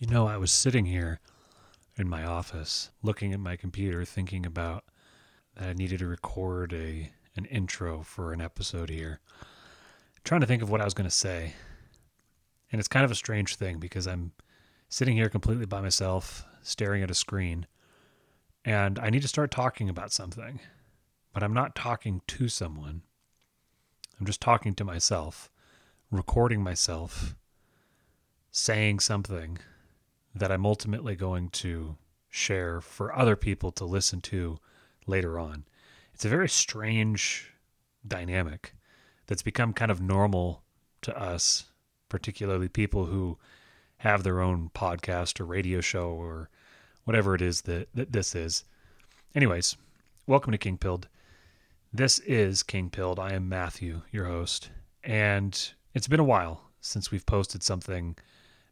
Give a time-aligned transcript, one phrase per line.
[0.00, 1.20] You know, I was sitting here
[1.98, 4.84] in my office looking at my computer thinking about
[5.54, 9.20] that I needed to record a an intro for an episode here.
[10.24, 11.52] Trying to think of what I was going to say.
[12.72, 14.32] And it's kind of a strange thing because I'm
[14.88, 17.66] sitting here completely by myself, staring at a screen,
[18.64, 20.60] and I need to start talking about something.
[21.34, 23.02] But I'm not talking to someone.
[24.18, 25.50] I'm just talking to myself,
[26.10, 27.36] recording myself,
[28.50, 29.58] saying something
[30.34, 31.96] that I'm ultimately going to
[32.28, 34.58] share for other people to listen to
[35.06, 35.64] later on.
[36.14, 37.52] It's a very strange
[38.06, 38.74] dynamic
[39.26, 40.62] that's become kind of normal
[41.02, 41.64] to us,
[42.08, 43.38] particularly people who
[43.98, 46.48] have their own podcast or radio show or
[47.04, 48.64] whatever it is that, that this is.
[49.34, 49.76] Anyways,
[50.26, 51.08] welcome to King Pilled.
[51.92, 53.18] This is King Pilled.
[53.18, 54.70] I am Matthew, your host,
[55.02, 58.16] and it's been a while since we've posted something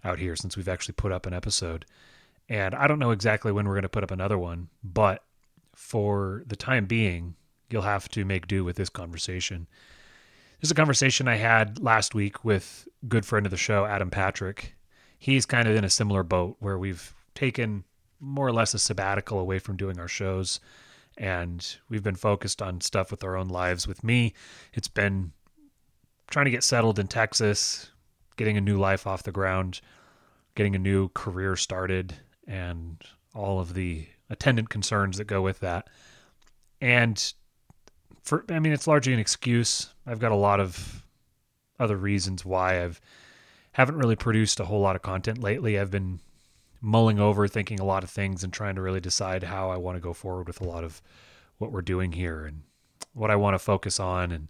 [0.05, 1.84] out here since we've actually put up an episode.
[2.48, 5.25] And I don't know exactly when we're going to put up another one, but
[5.75, 7.34] for the time being,
[7.70, 9.67] you'll have to make do with this conversation.
[10.61, 14.11] This is a conversation I had last week with good friend of the show, Adam
[14.11, 14.75] Patrick.
[15.19, 17.84] He's kind of in a similar boat where we've taken
[18.20, 20.59] more or less a sabbatical away from doing our shows
[21.19, 23.87] and we've been focused on stuff with our own lives.
[23.87, 24.33] With me,
[24.72, 25.33] it's been
[26.31, 27.91] trying to get settled in Texas,
[28.37, 29.81] getting a new life off the ground,
[30.59, 32.17] getting a new career started,
[32.48, 33.01] and
[33.33, 35.87] all of the attendant concerns that go with that.
[36.81, 37.33] And
[38.23, 39.95] for, I mean, it's largely an excuse.
[40.05, 41.05] I've got a lot of
[41.78, 43.00] other reasons why I've
[43.70, 45.78] haven't really produced a whole lot of content lately.
[45.78, 46.19] I've been
[46.81, 49.97] mulling over, thinking a lot of things, and trying to really decide how I want
[49.97, 51.00] to go forward with a lot of
[51.59, 52.62] what we're doing here and
[53.12, 54.48] what I want to focus on and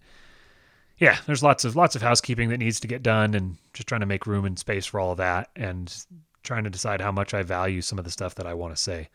[0.99, 4.01] yeah, there's lots of lots of housekeeping that needs to get done, and just trying
[4.01, 6.05] to make room and space for all of that, and
[6.43, 8.83] trying to decide how much I value some of the stuff that I want to
[8.83, 9.09] say.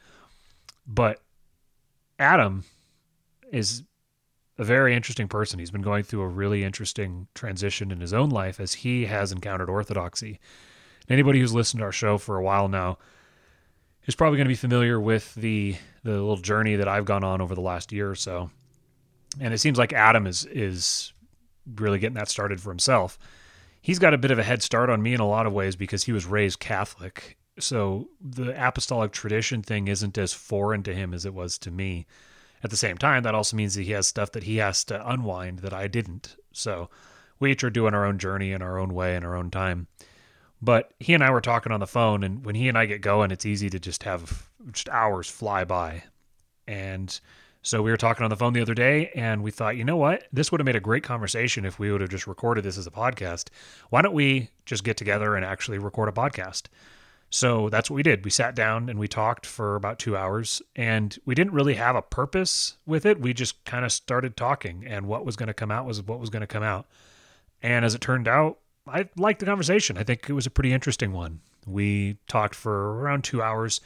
[0.88, 1.22] But
[2.20, 2.64] Adam
[3.52, 3.84] is
[4.58, 5.60] a very interesting person.
[5.60, 9.32] He's been going through a really interesting transition in his own life as he has
[9.32, 10.40] encountered orthodoxy.
[11.10, 12.98] Anybody who's listened to our show for a while now
[14.06, 17.42] is probably going to be familiar with the the little journey that I've gone on
[17.42, 18.50] over the last year or so.
[19.40, 21.13] And it seems like Adam is is
[21.76, 23.18] really getting that started for himself.
[23.82, 25.76] He's got a bit of a head start on me in a lot of ways
[25.76, 27.38] because he was raised Catholic.
[27.60, 32.06] So the apostolic tradition thing isn't as foreign to him as it was to me.
[32.64, 35.10] At the same time, that also means that he has stuff that he has to
[35.10, 36.38] unwind that I didn't.
[36.54, 36.90] So
[37.40, 39.88] we each are doing our own journey in our own way in our own time.
[40.62, 43.02] But he and I were talking on the phone, and when he and I get
[43.02, 46.04] going, it's easy to just have just hours fly by.
[46.66, 47.20] And
[47.64, 49.96] so we were talking on the phone the other day and we thought, you know
[49.96, 50.28] what?
[50.34, 52.86] This would have made a great conversation if we would have just recorded this as
[52.86, 53.48] a podcast.
[53.90, 56.64] Why don't we just get together and actually record a podcast?
[57.30, 58.26] So that's what we did.
[58.26, 61.96] We sat down and we talked for about two hours and we didn't really have
[61.96, 63.22] a purpose with it.
[63.22, 66.20] We just kind of started talking and what was going to come out was what
[66.20, 66.86] was going to come out.
[67.62, 69.98] And as it turned out, I liked the conversation.
[69.98, 71.40] I think it was a pretty interesting one.
[71.66, 73.80] We talked for around two hours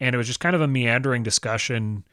[0.00, 2.04] and it was just kind of a meandering discussion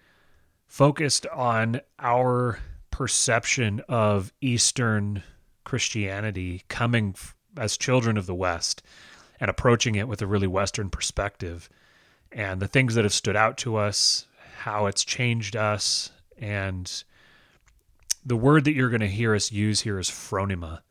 [0.68, 2.60] focused on our
[2.92, 5.24] perception of Eastern
[5.64, 7.16] Christianity coming
[7.58, 8.84] as children of the West
[9.40, 11.70] and approaching it with a really Western perspective
[12.32, 14.28] and the things that have stood out to us,
[14.60, 16.12] how it's changed us.
[16.38, 17.04] And
[18.26, 20.82] the word that you're going to hear us use here is phronema.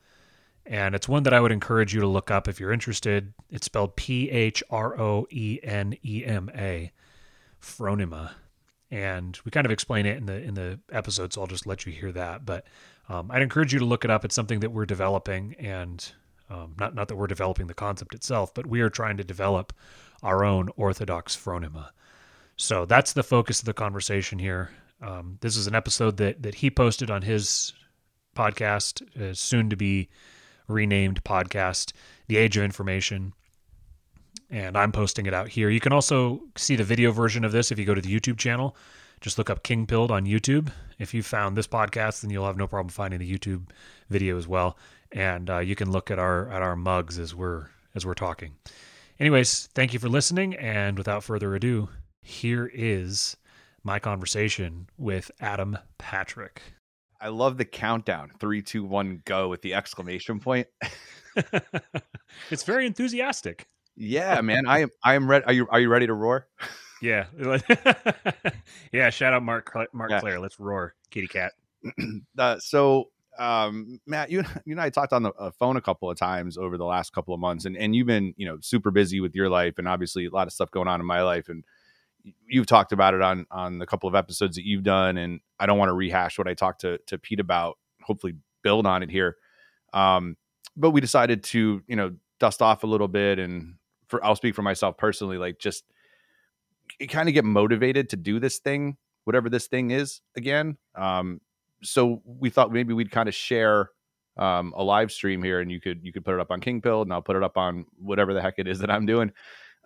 [0.64, 3.32] And it's one that I would encourage you to look up if you're interested.
[3.50, 6.90] It's spelled P H R O E N E M A,
[7.60, 8.32] phronema
[8.90, 11.86] and we kind of explain it in the in the episode so i'll just let
[11.86, 12.44] you hear that.
[12.46, 12.66] But
[13.08, 14.24] um, i'd encourage you to look it up.
[14.24, 16.12] It's something that we're developing and
[16.50, 19.72] um, not not that we're developing the concept itself but we are trying to develop
[20.22, 21.90] our own orthodox phronema.
[22.56, 24.70] So that's the focus of the conversation here.
[25.02, 27.72] Um, this is an episode that that he posted on his
[28.34, 30.08] podcast uh, soon to be
[30.68, 31.92] renamed podcast
[32.28, 33.32] the age of information
[34.50, 35.70] and I'm posting it out here.
[35.70, 38.38] You can also see the video version of this if you go to the YouTube
[38.38, 38.76] channel.
[39.20, 40.70] Just look up King Pilled on YouTube.
[40.98, 43.68] If you found this podcast, then you'll have no problem finding the YouTube
[44.10, 44.76] video as well.
[45.12, 48.52] And uh, you can look at our at our mugs as we're as we're talking.
[49.18, 50.54] Anyways, thank you for listening.
[50.56, 51.88] And without further ado,
[52.20, 53.36] here is
[53.82, 56.60] my conversation with Adam Patrick.
[57.20, 60.66] I love the countdown three, two, one, go with the exclamation point.
[62.50, 63.66] it's very enthusiastic.
[63.96, 64.66] Yeah, man.
[64.66, 64.90] I am.
[65.04, 65.44] I am ready.
[65.46, 65.68] Are you?
[65.70, 66.46] Are you ready to roar?
[67.00, 67.26] Yeah.
[68.92, 69.10] yeah.
[69.10, 70.20] Shout out Mark Mark yeah.
[70.20, 70.40] Claire.
[70.40, 71.52] Let's roar, kitty cat.
[72.38, 76.10] uh, so um, Matt, you you and I talked on the uh, phone a couple
[76.10, 78.90] of times over the last couple of months, and and you've been you know super
[78.90, 81.48] busy with your life, and obviously a lot of stuff going on in my life,
[81.48, 81.64] and
[82.48, 85.66] you've talked about it on on the couple of episodes that you've done, and I
[85.66, 87.78] don't want to rehash what I talked to to Pete about.
[88.02, 89.36] Hopefully, build on it here.
[89.92, 90.36] Um,
[90.76, 93.74] but we decided to you know dust off a little bit, and
[94.08, 95.84] for I'll speak for myself personally, like just
[97.08, 100.76] kind of get motivated to do this thing, whatever this thing is again.
[100.94, 101.40] Um,
[101.82, 103.90] so we thought maybe we'd kind of share
[104.36, 106.80] um, a live stream here, and you could you could put it up on King
[106.80, 109.32] Pill, and I'll put it up on whatever the heck it is that I'm doing.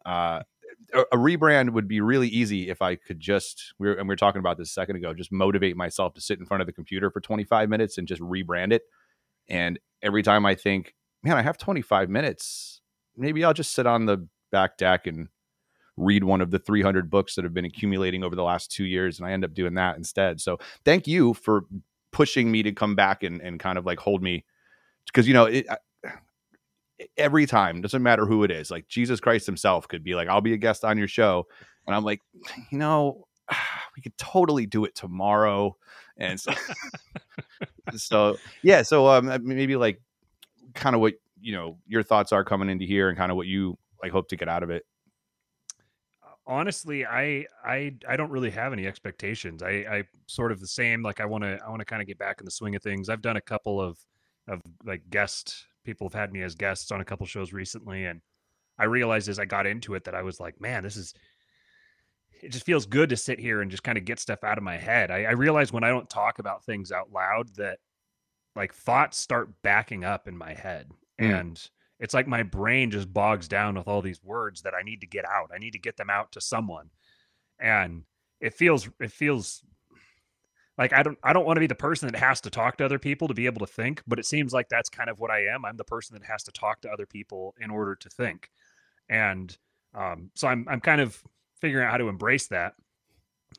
[0.04, 0.42] Uh,
[0.92, 4.12] a, a, rebrand would be really easy if I could just we were, and we
[4.12, 6.66] were talking about this a second ago, just motivate myself to sit in front of
[6.66, 8.82] the computer for 25 minutes and just rebrand it.
[9.48, 12.79] And every time I think, man, I have 25 minutes,
[13.20, 15.28] maybe I'll just sit on the back deck and
[15.96, 19.18] read one of the 300 books that have been accumulating over the last two years
[19.18, 20.40] and i end up doing that instead.
[20.40, 21.64] So thank you for
[22.12, 24.44] pushing me to come back and, and kind of like hold me
[25.06, 25.66] because you know it,
[27.16, 30.40] every time doesn't matter who it is like jesus christ himself could be like i'll
[30.40, 31.46] be a guest on your show
[31.86, 32.20] and i'm like
[32.70, 33.26] you know
[33.96, 35.74] we could totally do it tomorrow
[36.16, 36.52] and so
[37.96, 40.00] so yeah so um maybe like
[40.74, 43.46] kind of what you know your thoughts are coming into here and kind of what
[43.46, 44.84] you like hope to get out of it?
[46.46, 49.62] Honestly i i i don't really have any expectations.
[49.62, 52.08] I i sort of the same like i want to i want to kind of
[52.08, 53.08] get back in the swing of things.
[53.08, 53.98] I've done a couple of
[54.48, 58.20] of like guest people have had me as guests on a couple shows recently and
[58.78, 61.14] i realized as i got into it that i was like man this is
[62.42, 64.64] it just feels good to sit here and just kind of get stuff out of
[64.64, 65.10] my head.
[65.10, 67.78] I, I realize when i don't talk about things out loud that
[68.56, 70.90] like thoughts start backing up in my head.
[71.20, 71.70] And
[72.00, 75.06] it's like my brain just bogs down with all these words that I need to
[75.06, 75.50] get out.
[75.54, 76.90] I need to get them out to someone.
[77.60, 78.04] And
[78.40, 79.62] it feels it feels
[80.78, 82.86] like I don't I don't want to be the person that has to talk to
[82.86, 85.30] other people to be able to think, but it seems like that's kind of what
[85.30, 85.66] I am.
[85.66, 88.48] I'm the person that has to talk to other people in order to think.
[89.10, 89.54] And
[89.94, 91.22] um, so I'm I'm kind of
[91.60, 92.72] figuring out how to embrace that.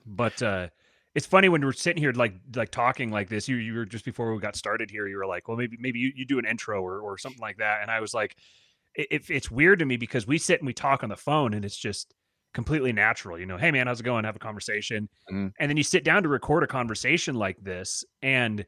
[0.05, 0.69] But uh
[1.13, 3.47] it's funny when we're sitting here like like talking like this.
[3.47, 5.07] You you were just before we got started here.
[5.07, 7.57] You were like, well, maybe maybe you, you do an intro or or something like
[7.57, 7.81] that.
[7.81, 8.37] And I was like,
[8.95, 11.65] it, it's weird to me because we sit and we talk on the phone and
[11.65, 12.13] it's just
[12.53, 13.39] completely natural.
[13.39, 14.23] You know, hey man, how's it going?
[14.23, 15.47] Have a conversation, mm-hmm.
[15.59, 18.65] and then you sit down to record a conversation like this, and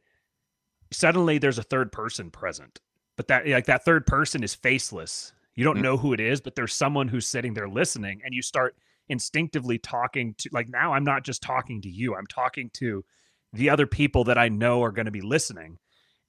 [0.92, 2.80] suddenly there's a third person present.
[3.16, 5.34] But that like that third person is faceless.
[5.56, 5.84] You don't mm-hmm.
[5.84, 8.76] know who it is, but there's someone who's sitting there listening, and you start
[9.10, 12.16] instinctively talking to like now I'm not just talking to you.
[12.16, 13.04] I'm talking to
[13.52, 15.78] the other people that I know are going to be listening.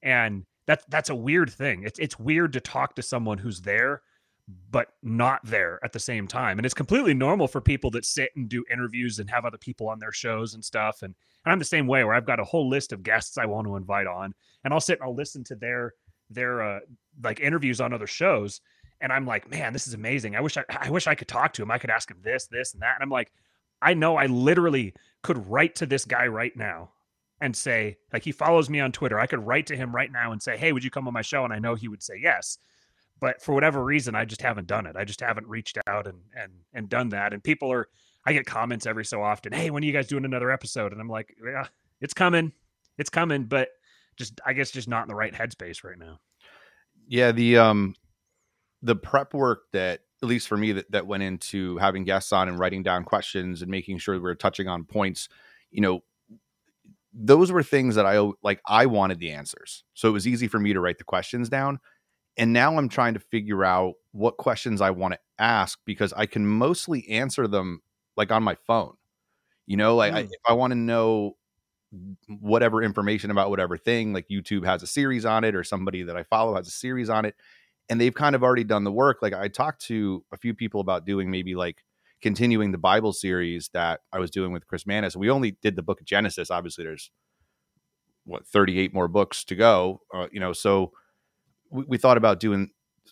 [0.03, 1.85] And that's that's a weird thing.
[1.85, 4.03] It's it's weird to talk to someone who's there
[4.71, 6.59] but not there at the same time.
[6.59, 9.89] And it's completely normal for people that sit and do interviews and have other people
[9.89, 11.03] on their shows and stuff.
[11.03, 13.47] And, and I'm the same way where I've got a whole list of guests I
[13.47, 15.95] want to invite on and I'll sit and I'll listen to their
[16.31, 16.81] their uh
[17.23, 18.61] like interviews on other shows
[19.05, 20.35] and I'm like, man, this is amazing.
[20.35, 21.71] I wish I, I wish I could talk to him.
[21.71, 22.95] I could ask him this, this, and that.
[22.97, 23.31] And I'm like,
[23.83, 26.91] I know I literally could write to this guy right now
[27.39, 29.21] and say, like, he follows me on Twitter.
[29.21, 31.21] I could write to him right now and say, hey, would you come on my
[31.21, 31.45] show?
[31.45, 32.57] And I know he would say yes.
[33.21, 34.97] But for whatever reason, I just haven't done it.
[34.97, 37.35] I just haven't reached out and and and done that.
[37.35, 37.89] And people are,
[38.25, 39.53] I get comments every so often.
[39.53, 40.93] Hey, when are you guys doing another episode?
[40.93, 41.67] And I'm like, yeah,
[42.01, 42.53] it's coming,
[42.97, 43.69] it's coming, but
[44.17, 46.21] just I guess just not in the right headspace right now.
[47.07, 47.95] Yeah, the um
[48.85, 52.49] the prep work that at least for me that, that went into having guests on
[52.49, 55.29] and writing down questions and making sure we we're touching on points
[55.71, 56.03] you know
[57.13, 59.85] those were things that i like i wanted the answers.
[59.95, 61.79] So it was easy for me to write the questions down.
[62.37, 66.27] And now i'm trying to figure out what questions i want to ask because i
[66.27, 67.81] can mostly answer them
[68.17, 68.95] like on my phone.
[69.67, 70.17] You know like mm.
[70.17, 71.37] I, if i want to know
[72.27, 76.17] whatever information about whatever thing like youtube has a series on it or somebody that
[76.17, 77.37] i follow has a series on it
[77.89, 79.19] and they've kind of already done the work.
[79.23, 81.85] Like I talked to a few people about doing maybe like
[82.23, 85.17] continuing the Bible series that I was doing with Chris Manis.
[85.17, 86.51] We only did the book of Genesis.
[86.51, 87.11] Obviously, there's
[88.25, 90.01] what 38 more books to go.
[90.13, 90.93] Uh, you know, so
[91.71, 92.71] we, we, thought about doing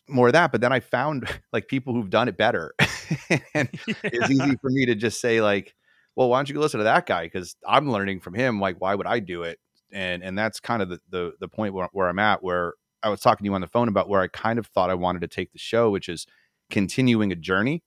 [0.08, 2.74] more of that, but then I found like people who've done it better,
[3.54, 3.94] and yeah.
[4.02, 5.74] it's easy for me to just say like,
[6.16, 7.24] well, why don't you go listen to that guy?
[7.24, 8.60] Because I'm learning from him.
[8.60, 9.58] Like, why would I do it?
[9.92, 13.08] And and that's kind of the the, the point where, where I'm at, where I
[13.08, 15.20] was talking to you on the phone about where I kind of thought I wanted
[15.20, 16.26] to take the show, which is
[16.70, 17.82] continuing a journey.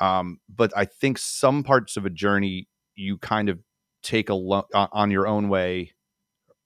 [0.00, 3.60] Um, but I think some parts of a journey you kind of
[4.02, 5.92] take alone on your own way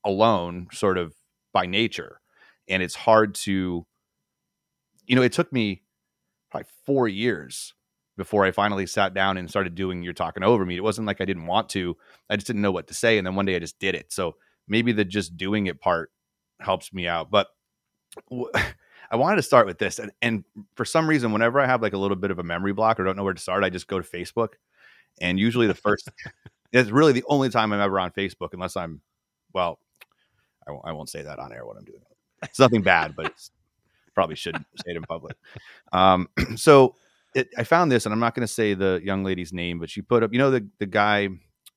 [0.04, 1.14] alone, sort of
[1.52, 2.20] by nature,
[2.68, 3.86] and it's hard to,
[5.06, 5.82] you know, it took me
[6.50, 7.74] probably four years
[8.16, 10.76] before I finally sat down and started doing You're Talking Over Me.
[10.76, 11.96] It wasn't like I didn't want to,
[12.28, 13.16] I just didn't know what to say.
[13.16, 14.12] And then one day I just did it.
[14.12, 16.10] So maybe the just doing it part
[16.60, 17.30] helps me out.
[17.30, 17.46] But
[19.10, 21.94] I wanted to start with this, and, and for some reason, whenever I have like
[21.94, 23.86] a little bit of a memory block or don't know where to start, I just
[23.88, 24.54] go to Facebook,
[25.20, 26.08] and usually the first
[26.72, 29.00] it's really the only time I'm ever on Facebook, unless I'm
[29.54, 29.78] well,
[30.66, 32.00] I won't, won't say that on air what I'm doing.
[32.42, 33.50] It's nothing bad, but it's
[34.14, 35.36] probably shouldn't say it in public.
[35.92, 36.94] Um, so
[37.34, 39.90] it, I found this, and I'm not going to say the young lady's name, but
[39.90, 41.28] she put up, you know, the the guy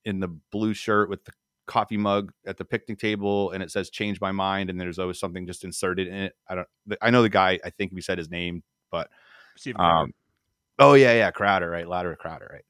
[0.04, 1.32] in the blue shirt with the
[1.72, 5.18] coffee mug at the picnic table, and it says "Change my mind," and there's always
[5.18, 6.34] something just inserted in it.
[6.46, 6.68] I don't,
[7.00, 7.58] I know the guy.
[7.64, 9.08] I think we said his name, but
[9.76, 10.12] um,
[10.78, 11.88] oh yeah, yeah, Crowder, right?
[11.88, 12.64] Ladder Crowder, right?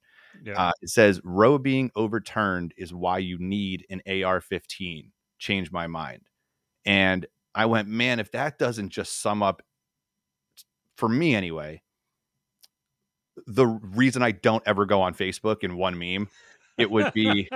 [0.45, 0.69] Yeah.
[0.69, 5.11] Uh, it says Roe being overturned is why you need an AR-15.
[5.39, 6.23] Change my mind,
[6.85, 9.63] and I went, man, if that doesn't just sum up
[10.97, 11.83] for me anyway,
[13.49, 16.29] the reason I don't ever go on Facebook in one meme,
[16.79, 17.49] it would be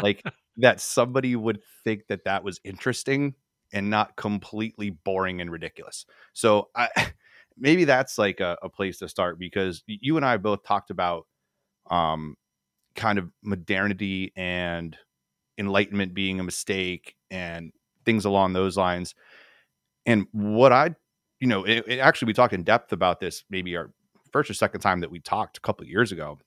[0.00, 0.22] like
[0.58, 3.34] that somebody would think that that was interesting
[3.72, 6.04] and not completely boring and ridiculous.
[6.32, 6.88] So I
[7.56, 11.26] maybe that's like a, a place to start because you and I both talked about
[11.90, 12.36] um
[12.94, 14.96] kind of modernity and
[15.58, 17.72] enlightenment being a mistake and
[18.04, 19.14] things along those lines.
[20.04, 20.94] And what I,
[21.40, 23.92] you know, it, it actually we talked in depth about this maybe our
[24.32, 26.38] first or second time that we talked a couple years ago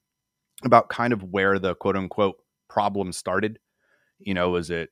[0.64, 2.38] about kind of where the quote unquote
[2.70, 3.60] problem started.
[4.20, 4.90] You know, was it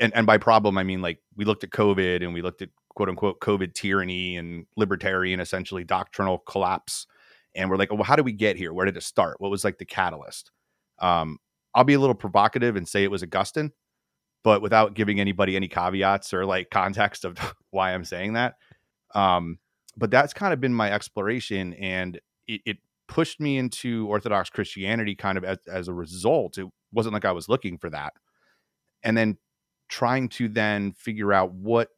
[0.00, 2.70] and, and by problem I mean like we looked at COVID and we looked at
[2.94, 7.06] quote unquote COVID tyranny and libertarian essentially doctrinal collapse.
[7.54, 8.72] And we're like, well, how did we get here?
[8.72, 9.40] Where did it start?
[9.40, 10.50] What was like the catalyst?
[10.98, 11.38] Um,
[11.74, 13.72] I'll be a little provocative and say it was Augustine,
[14.42, 17.38] but without giving anybody any caveats or like context of
[17.70, 18.56] why I'm saying that.
[19.14, 19.58] Um,
[19.96, 22.76] but that's kind of been my exploration, and it, it
[23.08, 26.58] pushed me into Orthodox Christianity kind of as, as a result.
[26.58, 28.12] It wasn't like I was looking for that.
[29.02, 29.38] And then
[29.88, 31.88] trying to then figure out what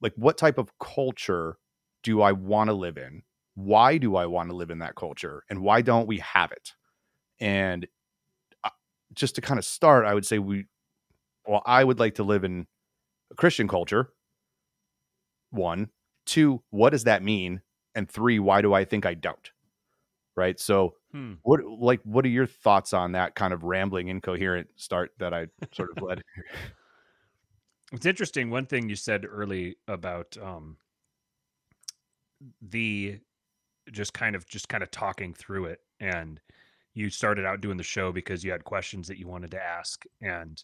[0.00, 1.58] like what type of culture
[2.02, 3.22] do I want to live in?
[3.54, 5.42] Why do I want to live in that culture?
[5.50, 6.74] And why don't we have it?
[7.40, 7.88] And
[8.62, 8.70] uh,
[9.14, 10.66] just to kind of start, I would say we
[11.46, 12.66] well, I would like to live in
[13.32, 14.12] a Christian culture.
[15.50, 15.88] One,
[16.26, 17.62] two, what does that mean?
[17.94, 19.50] And three, why do I think I don't?
[20.38, 20.60] Right.
[20.60, 21.32] So, hmm.
[21.42, 25.48] what like what are your thoughts on that kind of rambling, incoherent start that I
[25.72, 26.22] sort of led?
[27.92, 28.48] it's interesting.
[28.48, 30.76] One thing you said early about um,
[32.62, 33.18] the
[33.90, 36.40] just kind of just kind of talking through it, and
[36.94, 40.04] you started out doing the show because you had questions that you wanted to ask,
[40.20, 40.62] and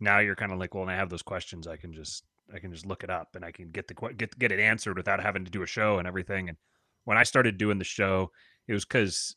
[0.00, 2.58] now you're kind of like, well, when I have those questions, I can just I
[2.58, 5.22] can just look it up and I can get the get get it answered without
[5.22, 6.48] having to do a show and everything.
[6.48, 6.58] And
[7.04, 8.32] when I started doing the show,
[8.68, 9.36] it was because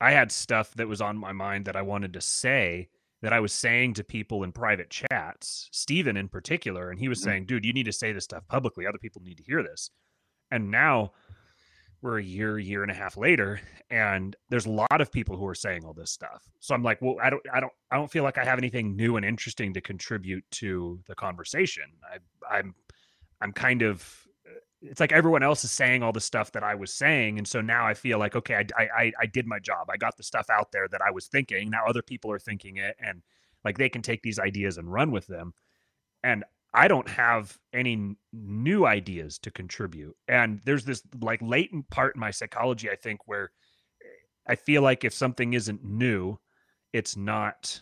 [0.00, 2.88] I had stuff that was on my mind that I wanted to say
[3.22, 7.20] that I was saying to people in private chats, Stephen in particular, and he was
[7.20, 7.30] mm-hmm.
[7.30, 8.86] saying, "Dude, you need to say this stuff publicly.
[8.86, 9.90] Other people need to hear this."
[10.50, 11.12] And now
[12.04, 15.46] we're a year, year and a half later, and there's a lot of people who
[15.46, 16.42] are saying all this stuff.
[16.60, 18.94] So I'm like, well, I don't, I don't, I don't feel like I have anything
[18.94, 21.84] new and interesting to contribute to the conversation.
[22.04, 22.74] I, I'm,
[23.40, 24.06] I'm kind of,
[24.84, 27.60] it's like everyone else is saying all the stuff that I was saying, and so
[27.60, 29.88] now I feel like, okay, I, I, I did my job.
[29.90, 31.70] I got the stuff out there that I was thinking.
[31.70, 33.22] Now other people are thinking it, and
[33.64, 35.54] like they can take these ideas and run with them.
[36.22, 40.16] And I don't have any new ideas to contribute.
[40.28, 43.52] And there's this like latent part in my psychology, I think, where
[44.02, 46.38] eh, I feel like if something isn't new,
[46.92, 47.80] it's not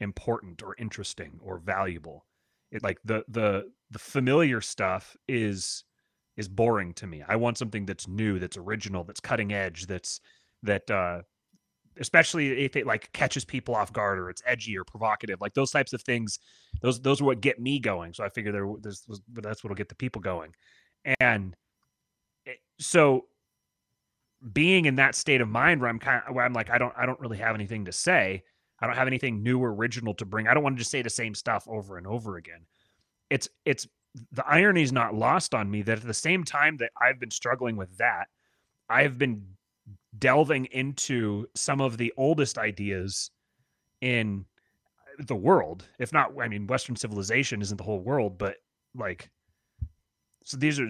[0.00, 2.26] important or interesting or valuable.
[2.70, 5.84] It like the the the familiar stuff is
[6.36, 7.22] is boring to me.
[7.26, 10.20] I want something that's new, that's original, that's cutting edge, that's
[10.62, 11.22] that uh
[11.98, 15.70] especially if it like catches people off guard or it's edgy or provocative like those
[15.70, 16.38] types of things
[16.82, 18.12] those those are what get me going.
[18.12, 20.54] So i figure there there's, that's what'll get the people going.
[21.20, 21.56] And
[22.46, 23.26] eh, so
[24.52, 26.92] being in that state of mind where i'm kind of where i'm like i don't
[26.96, 28.42] i don't really have anything to say.
[28.80, 30.48] I don't have anything new or original to bring.
[30.48, 32.66] I don't want to just say the same stuff over and over again.
[33.30, 33.86] It's it's
[34.32, 37.30] the irony is not lost on me that at the same time that i've been
[37.30, 38.26] struggling with that
[38.88, 39.42] i've been
[40.18, 43.30] delving into some of the oldest ideas
[44.00, 44.44] in
[45.18, 48.56] the world if not i mean western civilization isn't the whole world but
[48.94, 49.30] like
[50.44, 50.88] so these are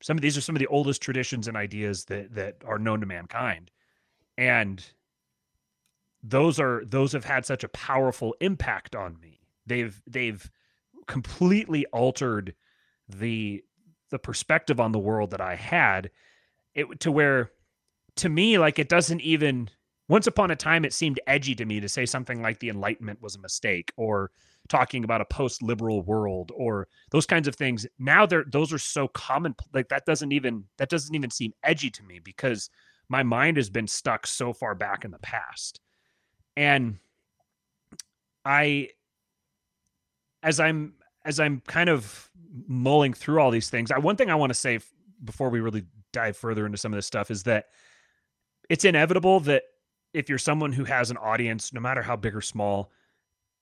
[0.00, 3.00] some of these are some of the oldest traditions and ideas that that are known
[3.00, 3.70] to mankind.
[4.36, 4.84] And
[6.22, 9.40] those are those have had such a powerful impact on me.
[9.66, 10.50] They've they've
[11.08, 12.54] completely altered
[13.08, 13.62] the
[14.10, 16.10] the perspective on the world that i had.
[16.74, 17.50] It to where
[18.16, 19.68] to me like it doesn't even
[20.08, 23.20] once upon a time it seemed edgy to me to say something like the enlightenment
[23.20, 24.30] was a mistake or
[24.68, 27.86] talking about a post-liberal world or those kinds of things.
[27.98, 31.90] Now they're those are so common like that doesn't even that doesn't even seem edgy
[31.90, 32.70] to me because
[33.08, 35.80] my mind has been stuck so far back in the past.
[36.56, 36.98] And
[38.44, 38.88] i
[40.42, 40.94] as i'm
[41.28, 42.30] as i'm kind of
[42.66, 44.80] mulling through all these things I, one thing i want to say
[45.24, 47.66] before we really dive further into some of this stuff is that
[48.68, 49.62] it's inevitable that
[50.14, 52.90] if you're someone who has an audience no matter how big or small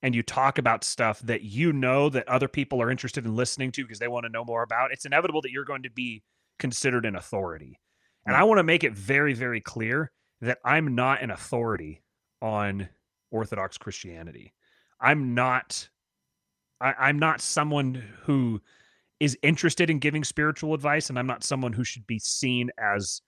[0.03, 3.73] and you talk about stuff that you know that other people are interested in listening
[3.73, 6.23] to because they want to know more about, it's inevitable that you're going to be
[6.59, 7.81] considered an authority.
[8.27, 12.03] And I want to make it very, very clear that I'm not an authority
[12.43, 12.89] on
[13.31, 14.53] Orthodox Christianity.
[15.01, 15.89] I'm not
[16.81, 18.61] I, am not someone who
[19.21, 23.23] is interested in giving spiritual advice, and I'm not someone who should be seen as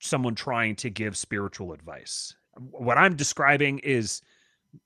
[0.00, 2.34] someone trying to give spiritual advice.
[2.56, 4.20] What I'm describing is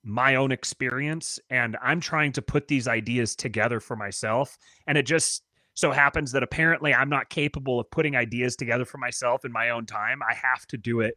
[0.05, 4.57] my own experience and I'm trying to put these ideas together for myself
[4.87, 5.43] and it just
[5.75, 9.71] so happens that apparently I'm not capable of putting ideas together for myself in my
[9.71, 10.21] own time.
[10.23, 11.15] I have to do it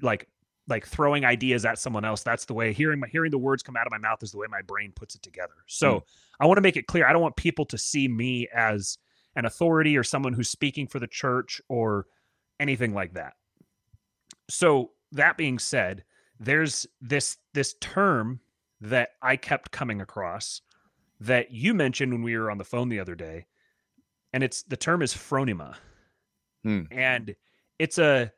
[0.00, 0.28] like
[0.68, 2.22] like throwing ideas at someone else.
[2.22, 4.38] That's the way hearing my hearing the words come out of my mouth is the
[4.38, 5.54] way my brain puts it together.
[5.66, 6.02] So mm.
[6.40, 8.98] I want to make it clear I don't want people to see me as
[9.36, 12.06] an authority or someone who's speaking for the church or
[12.58, 13.34] anything like that.
[14.48, 16.04] So that being said,
[16.40, 18.40] there's this this term
[18.80, 20.60] that I kept coming across
[21.20, 23.46] that you mentioned when we were on the phone the other day,
[24.32, 25.76] and it's the term is phronema,
[26.62, 26.82] hmm.
[26.90, 27.34] and
[27.78, 28.32] it's a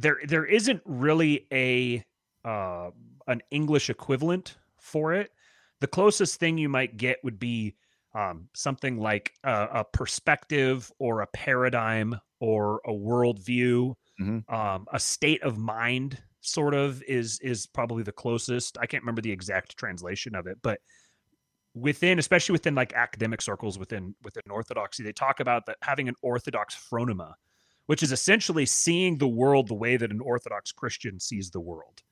[0.00, 2.04] there there isn't really a
[2.44, 2.90] uh,
[3.26, 5.30] an English equivalent for it.
[5.80, 7.76] The closest thing you might get would be
[8.14, 14.54] um, something like a, a, perspective or a paradigm or a worldview, mm-hmm.
[14.54, 18.78] um, a state of mind sort of is is probably the closest.
[18.78, 20.80] I can't remember the exact translation of it, but
[21.74, 26.16] within especially within like academic circles within within orthodoxy they talk about that having an
[26.20, 27.32] orthodox phronema
[27.90, 32.02] which is essentially seeing the world the way that an orthodox christian sees the world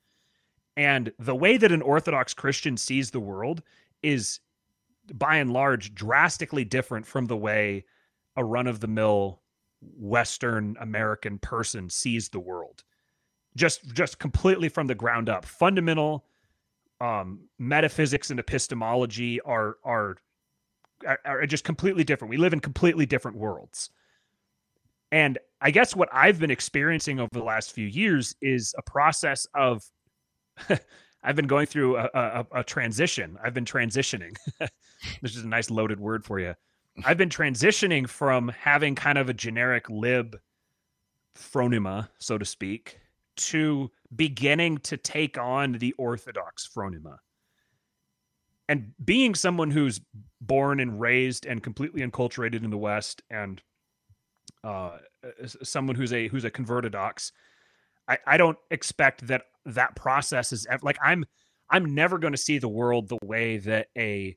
[0.76, 3.62] and the way that an orthodox christian sees the world
[4.02, 4.40] is
[5.14, 7.84] by and large drastically different from the way
[8.36, 9.40] a run of the mill
[9.80, 12.82] western american person sees the world
[13.58, 15.44] just just completely from the ground up.
[15.44, 16.24] Fundamental
[17.00, 20.16] um, metaphysics and epistemology are are
[21.24, 22.30] are just completely different.
[22.30, 23.90] We live in completely different worlds.
[25.10, 29.46] And I guess what I've been experiencing over the last few years is a process
[29.54, 29.82] of
[31.22, 33.38] I've been going through a, a, a transition.
[33.42, 34.36] I've been transitioning.
[35.22, 36.54] this is a nice loaded word for you.
[37.04, 40.38] I've been transitioning from having kind of a generic lib
[41.36, 42.98] phronema, so to speak,
[43.36, 47.18] to beginning to take on the orthodox phronema.
[48.68, 50.00] And being someone who's
[50.40, 53.62] born and raised and completely enculturated in the West, and
[54.64, 54.98] uh,
[55.62, 57.32] someone who's a who's a converted ox,
[58.08, 61.24] I, I don't expect that that process is ever, like I'm
[61.70, 64.36] I'm never going to see the world the way that a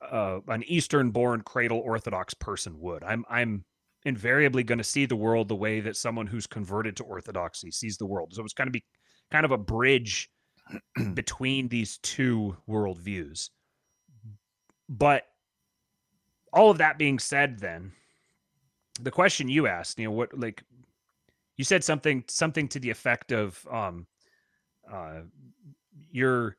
[0.00, 3.02] uh, an Eastern born cradle Orthodox person would.
[3.04, 3.64] I'm I'm
[4.04, 7.96] invariably going to see the world the way that someone who's converted to orthodoxy sees
[7.96, 8.32] the world.
[8.32, 8.84] So it's kind of be
[9.30, 10.30] kind of a bridge
[11.14, 13.50] between these two worldviews.
[14.88, 15.24] But
[16.52, 17.92] all of that being said, then
[18.98, 20.62] the question you asked, you know, what like
[21.56, 24.06] you said something something to the effect of um
[24.90, 25.20] uh
[26.10, 26.56] you're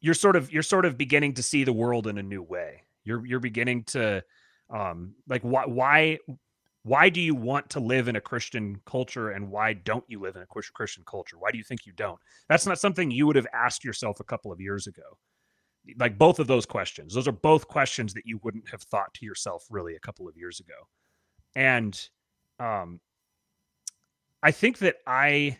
[0.00, 2.82] you're sort of you're sort of beginning to see the world in a new way.
[3.04, 4.22] You're you're beginning to
[4.70, 6.18] um like why why
[6.84, 10.36] why do you want to live in a christian culture and why don't you live
[10.36, 11.38] in a christian culture?
[11.38, 12.18] Why do you think you don't?
[12.48, 15.18] That's not something you would have asked yourself a couple of years ago.
[15.98, 19.26] Like both of those questions those are both questions that you wouldn't have thought to
[19.26, 20.74] yourself really a couple of years ago
[21.54, 22.08] and
[22.58, 23.00] um
[24.42, 25.56] i think that i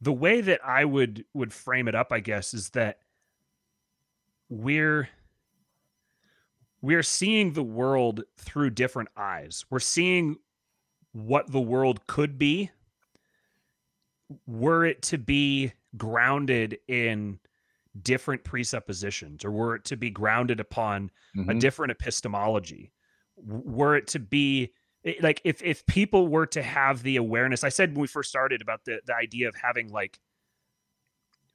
[0.00, 2.98] the way that i would would frame it up i guess is that
[4.48, 5.08] we're
[6.84, 9.64] we're seeing the world through different eyes.
[9.70, 10.36] We're seeing
[11.12, 12.70] what the world could be
[14.46, 17.38] were it to be grounded in
[18.02, 21.50] different presuppositions or were it to be grounded upon mm-hmm.
[21.50, 22.92] a different epistemology
[23.36, 24.72] were it to be
[25.20, 28.60] like if if people were to have the awareness i said when we first started
[28.60, 30.18] about the the idea of having like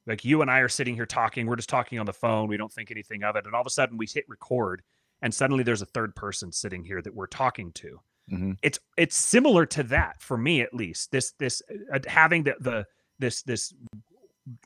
[0.07, 2.57] like you and I are sitting here talking, we're just talking on the phone, we
[2.57, 3.45] don't think anything of it.
[3.45, 4.81] And all of a sudden we hit record
[5.21, 7.99] and suddenly there's a third person sitting here that we're talking to.
[8.31, 8.53] Mm-hmm.
[8.61, 11.11] It's it's similar to that for me at least.
[11.11, 11.61] This this
[11.93, 12.85] uh, having the the
[13.17, 13.73] this this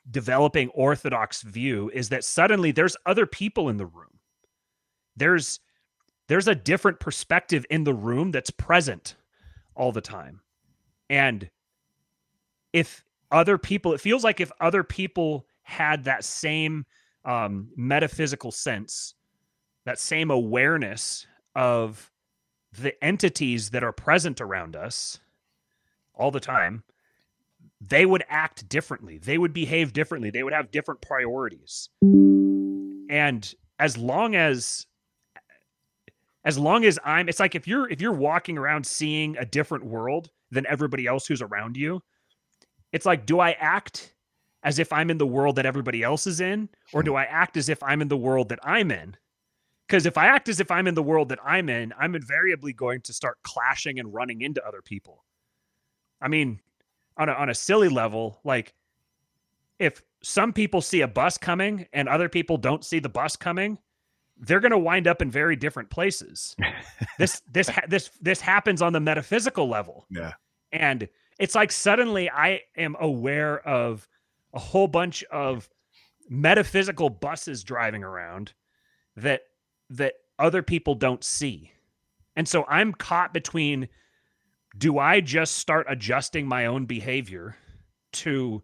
[0.10, 4.20] developing orthodox view is that suddenly there's other people in the room.
[5.16, 5.60] There's
[6.28, 9.16] there's a different perspective in the room that's present
[9.76, 10.42] all the time.
[11.10, 11.50] And
[12.72, 16.86] if other people, it feels like if other people had that same
[17.26, 19.16] um, metaphysical sense,
[19.86, 22.10] that same awareness of
[22.80, 25.20] the entities that are present around us
[26.16, 26.84] all the time,
[27.88, 29.18] they would act differently.
[29.18, 30.30] They would behave differently.
[30.30, 31.90] They would have different priorities.
[32.02, 34.86] And as long as
[36.46, 39.86] as long as I'm it's like if you're if you're walking around seeing a different
[39.86, 42.02] world than everybody else who's around you,
[42.92, 44.14] it's like do I act
[44.64, 47.58] as if I'm in the world that everybody else is in or do I act
[47.58, 49.18] as if I'm in the world that I'm in?
[49.88, 52.72] Because if I act as if I'm in the world that I'm in, I'm invariably
[52.72, 55.26] going to start clashing and running into other people.
[56.22, 56.62] I mean,
[57.18, 58.74] on a, on a silly level, like
[59.80, 63.78] if some people see a bus coming and other people don't see the bus coming,
[64.38, 66.56] they're going to wind up in very different places.
[67.20, 70.06] this this this this happens on the metaphysical level.
[70.10, 70.34] Yeah.
[70.72, 71.08] And
[71.40, 74.08] it's like suddenly I am aware of
[74.54, 75.70] a whole bunch of
[76.30, 78.54] metaphysical buses driving around
[79.16, 79.42] that
[79.90, 81.72] that other people don't see.
[82.36, 83.88] And so I'm caught between
[84.78, 87.56] do I just start adjusting my own behavior
[88.14, 88.64] to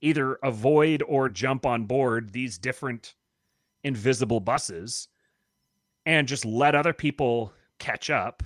[0.00, 3.14] either avoid or jump on board these different
[3.84, 5.08] invisible buses
[6.06, 8.42] and just let other people catch up?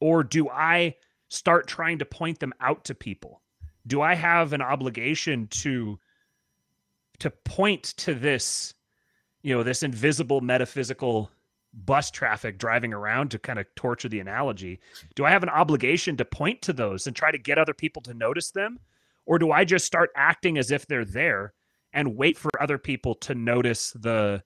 [0.00, 0.96] Or do I
[1.28, 3.40] start trying to point them out to people?
[3.86, 5.98] Do I have an obligation to
[7.20, 8.74] to point to this,
[9.42, 11.30] you know, this invisible metaphysical
[11.86, 14.80] bus traffic driving around to kind of torture the analogy?
[15.14, 18.02] Do I have an obligation to point to those and try to get other people
[18.02, 18.78] to notice them?
[19.26, 21.54] Or do I just start acting as if they're there
[21.92, 24.42] and wait for other people to notice the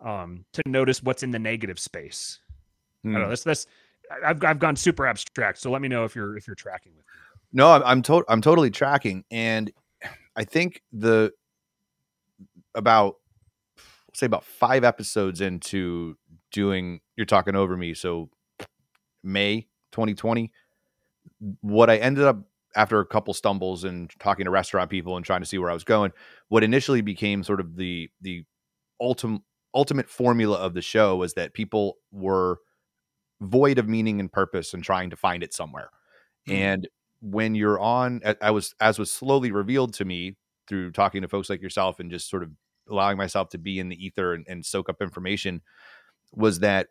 [0.00, 2.40] um to notice what's in the negative space?
[3.02, 3.10] Hmm.
[3.10, 3.26] I don't know.
[3.26, 3.30] Hmm.
[3.30, 3.66] That's that's
[4.24, 5.58] I've I've gone super abstract.
[5.58, 7.12] So let me know if you're if you're tracking with me.
[7.52, 9.72] No, I'm I'm, to- I'm totally tracking, and
[10.36, 11.32] I think the
[12.74, 13.16] about
[14.14, 16.16] say about five episodes into
[16.52, 18.28] doing you're talking over me so
[19.22, 20.52] may 2020
[21.60, 22.38] what i ended up
[22.76, 25.74] after a couple stumbles and talking to restaurant people and trying to see where i
[25.74, 26.12] was going
[26.48, 28.44] what initially became sort of the the
[29.00, 29.42] ultimate
[29.74, 32.58] ultimate formula of the show was that people were
[33.40, 35.90] void of meaning and purpose and trying to find it somewhere
[36.48, 36.60] mm-hmm.
[36.60, 36.88] and
[37.22, 40.36] when you're on i was as was slowly revealed to me
[40.66, 42.50] through talking to folks like yourself and just sort of
[42.88, 45.60] allowing myself to be in the ether and, and soak up information
[46.32, 46.88] was that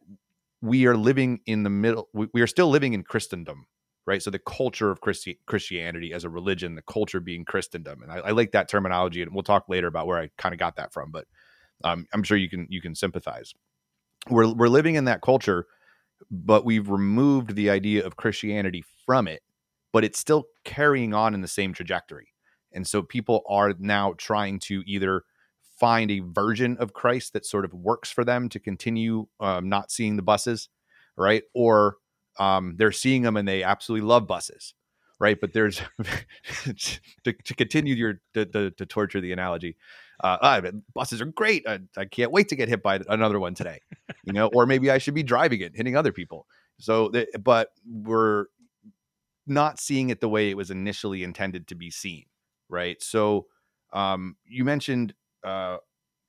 [0.61, 3.65] we are living in the middle we, we are still living in christendom
[4.05, 4.23] right?
[4.23, 8.01] So the culture of Christi- christianity as a religion the culture being christendom.
[8.01, 10.59] And I, I, like that terminology and we'll talk later about where i kind of
[10.59, 11.25] got that from but
[11.83, 13.53] um, i'm sure you can you can sympathize.
[14.29, 15.65] We're, we're living in that culture
[16.29, 19.41] but we've removed the idea of christianity from it
[19.91, 22.33] but it's still carrying on in the same trajectory.
[22.71, 25.23] And so people are now trying to either
[25.79, 29.91] find a version of Christ that sort of works for them to continue um, not
[29.91, 30.69] seeing the buses,
[31.15, 31.43] right?
[31.53, 31.97] Or
[32.37, 34.73] um, they're seeing them and they absolutely love buses,
[35.19, 35.39] right?
[35.39, 35.81] But there's
[37.23, 39.77] to, to, continue your to, to, to, torture the analogy.
[40.21, 40.61] Uh, ah,
[40.93, 41.65] buses are great.
[41.67, 43.79] I, I, can't wait to get hit by another one today,
[44.25, 44.49] you know.
[44.53, 46.45] or maybe I should be driving it, hitting other people.
[46.77, 47.11] So,
[47.41, 48.45] but we're
[49.47, 52.25] not seeing it the way it was initially intended to be seen,
[52.69, 53.01] right?
[53.01, 53.47] So,
[53.91, 55.77] um, you mentioned uh,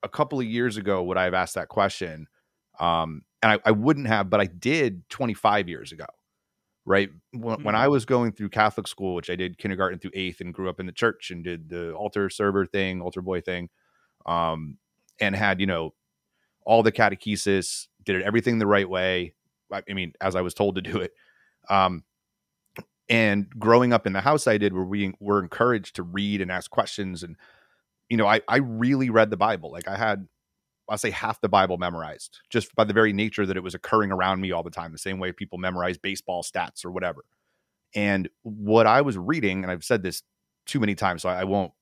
[0.02, 2.26] a couple of years ago would I have asked that question.
[2.78, 6.06] Um, and I, I, wouldn't have, but I did 25 years ago.
[6.86, 7.10] Right.
[7.32, 7.64] When, mm-hmm.
[7.64, 10.68] when, I was going through Catholic school, which I did kindergarten through eighth and grew
[10.70, 13.68] up in the church and did the altar server thing, altar boy thing,
[14.24, 14.78] um,
[15.20, 15.94] and had, you know,
[16.64, 19.34] all the catechesis, did it everything the right way.
[19.70, 21.12] I, I mean, as I was told to do it.
[21.68, 22.04] Um,
[23.10, 26.50] and growing up in the house I did, where we were encouraged to read and
[26.50, 27.36] ask questions and
[28.10, 29.72] you know, I I really read the Bible.
[29.72, 30.28] Like I had
[30.90, 34.10] I'll say half the Bible memorized just by the very nature that it was occurring
[34.10, 37.24] around me all the time, the same way people memorize baseball stats or whatever.
[37.94, 40.22] And what I was reading, and I've said this
[40.66, 41.72] too many times, so I, I won't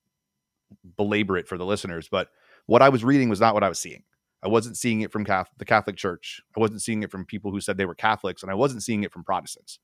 [0.97, 2.29] belabor it for the listeners, but
[2.67, 4.03] what I was reading was not what I was seeing.
[4.43, 6.43] I wasn't seeing it from Catholic, the Catholic Church.
[6.57, 9.03] I wasn't seeing it from people who said they were Catholics, and I wasn't seeing
[9.03, 9.81] it from Protestants.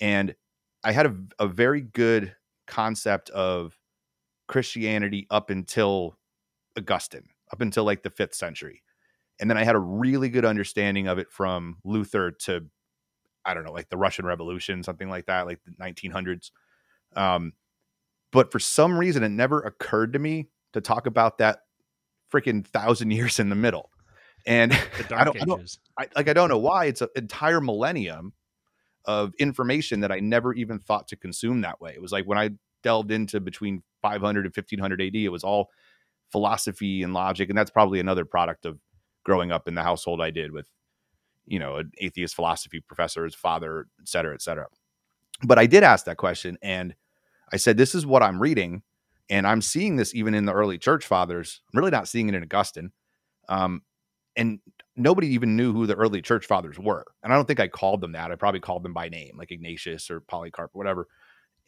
[0.00, 0.34] And
[0.84, 3.76] I had a, a very good concept of
[4.48, 6.18] Christianity up until
[6.76, 8.82] Augustine, up until like the fifth century.
[9.40, 12.66] And then I had a really good understanding of it from Luther to
[13.44, 16.50] I don't know, like the Russian Revolution, something like that, like the 1900s.
[17.16, 17.54] Um,
[18.30, 21.60] but for some reason, it never occurred to me to talk about that
[22.30, 23.90] freaking thousand years in the middle.
[24.46, 24.72] And
[25.14, 28.34] I don't, I don't I, like, I don't know why it's an entire millennium
[29.06, 31.92] of information that I never even thought to consume that way.
[31.94, 32.50] It was like when I
[32.82, 35.70] delved into between 500 and 1500 AD, it was all
[36.30, 37.48] philosophy and logic.
[37.48, 38.78] And that's probably another product of
[39.24, 40.68] growing up in the household I did with,
[41.46, 44.66] you know, an atheist philosophy professor's father, et cetera, et cetera.
[45.44, 46.94] But I did ask that question and
[47.52, 48.82] I said, This is what I'm reading.
[49.30, 51.60] And I'm seeing this even in the early church fathers.
[51.72, 52.92] I'm really not seeing it in Augustine.
[53.48, 53.82] Um,
[54.36, 54.60] and
[54.96, 57.04] nobody even knew who the early church fathers were.
[57.22, 58.30] And I don't think I called them that.
[58.30, 61.08] I probably called them by name, like Ignatius or Polycarp or whatever.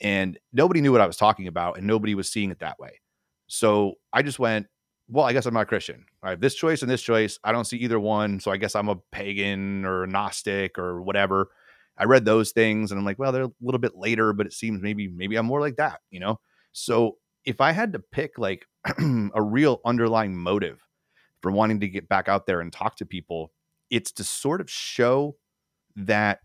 [0.00, 3.00] And nobody knew what I was talking about, and nobody was seeing it that way.
[3.48, 4.66] So I just went,
[5.08, 6.04] well, I guess I'm not a Christian.
[6.22, 7.38] I have this choice and this choice.
[7.42, 8.38] I don't see either one.
[8.40, 11.50] So I guess I'm a pagan or a Gnostic or whatever.
[11.98, 14.52] I read those things and I'm like, well, they're a little bit later, but it
[14.52, 16.38] seems maybe maybe I'm more like that, you know?
[16.72, 18.66] So if I had to pick like
[19.34, 20.80] a real underlying motive
[21.42, 23.52] for wanting to get back out there and talk to people,
[23.90, 25.36] it's to sort of show
[25.96, 26.40] that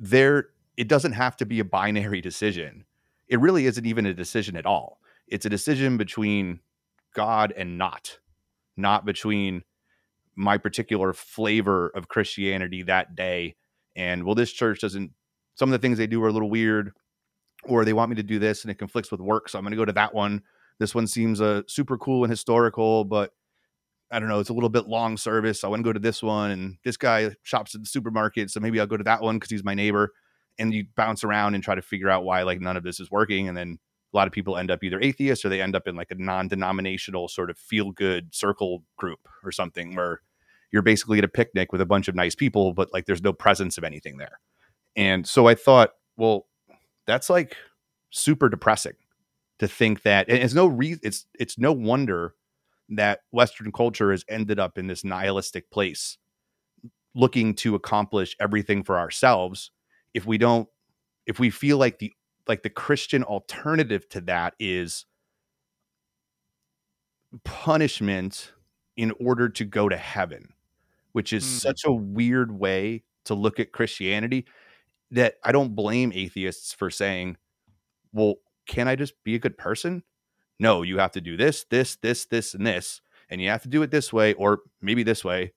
[0.00, 0.48] there
[0.78, 2.84] it doesn't have to be a binary decision.
[3.26, 5.00] It really isn't even a decision at all.
[5.26, 6.60] It's a decision between
[7.14, 8.18] God and not,
[8.76, 9.64] not between
[10.36, 13.56] my particular flavor of Christianity that day.
[13.96, 15.10] And well, this church doesn't,
[15.56, 16.92] some of the things they do are a little weird,
[17.64, 19.48] or they want me to do this and it conflicts with work.
[19.48, 20.42] So I'm going to go to that one.
[20.78, 23.32] This one seems uh, super cool and historical, but
[24.12, 25.60] I don't know, it's a little bit long service.
[25.60, 26.52] So I want to go to this one.
[26.52, 28.52] And this guy shops at the supermarket.
[28.52, 30.12] So maybe I'll go to that one because he's my neighbor.
[30.58, 33.10] And you bounce around and try to figure out why like none of this is
[33.10, 33.48] working.
[33.48, 33.78] And then
[34.12, 36.16] a lot of people end up either atheists or they end up in like a
[36.16, 40.20] non-denominational sort of feel good circle group or something where
[40.72, 43.32] you're basically at a picnic with a bunch of nice people, but like there's no
[43.32, 44.40] presence of anything there.
[44.96, 46.46] And so I thought, well,
[47.06, 47.56] that's like
[48.10, 48.94] super depressing
[49.58, 52.34] to think that and it's no reason it's it's no wonder
[52.88, 56.16] that Western culture has ended up in this nihilistic place
[57.14, 59.72] looking to accomplish everything for ourselves
[60.18, 60.68] if we don't
[61.26, 62.12] if we feel like the
[62.46, 65.06] like the Christian alternative to that is
[67.44, 68.52] punishment
[68.96, 70.52] in order to go to heaven
[71.12, 71.60] which is mm.
[71.60, 74.46] such a weird way to look at Christianity
[75.10, 77.36] that I don't blame atheists for saying,
[78.12, 80.02] well, can I just be a good person?
[80.58, 83.00] No, you have to do this, this, this, this, and this.
[83.30, 85.52] And you have to do it this way, or maybe this way,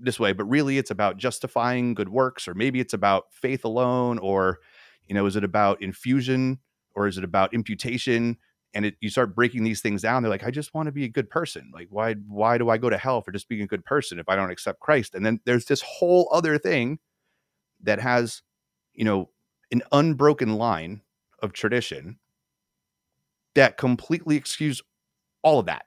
[0.00, 0.32] this way.
[0.32, 4.58] But really, it's about justifying good works, or maybe it's about faith alone, or,
[5.06, 6.58] you know, is it about infusion,
[6.94, 8.36] or is it about imputation?
[8.74, 11.04] and it, you start breaking these things down they're like i just want to be
[11.04, 13.66] a good person like why why do i go to hell for just being a
[13.66, 16.98] good person if i don't accept christ and then there's this whole other thing
[17.82, 18.42] that has
[18.94, 19.28] you know
[19.72, 21.00] an unbroken line
[21.42, 22.18] of tradition
[23.54, 24.82] that completely excuse
[25.42, 25.86] all of that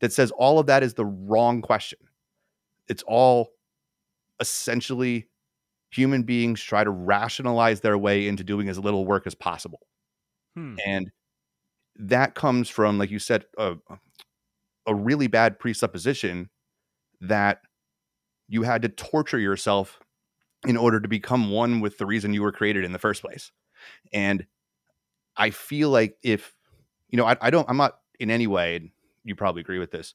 [0.00, 1.98] that says all of that is the wrong question
[2.88, 3.50] it's all
[4.40, 5.28] essentially
[5.90, 9.80] human beings try to rationalize their way into doing as little work as possible
[10.56, 10.74] hmm.
[10.86, 11.10] and
[11.96, 13.76] that comes from, like you said, a,
[14.86, 16.50] a really bad presupposition
[17.20, 17.60] that
[18.48, 20.00] you had to torture yourself
[20.66, 23.50] in order to become one with the reason you were created in the first place.
[24.12, 24.46] And
[25.36, 26.54] I feel like if,
[27.08, 28.92] you know, I, I don't, I'm not in any way,
[29.24, 30.14] you probably agree with this,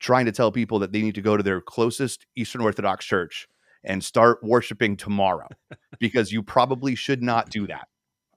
[0.00, 3.46] trying to tell people that they need to go to their closest Eastern Orthodox church
[3.84, 5.48] and start worshiping tomorrow
[5.98, 7.88] because you probably should not do that.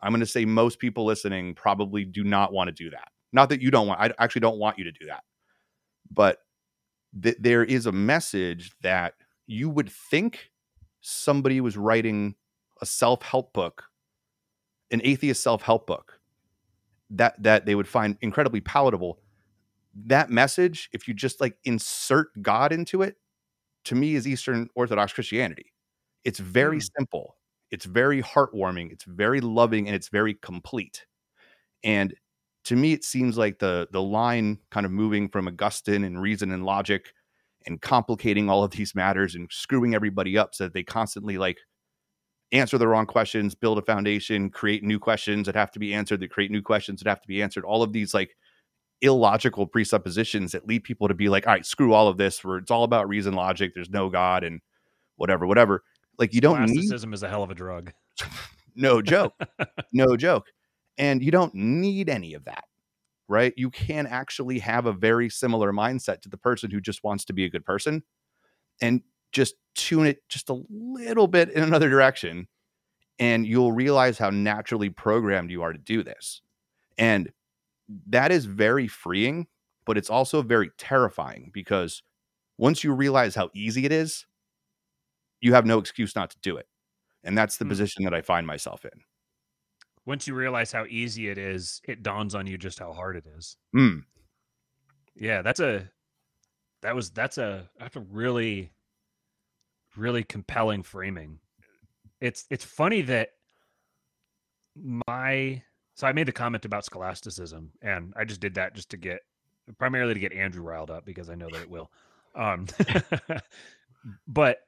[0.01, 3.09] I'm going to say most people listening probably do not want to do that.
[3.33, 5.23] Not that you don't want, I actually don't want you to do that.
[6.11, 6.39] But
[7.21, 9.15] th- there is a message that
[9.47, 10.51] you would think
[11.01, 12.35] somebody was writing
[12.81, 13.85] a self-help book,
[14.91, 16.19] an atheist self-help book
[17.09, 19.19] that that they would find incredibly palatable.
[20.05, 23.15] That message, if you just like insert God into it,
[23.85, 25.73] to me is Eastern Orthodox Christianity.
[26.23, 26.89] It's very mm.
[26.97, 27.35] simple.
[27.71, 31.05] It's very heartwarming, it's very loving, and it's very complete.
[31.83, 32.13] And
[32.65, 36.51] to me, it seems like the the line kind of moving from Augustine and reason
[36.51, 37.13] and logic
[37.65, 41.57] and complicating all of these matters and screwing everybody up so that they constantly like
[42.51, 46.19] answer the wrong questions, build a foundation, create new questions that have to be answered,
[46.21, 47.65] that create new questions that have to be answered.
[47.65, 48.35] All of these like
[49.01, 52.57] illogical presuppositions that lead people to be like, all right, screw all of this, where
[52.57, 54.61] it's all about reason, logic, there's no God and
[55.15, 55.83] whatever, whatever.
[56.17, 57.93] Like you don't need is a hell of a drug.
[58.75, 59.33] no joke.
[59.93, 60.47] no joke.
[60.97, 62.63] And you don't need any of that.
[63.29, 63.53] Right?
[63.57, 67.33] You can actually have a very similar mindset to the person who just wants to
[67.33, 68.03] be a good person.
[68.81, 69.01] And
[69.33, 72.47] just tune it just a little bit in another direction
[73.19, 76.41] and you'll realize how naturally programmed you are to do this.
[76.97, 77.31] And
[78.07, 79.47] that is very freeing,
[79.85, 82.03] but it's also very terrifying because
[82.57, 84.25] once you realize how easy it is,
[85.41, 86.67] you have no excuse not to do it.
[87.23, 87.69] And that's the mm.
[87.69, 89.01] position that I find myself in.
[90.05, 93.25] Once you realize how easy it is, it dawns on you just how hard it
[93.37, 93.57] is.
[93.75, 94.03] Mm.
[95.15, 95.89] Yeah, that's a
[96.81, 98.71] that was that's a that's a really
[99.97, 101.39] really compelling framing.
[102.21, 103.31] It's it's funny that
[105.07, 105.63] my
[105.97, 109.21] so I made the comment about scholasticism and I just did that just to get
[109.79, 111.91] primarily to get Andrew riled up because I know that it will.
[112.35, 112.67] Um
[114.27, 114.59] but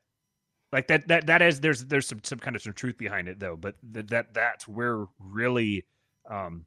[0.71, 3.39] like that that that is there's there's some some kind of some truth behind it
[3.39, 5.85] though but that that that's where really
[6.27, 6.65] um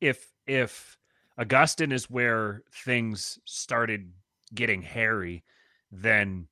[0.00, 0.96] if if
[1.36, 4.12] augustine is where things started
[4.54, 5.42] getting hairy
[5.90, 6.46] then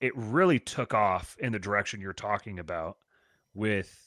[0.00, 2.98] it really took off in the direction you're talking about
[3.54, 4.05] with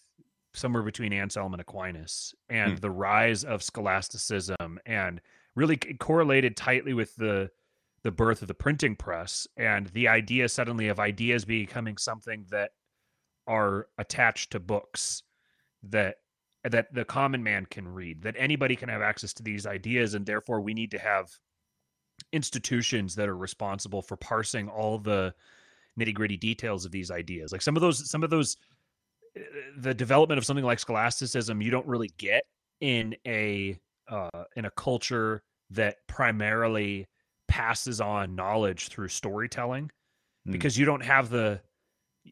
[0.53, 2.77] somewhere between anselm and aquinas and hmm.
[2.77, 5.21] the rise of scholasticism and
[5.55, 7.49] really correlated tightly with the
[8.03, 12.71] the birth of the printing press and the idea suddenly of ideas becoming something that
[13.45, 15.23] are attached to books
[15.83, 16.15] that
[16.63, 20.25] that the common man can read that anybody can have access to these ideas and
[20.25, 21.29] therefore we need to have
[22.31, 25.33] institutions that are responsible for parsing all the
[25.99, 28.57] nitty gritty details of these ideas like some of those some of those
[29.78, 32.44] the development of something like scholasticism you don't really get
[32.82, 37.06] in a uh, in a culture that primarily
[37.48, 39.92] passes on knowledge through storytelling
[40.48, 40.52] mm.
[40.52, 41.60] because you don't have the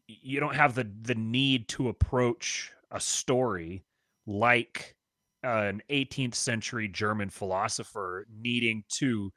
[0.06, 3.84] you don't have the the need to approach a story
[4.26, 4.94] like
[5.42, 9.32] an 18th century German philosopher needing to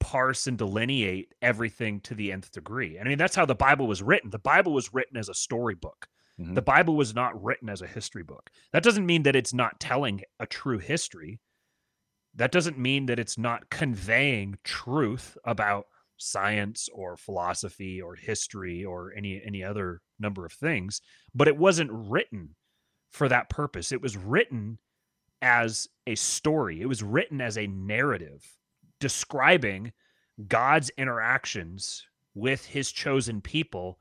[0.00, 2.98] parse and delineate everything to the nth degree.
[2.98, 4.30] I mean, that's how the Bible was written.
[4.30, 6.06] The Bible was written as a storybook.
[6.40, 6.54] Mm-hmm.
[6.54, 8.50] The Bible was not written as a history book.
[8.72, 11.40] That doesn't mean that it's not telling a true history
[12.36, 15.86] that doesn't mean that it's not conveying truth about
[16.18, 21.02] science or philosophy or history or any any other number of things
[21.34, 22.54] but it wasn't written
[23.10, 24.78] for that purpose it was written
[25.42, 28.42] as a story it was written as a narrative
[28.98, 29.92] describing
[30.48, 33.98] god's interactions with his chosen people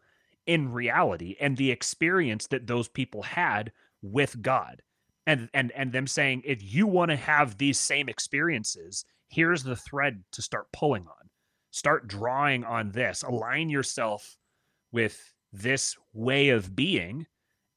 [0.48, 4.82] in reality and the experience that those people had with god.
[5.28, 9.76] And and and them saying if you want to have these same experiences here's the
[9.76, 11.30] thread to start pulling on.
[11.72, 13.24] Start drawing on this.
[13.24, 14.38] Align yourself
[14.92, 17.28] with this way of being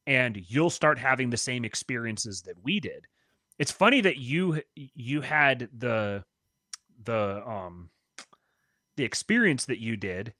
[0.06, 3.06] and you'll start having the same experiences that we did.
[3.58, 6.24] It's funny that you you had the
[7.04, 7.90] the um
[8.96, 10.32] the experience that you did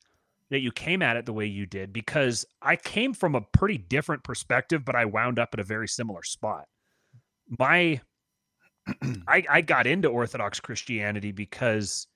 [0.50, 3.78] that you came at it the way you did because I came from a pretty
[3.78, 6.66] different perspective but I wound up at a very similar spot
[7.58, 8.00] my
[9.28, 12.06] I, I got into Orthodox Christianity because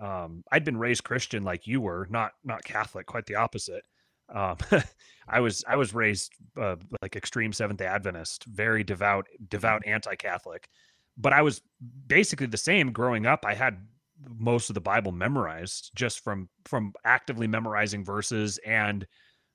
[0.00, 3.84] um, I'd been raised Christian like you were, not not Catholic, quite the opposite.
[4.32, 4.56] Um,
[5.28, 10.68] I was I was raised uh, like extreme Seventh Day Adventist, very devout, devout anti-Catholic.
[11.16, 11.60] But I was
[12.06, 13.44] basically the same growing up.
[13.44, 13.78] I had
[14.26, 19.06] most of the Bible memorized just from from actively memorizing verses and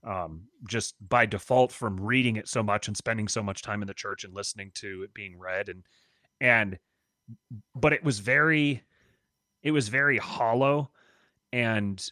[0.06, 3.88] um, just by default from reading it so much and spending so much time in
[3.88, 5.84] the church and listening to it being read and
[6.41, 6.78] and
[7.76, 8.84] but it was very
[9.62, 10.91] it was very hollow
[11.52, 12.06] and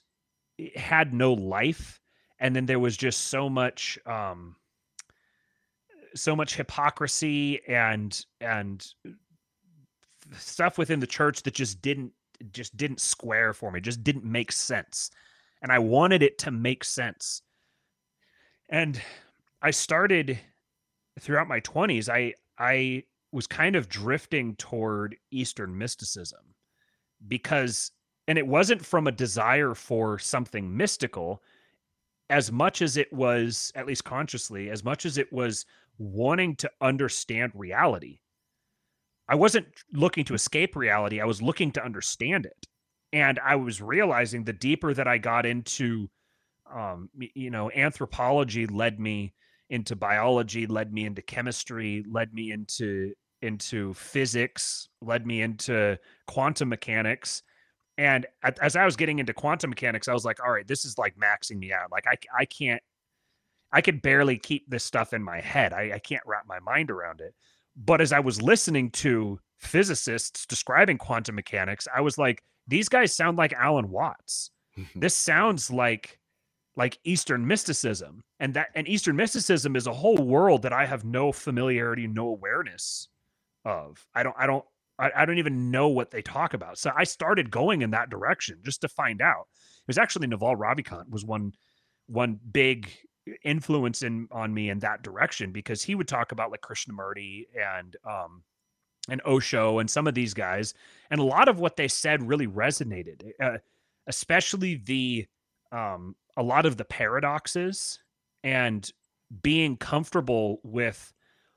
[0.58, 2.00] it had no life.
[2.40, 4.56] And then there was just so much um
[6.14, 8.86] so much hypocrisy and and
[10.38, 12.14] stuff within the church that just didn't
[12.52, 15.12] just didn't square for me just didn't make sense.
[15.62, 17.42] And i wanted it to make sense.
[18.70, 19.02] And
[19.62, 20.40] I started
[21.20, 26.40] throughout my 20s I I was kind of drifting toward eastern mysticism
[27.28, 27.92] because
[28.28, 31.42] and it wasn't from a desire for something mystical
[32.30, 35.66] as much as it was at least consciously as much as it was
[35.98, 38.20] wanting to understand reality
[39.28, 42.68] i wasn't looking to escape reality i was looking to understand it
[43.14, 46.10] and i was realizing the deeper that i got into
[46.74, 49.34] um, you know, anthropology led me
[49.70, 56.70] into biology, led me into chemistry, led me into into physics, led me into quantum
[56.70, 57.42] mechanics.
[57.98, 58.26] And
[58.62, 61.16] as I was getting into quantum mechanics, I was like, all right, this is like
[61.18, 61.92] maxing me out.
[61.92, 62.82] Like I, I can't,
[63.72, 65.74] I could barely keep this stuff in my head.
[65.74, 67.34] I, I can't wrap my mind around it.
[67.76, 73.16] But as I was listening to physicists describing quantum mechanics, I was like, these guys
[73.16, 74.52] sound like Alan Watts.
[74.78, 75.02] Mm-hmm.
[75.02, 76.18] this sounds like
[76.78, 81.04] like Eastern mysticism, and that and Eastern mysticism is a whole world that I have
[81.04, 83.10] no familiarity, no awareness
[83.66, 84.06] of.
[84.16, 84.64] I don't, I don't,
[84.98, 86.78] I, I don't even know what they talk about.
[86.78, 89.48] So I started going in that direction just to find out.
[89.52, 91.54] It was actually Naval Ravikant was one
[92.08, 92.90] one big
[93.44, 97.96] influence in on me in that direction because he would talk about like Krishnamurti and
[98.10, 98.44] um
[99.10, 100.74] and Osho and some of these guys,
[101.10, 103.58] and a lot of what they said really resonated, uh,
[104.08, 105.26] especially the
[105.72, 108.00] um a lot of the paradoxes
[108.44, 108.92] and
[109.42, 111.14] being comfortable with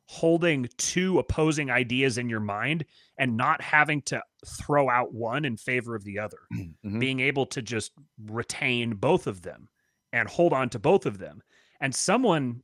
[0.06, 2.84] holding two opposing ideas in your mind
[3.18, 6.98] and not having to throw out one in favor of the other mm-hmm.
[6.98, 7.92] being able to just
[8.26, 9.68] retain both of them
[10.12, 11.42] and hold on to both of them
[11.80, 12.62] and someone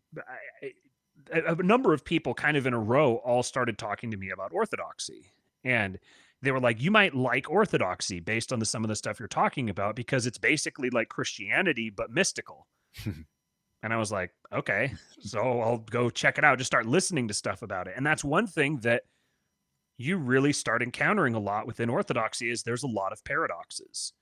[1.32, 4.52] a number of people kind of in a row all started talking to me about
[4.52, 5.32] orthodoxy
[5.64, 5.98] and
[6.42, 9.28] they were like you might like orthodoxy based on the some of the stuff you're
[9.28, 12.66] talking about because it's basically like christianity but mystical
[13.82, 17.34] And I was like, okay, so I'll go check it out, just start listening to
[17.34, 17.94] stuff about it.
[17.96, 19.04] And that's one thing that
[19.96, 24.12] you really start encountering a lot within orthodoxy is there's a lot of paradoxes.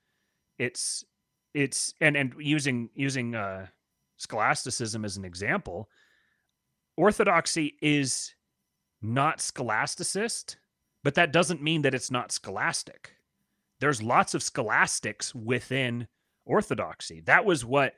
[0.58, 1.04] It's
[1.54, 3.66] it's and and using using uh
[4.18, 5.88] scholasticism as an example,
[6.96, 8.34] orthodoxy is
[9.00, 10.58] not scholasticist,
[11.02, 13.12] but that doesn't mean that it's not scholastic.
[13.80, 16.08] There's lots of scholastics within
[16.44, 17.20] orthodoxy.
[17.22, 17.94] That was what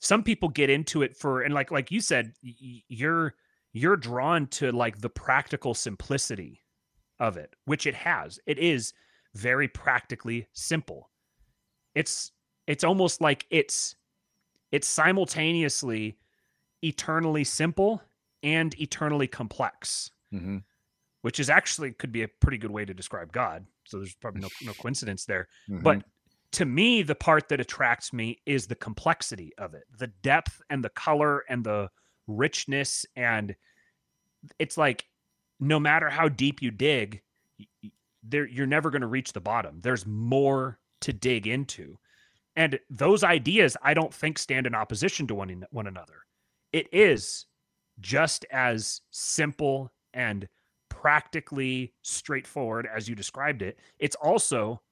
[0.00, 3.34] some people get into it for and like like you said you're
[3.72, 6.62] you're drawn to like the practical simplicity
[7.18, 8.92] of it which it has it is
[9.34, 11.10] very practically simple
[11.94, 12.32] it's
[12.66, 13.96] it's almost like it's
[14.72, 16.16] it's simultaneously
[16.82, 18.02] eternally simple
[18.42, 20.58] and eternally complex mm-hmm.
[21.22, 24.40] which is actually could be a pretty good way to describe god so there's probably
[24.40, 25.82] no, no coincidence there mm-hmm.
[25.82, 26.02] but
[26.52, 30.82] to me, the part that attracts me is the complexity of it, the depth and
[30.82, 31.90] the color and the
[32.26, 33.04] richness.
[33.16, 33.54] And
[34.58, 35.06] it's like,
[35.60, 37.22] no matter how deep you dig,
[38.22, 39.80] there you're never going to reach the bottom.
[39.82, 41.98] There's more to dig into.
[42.58, 46.24] And those ideas, I don't think stand in opposition to one, one another.
[46.72, 47.46] It is
[48.00, 50.48] just as simple and
[50.88, 53.78] practically straightforward as you described it.
[54.00, 54.82] It's also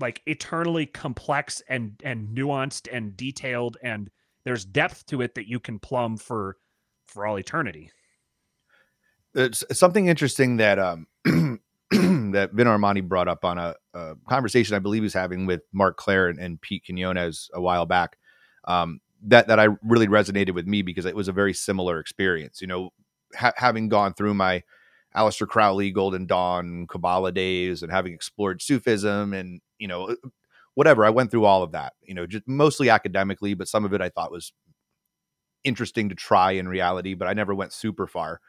[0.00, 4.10] like eternally complex and and nuanced and detailed and
[4.44, 6.56] there's depth to it that you can plumb for
[7.06, 7.88] for all eternity
[9.32, 11.06] it's something interesting that um
[12.34, 15.62] that Vin Armani brought up on a, a, conversation I believe he was having with
[15.72, 18.16] Mark Clair and, and Pete Quinones a while back.
[18.66, 22.60] Um, that that I really resonated with me because it was a very similar experience.
[22.60, 22.90] You know,
[23.34, 24.62] ha- having gone through my
[25.16, 30.14] Aleister Crowley, Golden Dawn, Kabbalah days, and having explored Sufism and you know uh,
[30.74, 31.04] whatever.
[31.04, 34.00] I went through all of that, you know, just mostly academically, but some of it
[34.00, 34.52] I thought was
[35.62, 38.40] interesting to try in reality, but I never went super far.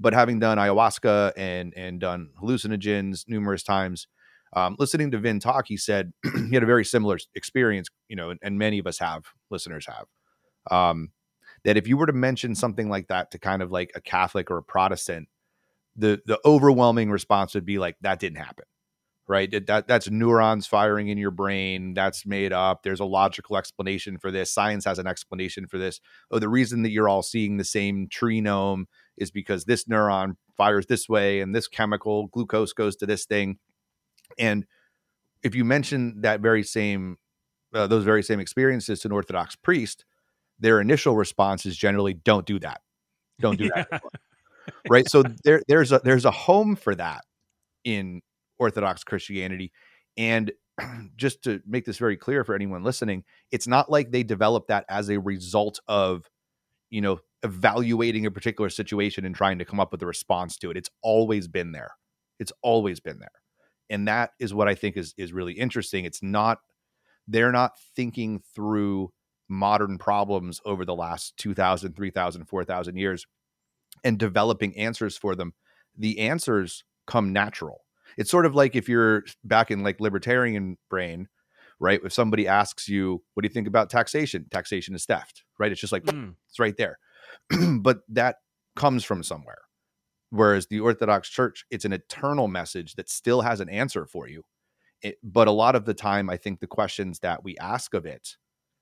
[0.00, 4.06] But having done ayahuasca and and done hallucinogens numerous times,
[4.54, 6.12] um, listening to Vin talk, he said
[6.48, 9.86] he had a very similar experience, you know, and, and many of us have, listeners
[9.86, 10.06] have.
[10.70, 11.10] Um,
[11.64, 14.50] that if you were to mention something like that to kind of like a Catholic
[14.50, 15.28] or a Protestant,
[15.98, 18.64] the the overwhelming response would be like that didn't happen
[19.26, 24.16] right that that's neurons firing in your brain that's made up there's a logical explanation
[24.16, 27.56] for this science has an explanation for this oh the reason that you're all seeing
[27.56, 28.84] the same treenome
[29.20, 33.58] is because this neuron fires this way and this chemical glucose goes to this thing.
[34.38, 34.66] And
[35.42, 37.16] if you mention that very same
[37.74, 40.04] uh, those very same experiences to an orthodox priest
[40.58, 42.80] their initial response is generally don't do that.
[43.40, 44.02] Don't do that.
[44.90, 45.08] Right?
[45.08, 47.24] So there there's a there's a home for that
[47.84, 48.20] in
[48.58, 49.72] orthodox christianity.
[50.18, 50.52] And
[51.16, 54.84] just to make this very clear for anyone listening it's not like they developed that
[54.90, 56.28] as a result of
[56.90, 60.70] you know evaluating a particular situation and trying to come up with a response to
[60.70, 61.92] it it's always been there
[62.38, 63.30] it's always been there
[63.88, 66.58] and that is what i think is is really interesting it's not
[67.28, 69.12] they're not thinking through
[69.48, 73.26] modern problems over the last 2000 3000 4000 years
[74.04, 75.54] and developing answers for them,
[75.96, 77.84] the answers come natural.
[78.16, 81.28] It's sort of like if you're back in like libertarian brain,
[81.80, 82.00] right?
[82.04, 84.46] If somebody asks you, what do you think about taxation?
[84.50, 85.70] Taxation is theft, right?
[85.70, 86.34] It's just like, mm.
[86.48, 86.98] it's right there.
[87.80, 88.36] but that
[88.76, 89.62] comes from somewhere.
[90.30, 94.42] Whereas the Orthodox Church, it's an eternal message that still has an answer for you.
[95.00, 98.04] It, but a lot of the time, I think the questions that we ask of
[98.04, 98.36] it,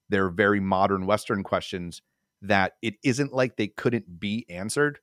[0.09, 2.03] they're very modern Western questions
[2.42, 4.99] that it isn't like they couldn't be answered,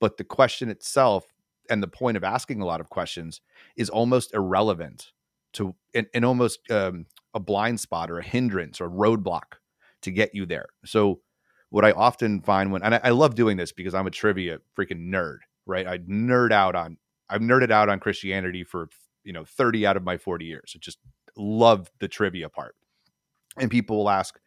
[0.00, 1.24] but the question itself
[1.70, 3.40] and the point of asking a lot of questions
[3.76, 5.12] is almost irrelevant
[5.54, 9.58] to and, and almost um, a blind spot or a hindrance or a roadblock
[10.02, 10.66] to get you there.
[10.84, 11.20] So
[11.74, 14.58] what I often find when and I, I love doing this because I'm a trivia
[14.78, 15.84] freaking nerd, right?
[15.84, 16.98] I nerd out on
[17.28, 18.88] I've nerded out on Christianity for
[19.24, 20.72] you know 30 out of my 40 years.
[20.76, 20.98] I just
[21.36, 22.76] love the trivia part.
[23.58, 24.38] And people will ask,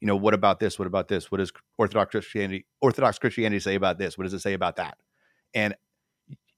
[0.00, 0.78] you know, what about this?
[0.78, 1.32] What about this?
[1.32, 4.16] What does Orthodox Christianity Orthodox Christianity say about this?
[4.16, 4.98] What does it say about that?
[5.54, 5.74] And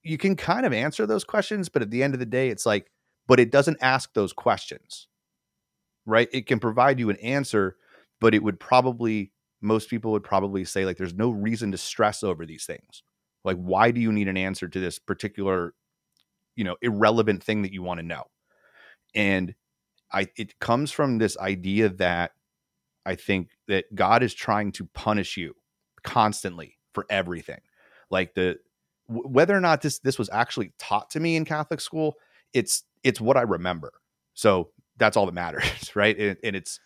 [0.03, 2.67] you can kind of answer those questions, but at the end of the day, it's
[2.67, 2.91] like,
[3.27, 5.09] but it doesn't ask those questions,
[6.05, 6.29] right?
[6.31, 7.77] It can provide you an answer,
[8.21, 12.23] but it would probably most people would probably say like there's no reason to stress
[12.23, 13.03] over these things.
[13.45, 15.75] Like, why do you need an answer to this particular,
[16.57, 18.25] you know, irrelevant thing that you want to know?
[19.15, 19.55] And
[20.13, 22.33] I it comes from this idea that
[23.07, 25.55] I think that God is trying to punish you
[26.03, 27.61] constantly for everything.
[28.11, 28.59] Like the
[29.09, 32.15] whether or not this this was actually taught to me in Catholic school,
[32.53, 33.93] it's it's what I remember.
[34.35, 36.17] So that's all that matters, right?
[36.19, 36.79] And, and it's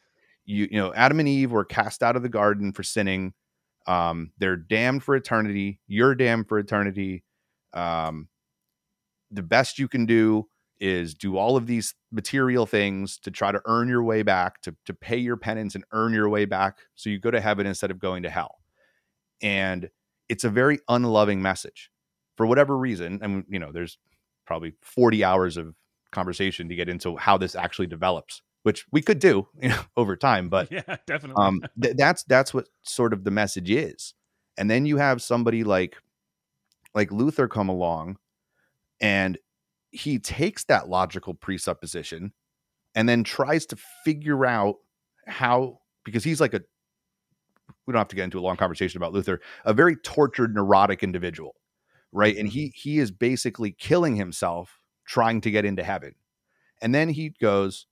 [0.45, 3.35] you you know Adam and Eve were cast out of the garden for sinning.
[3.87, 5.81] Um, they're damned for eternity.
[5.87, 7.25] You're damned for eternity.
[7.73, 8.29] Um,
[9.31, 10.47] the best you can do
[10.81, 14.75] is do all of these material things to try to earn your way back, to,
[14.87, 17.91] to pay your penance and earn your way back so you go to heaven instead
[17.91, 18.59] of going to hell.
[19.43, 19.89] And
[20.29, 21.91] it's a very unloving message
[22.37, 23.19] for whatever reason.
[23.23, 23.99] And, you know, there's
[24.47, 25.75] probably 40 hours of
[26.13, 30.17] conversation to get into how this actually develops, which we could do you know, over
[30.17, 30.49] time.
[30.49, 31.43] But yeah, definitely.
[31.43, 34.15] um, th- that's that's what sort of the message is.
[34.59, 35.97] And then you have somebody like
[36.95, 38.19] like Luther come along
[39.01, 39.39] and
[39.91, 42.33] he takes that logical presupposition
[42.95, 44.77] and then tries to figure out
[45.27, 46.62] how because he's like a
[47.87, 51.03] we don't have to get into a long conversation about Luther, a very tortured neurotic
[51.03, 51.55] individual,
[52.12, 52.37] right?
[52.37, 56.15] And he he is basically killing himself trying to get into heaven.
[56.81, 57.87] And then he goes,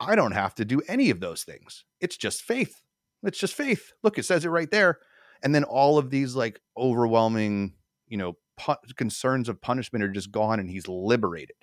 [0.00, 1.84] I don't have to do any of those things.
[2.00, 2.82] It's just faith.
[3.22, 3.92] It's just faith.
[4.02, 4.98] Look, it says it right there.
[5.42, 7.74] And then all of these like overwhelming,
[8.08, 11.56] you know, pu- concerns of punishment are just gone and he's liberated.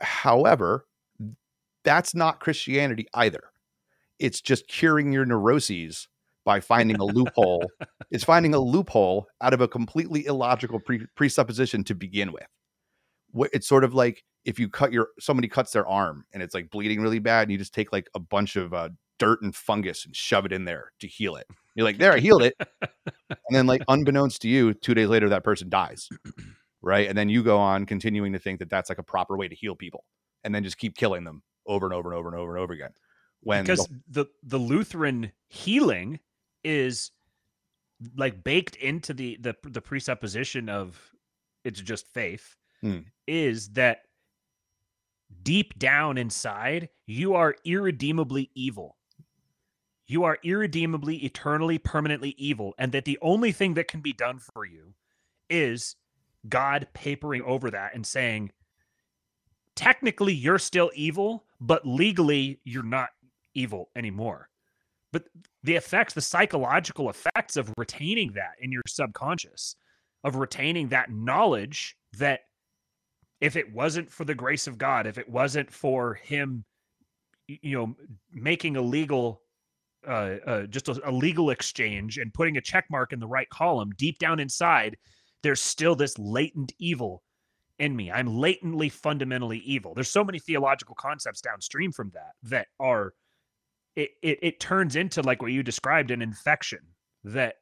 [0.00, 0.86] However,
[1.84, 3.44] that's not Christianity either.
[4.18, 6.08] It's just curing your neuroses
[6.44, 7.70] by finding a loophole.
[8.10, 12.46] it's finding a loophole out of a completely illogical pre- presupposition to begin with.
[13.52, 16.70] It's sort of like if you cut your somebody cuts their arm and it's like
[16.70, 20.04] bleeding really bad, and you just take like a bunch of uh, dirt and fungus
[20.04, 21.46] and shove it in there to heal it.
[21.74, 22.54] You're like, there, I healed it.
[23.10, 26.08] and then, like, unbeknownst to you, two days later, that person dies.
[26.86, 27.08] Right.
[27.08, 29.54] And then you go on continuing to think that that's like a proper way to
[29.54, 30.04] heal people
[30.44, 32.74] and then just keep killing them over and over and over and over and over
[32.74, 32.90] again.
[33.40, 36.20] When because the, the, the Lutheran healing
[36.62, 37.10] is
[38.18, 41.00] like baked into the, the, the presupposition of
[41.64, 42.98] it's just faith hmm.
[43.26, 44.02] is that
[45.42, 48.96] deep down inside, you are irredeemably evil
[50.06, 54.38] you are irredeemably, eternally, permanently evil, and that the only thing that can be done
[54.38, 54.94] for you
[55.48, 55.96] is
[56.48, 58.50] God papering over that and saying,
[59.74, 63.10] technically, you're still evil, but legally, you're not
[63.54, 64.50] evil anymore.
[65.10, 65.24] But
[65.62, 69.76] the effects, the psychological effects of retaining that in your subconscious,
[70.22, 72.40] of retaining that knowledge that
[73.40, 76.64] if it wasn't for the grace of God, if it wasn't for Him,
[77.46, 77.96] you know,
[78.32, 79.42] making a legal
[80.06, 83.48] uh, uh, just a, a, legal exchange and putting a check mark in the right
[83.48, 84.96] column, deep down inside,
[85.42, 87.22] there's still this latent evil
[87.78, 88.10] in me.
[88.10, 89.94] I'm latently fundamentally evil.
[89.94, 93.14] There's so many theological concepts downstream from that that are
[93.96, 96.80] it it, it turns into like what you described an infection
[97.24, 97.56] that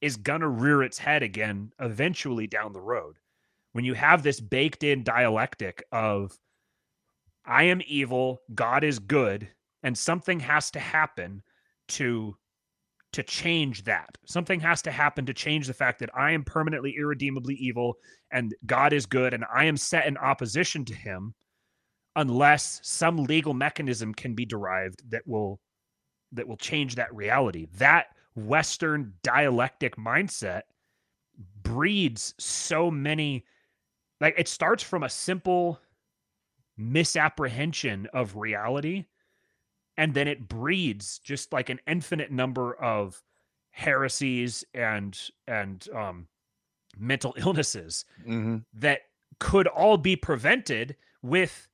[0.00, 3.16] is gonna rear its head again eventually down the road.
[3.76, 6.32] When you have this baked in dialectic of
[7.44, 9.50] I am evil, God is good,
[9.82, 11.42] and something has to happen
[11.88, 12.34] to
[13.12, 14.16] to change that.
[14.24, 17.98] Something has to happen to change the fact that I am permanently irredeemably evil
[18.30, 21.34] and God is good and I am set in opposition to him
[22.14, 25.60] unless some legal mechanism can be derived that will
[26.32, 27.66] that will change that reality.
[27.74, 28.06] That
[28.36, 30.62] western dialectic mindset
[31.62, 33.44] breeds so many
[34.20, 35.78] like it starts from a simple
[36.76, 39.06] misapprehension of reality
[39.96, 43.22] and then it breeds just like an infinite number of
[43.70, 46.26] heresies and and um,
[46.98, 48.58] mental illnesses mm-hmm.
[48.74, 49.00] that
[49.38, 51.68] could all be prevented with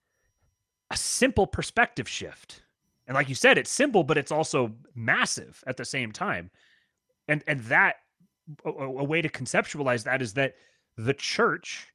[0.90, 2.62] a simple perspective shift.
[3.06, 6.50] And like you said, it's simple, but it's also massive at the same time.
[7.28, 7.96] And and that
[8.64, 10.54] a, a way to conceptualize that is that
[10.96, 11.91] the church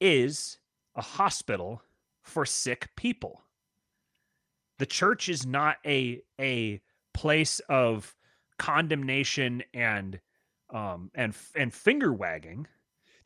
[0.00, 0.58] is
[0.94, 1.82] a hospital
[2.22, 3.42] for sick people.
[4.78, 6.80] The church is not a a
[7.12, 8.14] place of
[8.58, 10.20] condemnation and
[10.70, 12.66] um and and finger wagging.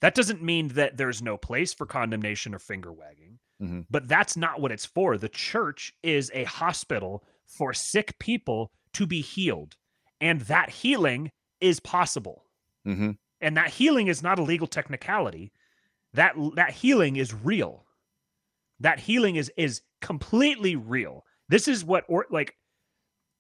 [0.01, 4.37] That doesn't mean that there's no place for condemnation or finger wagging hmm but that's
[4.37, 5.17] not what it's for.
[5.17, 9.77] The church is a hospital for sick people to be healed
[10.21, 12.45] and that healing is possible.
[12.85, 15.53] Hmm and that healing is not a legal technicality
[16.15, 17.85] that that healing is real.
[18.81, 21.25] That healing is is completely real.
[21.49, 22.57] This is what or like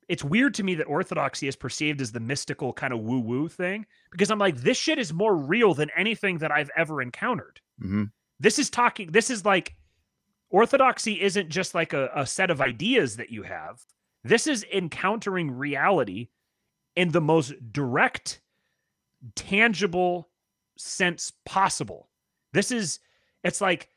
[0.06, 3.48] it's weird to me that orthodoxy is perceived as the mystical kind of woo woo
[3.48, 7.60] thing because i'm like this shit is more real than anything that i've ever encountered.
[7.80, 8.04] Hmm
[8.40, 9.74] this is talking this is like
[10.50, 13.80] orthodoxy isn't just like a, a set of ideas that you have.
[14.22, 16.28] This is encountering reality
[16.96, 18.40] in the most direct
[19.34, 20.28] tangible
[20.76, 22.08] sense possible
[22.54, 23.00] this is
[23.42, 23.88] it's like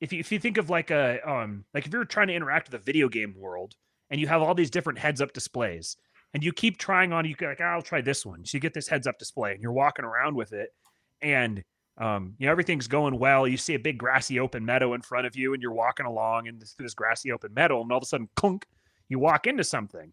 [0.00, 2.70] if you if you think of like a um like if you're trying to interact
[2.70, 3.74] with a video game world
[4.10, 5.96] and you have all these different heads up displays
[6.34, 8.44] and you keep trying on you like "Ah, i'll try this one.
[8.44, 10.70] So you get this heads up display and you're walking around with it
[11.20, 11.62] and
[11.98, 13.46] um, you know everything's going well.
[13.46, 16.48] You see a big grassy open meadow in front of you and you're walking along
[16.48, 18.66] and this, this grassy open meadow and all of a sudden clunk
[19.08, 20.12] you walk into something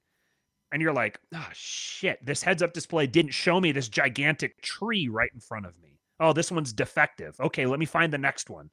[0.72, 2.24] and you're like oh shit.
[2.26, 5.99] This heads up display didn't show me this gigantic tree right in front of me
[6.20, 8.70] oh this one's defective okay let me find the next one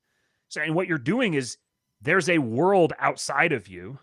[0.48, 1.56] so and what you're doing is
[2.00, 3.98] there's a world outside of you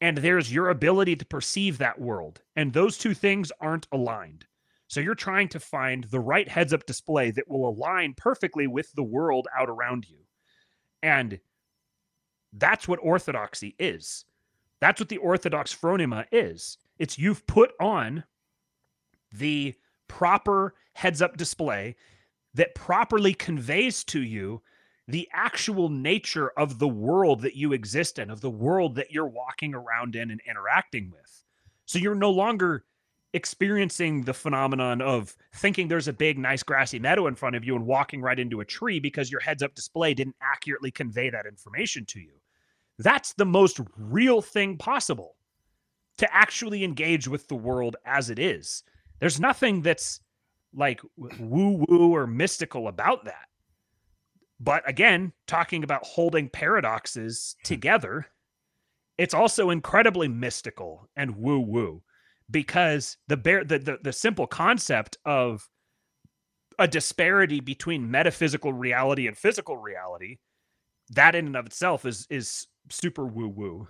[0.00, 4.46] and there's your ability to perceive that world and those two things aren't aligned
[4.92, 8.92] so you're trying to find the right heads up display that will align perfectly with
[8.92, 10.18] the world out around you.
[11.02, 11.40] And
[12.52, 14.26] that's what orthodoxy is.
[14.82, 16.76] That's what the orthodox phronema is.
[16.98, 18.24] It's you've put on
[19.32, 19.74] the
[20.08, 21.96] proper heads up display
[22.54, 24.62] that properly conveys to you
[25.08, 29.26] the actual nature of the world that you exist in, of the world that you're
[29.26, 31.42] walking around in and interacting with.
[31.86, 32.84] So you're no longer
[33.34, 37.74] experiencing the phenomenon of thinking there's a big, nice grassy meadow in front of you
[37.74, 41.46] and walking right into a tree because your heads up display didn't accurately convey that
[41.46, 42.32] information to you.
[42.98, 45.36] That's the most real thing possible
[46.18, 48.84] to actually engage with the world as it is.
[49.18, 50.20] There's nothing that's
[50.74, 53.48] like woo woo or mystical about that.
[54.60, 57.66] But again, talking about holding paradoxes hmm.
[57.66, 58.26] together,
[59.18, 62.02] it's also incredibly mystical and woo woo
[62.50, 65.68] because the bear the, the the simple concept of
[66.78, 70.38] a disparity between metaphysical reality and physical reality
[71.10, 73.88] that in and of itself is is super woo woo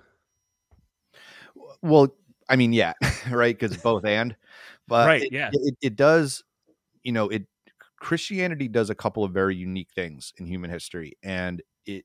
[1.82, 2.14] Well,
[2.48, 2.92] I mean, yeah,
[3.30, 4.36] right, because both and,
[4.88, 5.50] but Right, it, yeah.
[5.52, 6.42] it, it does,
[7.02, 7.46] you know, it
[7.98, 12.04] Christianity does a couple of very unique things in human history, and it,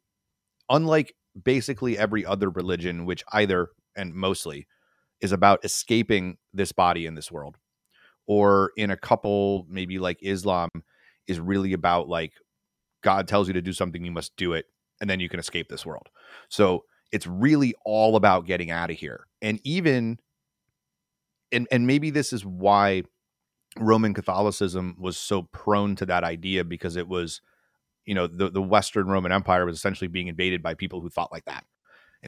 [0.70, 4.68] unlike basically every other religion, which either and mostly
[5.22, 7.58] is about escaping this body in this world,
[8.28, 10.70] or in a couple maybe like Islam
[11.28, 12.34] is really about like
[13.04, 14.66] God tells you to do something, you must do it,
[15.02, 16.08] and then you can escape this world.
[16.50, 19.26] So it's really all about getting out of here.
[19.42, 20.18] And even
[21.52, 23.04] and and maybe this is why
[23.80, 27.42] Roman Catholicism was so prone to that idea because it was,
[28.06, 31.32] you know, the, the Western Roman Empire was essentially being invaded by people who thought
[31.32, 31.66] like that.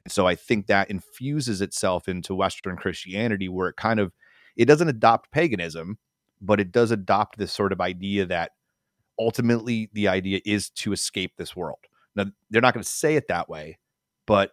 [0.04, 4.12] And so I think that infuses itself into Western Christianity where it kind of
[4.56, 5.98] it doesn't adopt paganism,
[6.40, 8.52] but it does adopt this sort of idea that
[9.18, 11.78] ultimately the idea is to escape this world.
[12.14, 13.78] Now they're not going to say it that way,
[14.26, 14.52] but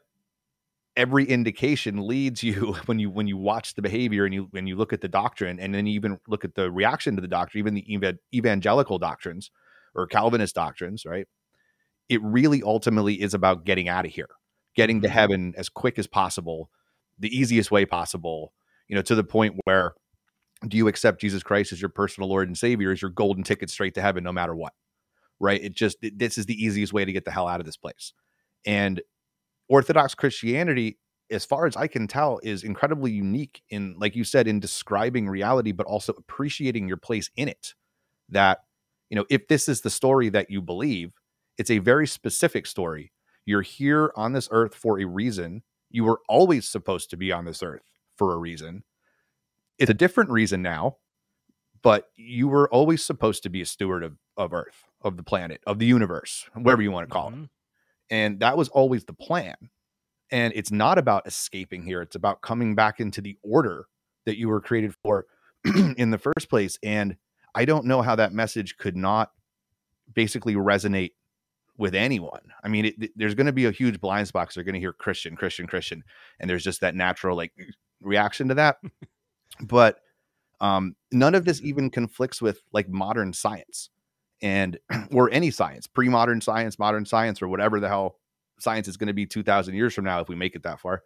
[0.98, 4.76] every indication leads you when you when you watch the behavior and you when you
[4.76, 7.60] look at the doctrine and then you even look at the reaction to the doctrine,
[7.60, 9.52] even the ev- evangelical doctrines
[9.96, 11.28] or Calvinist doctrines, right?
[12.10, 14.30] It really ultimately is about getting out of here,
[14.76, 15.12] getting to Mhm.
[15.12, 16.70] heaven as quick as possible,
[17.20, 18.54] the easiest way possible,
[18.90, 19.96] you know, to the point where
[20.68, 23.70] do you accept Jesus Christ as your personal Lord and Savior as your golden ticket
[23.70, 24.74] straight to heaven no matter what?
[25.40, 25.62] Right?
[25.64, 27.78] It just it- this is the easiest way to get the hell out of this
[27.78, 28.14] place.
[28.66, 29.02] And
[29.70, 30.98] Orthodox Christianity,
[31.30, 35.28] as far as I can tell, is incredibly unique in, like you said, in describing
[35.28, 37.74] reality, but also appreciating your place in it.
[38.30, 38.60] That,
[39.10, 41.14] you know, if this is the story that you believe,
[41.58, 43.12] it's a very specific story.
[43.46, 45.64] You're here on this earth for a reason.
[45.90, 47.84] You were always supposed to be on this earth
[48.18, 48.84] for a reason.
[49.78, 50.98] It's a different reason now,
[51.82, 55.62] but you were always supposed to be a steward of, of Earth, of the planet,
[55.68, 57.36] of the universe, whatever you want to call it.
[57.36, 57.44] Mm-hmm.
[58.10, 59.56] And that was always the plan.
[60.32, 63.88] And it's not about escaping here, it's about coming back into the order
[64.26, 65.26] that you were created for
[65.98, 66.78] in the first place.
[66.84, 67.16] And
[67.56, 69.32] I don't know how that message could not
[70.14, 71.12] basically resonate
[71.78, 72.42] with anyone.
[72.64, 74.52] I mean, it, there's going to be a huge blind spot.
[74.54, 76.04] They're going to hear Christian, Christian, Christian,
[76.40, 77.54] and there's just that natural like
[78.02, 78.78] reaction to that.
[79.62, 80.00] but
[80.60, 83.90] um, none of this even conflicts with like modern science
[84.42, 84.78] and
[85.12, 88.18] or any science, pre-modern science, modern science, or whatever the hell
[88.60, 91.04] science is going to be 2000 years from now if we make it that far.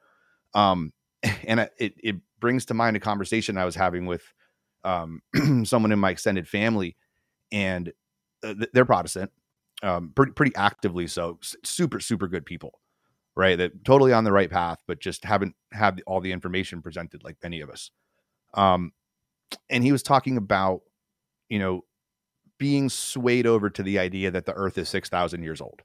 [0.53, 0.93] Um,
[1.43, 4.23] and it, it brings to mind a conversation I was having with
[4.83, 5.21] um,
[5.63, 6.97] someone in my extended family,
[7.51, 7.91] and
[8.43, 9.31] uh, they're Protestant,
[9.83, 12.79] um, pretty pretty actively so, super super good people,
[13.35, 13.57] right?
[13.57, 17.37] That totally on the right path, but just haven't had all the information presented like
[17.43, 17.91] many of us.
[18.53, 18.91] Um,
[19.69, 20.81] and he was talking about,
[21.49, 21.83] you know,
[22.61, 25.81] being swayed over to the idea that the Earth is six thousand years old,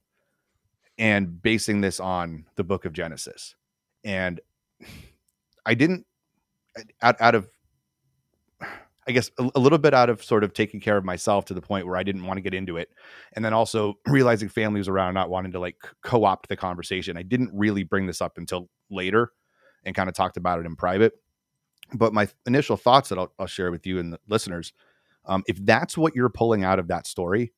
[0.99, 3.57] and basing this on the Book of Genesis,
[4.05, 4.43] and
[5.65, 6.05] I didn't
[7.01, 7.49] out out of
[9.09, 11.55] I guess a, a, little bit out of sort of taking care of myself to
[11.55, 12.91] the point where I didn't want to get into it.
[13.33, 17.17] And then also realizing family was around, not wanting to like co opt the conversation.
[17.17, 19.31] I didn't really bring this up until later
[19.85, 21.15] and kind of talked about it in private.
[21.95, 24.75] But my initial thoughts that I'll, I'll share with you and the listeners
[25.27, 27.53] um, if that's what you're pulling out of that story,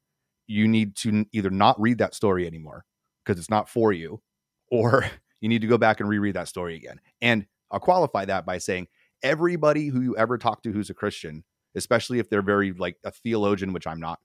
[0.47, 2.85] you need to either not read that story anymore
[3.25, 4.21] because it's not for you,
[4.71, 5.07] or
[5.41, 7.01] you need to go back and reread that story again.
[7.21, 8.89] And I'll qualify that by saying
[9.23, 11.45] everybody who you ever talk to who's a Christian,
[11.75, 14.19] especially if they're very like a theologian, which I'm not,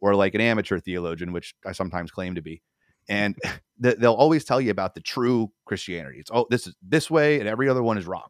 [0.00, 2.62] or like an amateur theologian, which I sometimes claim to be,
[3.08, 3.36] and
[3.78, 6.18] they'll always tell you about the true Christianity.
[6.18, 8.28] It's oh, this is this way, and every other one is wrong.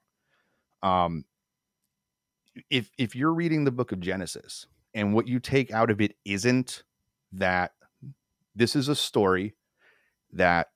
[0.83, 1.25] Um,
[2.71, 6.17] if if you're reading the book of Genesis and what you take out of it
[6.25, 6.83] isn't
[7.33, 7.73] that
[8.55, 9.55] this is a story
[10.33, 10.69] that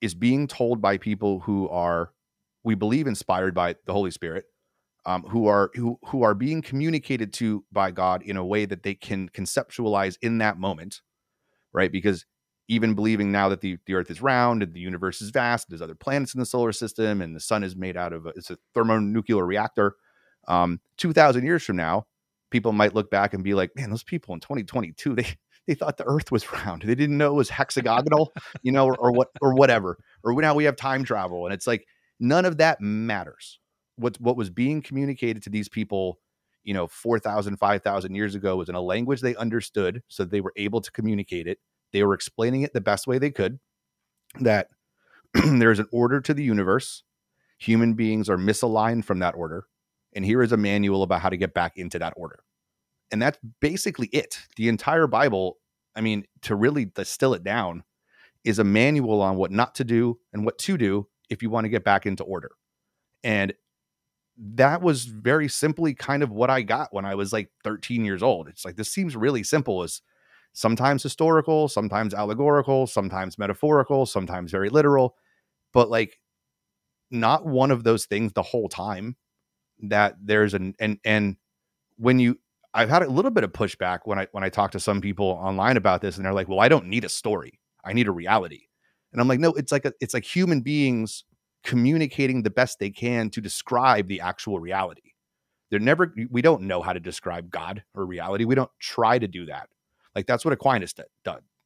[0.00, 2.10] is being told by people who are
[2.64, 4.44] we believe inspired by the Holy Spirit,
[5.06, 8.82] um, who are who who are being communicated to by God in a way that
[8.82, 11.00] they can conceptualize in that moment,
[11.72, 11.90] right?
[11.90, 12.26] Because
[12.68, 15.82] even believing now that the, the Earth is round and the universe is vast, there's
[15.82, 18.50] other planets in the solar system, and the sun is made out of a, it's
[18.50, 19.96] a thermonuclear reactor.
[20.48, 22.06] Um, Two thousand years from now,
[22.50, 25.26] people might look back and be like, "Man, those people in 2022 they
[25.66, 26.82] they thought the Earth was round.
[26.82, 28.32] They didn't know it was hexagonal,
[28.62, 29.98] you know, or, or what or whatever.
[30.22, 31.86] Or now we have time travel, and it's like
[32.20, 33.58] none of that matters.
[33.96, 36.18] What what was being communicated to these people
[36.64, 40.52] you know 4000 5000 years ago was in a language they understood so they were
[40.56, 41.58] able to communicate it.
[41.92, 43.58] They were explaining it the best way they could
[44.40, 44.68] that
[45.34, 47.02] there's an order to the universe.
[47.58, 49.66] Human beings are misaligned from that order
[50.14, 52.40] and here is a manual about how to get back into that order.
[53.10, 54.38] And that's basically it.
[54.56, 55.58] The entire bible
[55.94, 57.84] i mean to really distill it down
[58.44, 61.64] is a manual on what not to do and what to do if you want
[61.64, 62.50] to get back into order.
[63.22, 63.54] And
[64.36, 68.22] that was very simply kind of what I got when I was like 13 years
[68.22, 68.48] old.
[68.48, 70.02] It's like this seems really simple as
[70.52, 75.16] sometimes historical, sometimes allegorical, sometimes metaphorical, sometimes very literal,
[75.72, 76.18] but like
[77.10, 79.16] not one of those things the whole time
[79.80, 81.36] that there's an and and
[81.96, 82.38] when you
[82.74, 85.26] I've had a little bit of pushback when I when I talk to some people
[85.26, 87.60] online about this and they're like, "Well, I don't need a story.
[87.84, 88.62] I need a reality."
[89.12, 91.24] And I'm like, "No, it's like a, it's like human beings
[91.62, 95.12] communicating the best they can to describe the actual reality.
[95.70, 98.44] They're never, we don't know how to describe God or reality.
[98.44, 99.68] We don't try to do that.
[100.14, 101.06] Like that's what Aquinas did,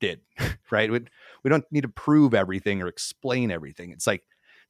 [0.01, 0.21] did
[0.71, 0.91] right?
[0.91, 1.01] We,
[1.43, 3.91] we don't need to prove everything or explain everything.
[3.91, 4.23] It's like,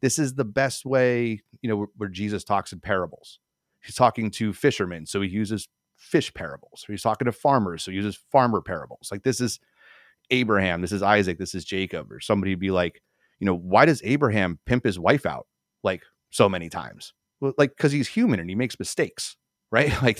[0.02, 3.38] this is the best way, you know, where, where Jesus talks in parables.
[3.82, 6.84] He's talking to fishermen, so he uses fish parables.
[6.86, 9.08] He's talking to farmers, so he uses farmer parables.
[9.10, 9.60] Like this is
[10.30, 13.02] Abraham, this is Isaac, this is Jacob, or somebody would be like,
[13.38, 15.46] you know, why does Abraham pimp his wife out
[15.82, 17.12] like so many times?
[17.40, 19.36] Well, like because he's human and he makes mistakes,
[19.70, 19.90] right?
[20.02, 20.18] Like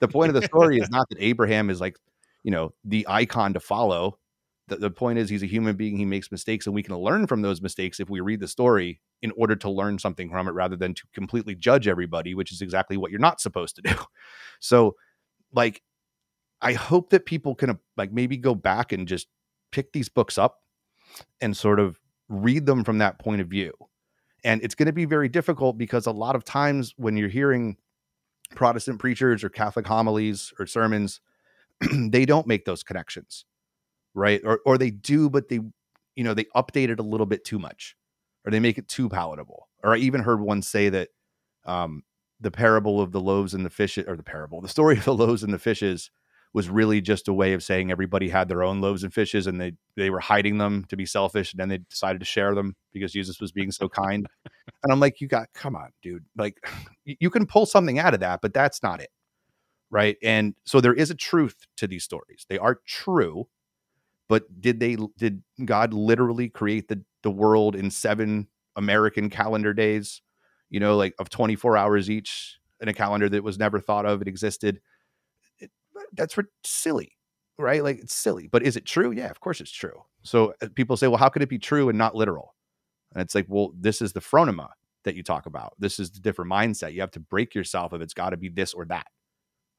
[0.00, 1.96] the point of the story is not that Abraham is like,
[2.42, 4.18] you know, the icon to follow.
[4.68, 7.26] The, the point is he's a human being, he makes mistakes, and we can learn
[7.26, 10.52] from those mistakes if we read the story in order to learn something from it
[10.52, 13.94] rather than to completely judge everybody, which is exactly what you're not supposed to do.
[14.58, 14.96] So,
[15.52, 15.82] like,
[16.62, 19.28] I hope that people can uh, like maybe go back and just
[19.70, 20.60] pick these books up
[21.40, 23.72] and sort of read them from that point of view.
[24.44, 27.76] And it's going to be very difficult because a lot of times when you're hearing
[28.54, 31.20] Protestant preachers or Catholic homilies or sermons,
[31.92, 33.44] they don't make those connections,
[34.16, 34.40] right?
[34.44, 35.60] Or or they do, but they,
[36.16, 37.94] you know, they update it a little bit too much,
[38.44, 39.68] or they make it too palatable.
[39.84, 41.10] Or I even heard one say that
[41.64, 42.02] um,
[42.40, 45.14] the parable of the loaves and the fishes, or the parable, the story of the
[45.14, 46.10] loaves and the fishes,
[46.56, 49.60] was really just a way of saying everybody had their own loaves and fishes and
[49.60, 52.74] they they were hiding them to be selfish and then they decided to share them
[52.94, 54.26] because Jesus was being so kind.
[54.82, 56.24] And I'm like, you got come on, dude.
[56.34, 56.56] Like
[57.04, 59.10] you can pull something out of that, but that's not it.
[59.90, 60.16] Right?
[60.22, 62.46] And so there is a truth to these stories.
[62.48, 63.48] They are true,
[64.28, 68.46] but did they did God literally create the the world in 7
[68.76, 70.22] American calendar days?
[70.70, 74.22] you know, like of 24 hours each in a calendar that was never thought of,
[74.22, 74.80] it existed.
[75.58, 75.70] It,
[76.14, 77.12] that's silly,
[77.58, 77.82] right?
[77.82, 79.12] Like it's silly, but is it true?
[79.12, 80.02] Yeah, of course it's true.
[80.22, 82.54] So uh, people say, well, how could it be true and not literal?
[83.14, 84.68] And it's like, well, this is the phronema
[85.04, 85.74] that you talk about.
[85.78, 86.92] This is the different mindset.
[86.92, 89.06] You have to break yourself if it's got to be this or that,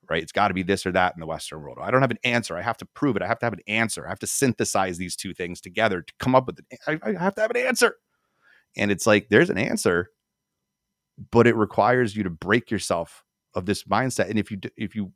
[0.10, 0.22] right?
[0.22, 1.78] It's got to be this or that in the Western world.
[1.82, 2.58] I don't have an answer.
[2.58, 3.22] I have to prove it.
[3.22, 4.06] I have to have an answer.
[4.06, 6.80] I have to synthesize these two things together to come up with it.
[6.88, 7.96] I, I have to have an answer.
[8.76, 10.10] And it's like, there's an answer,
[11.32, 14.30] but it requires you to break yourself of this mindset.
[14.30, 15.12] And if you, if you,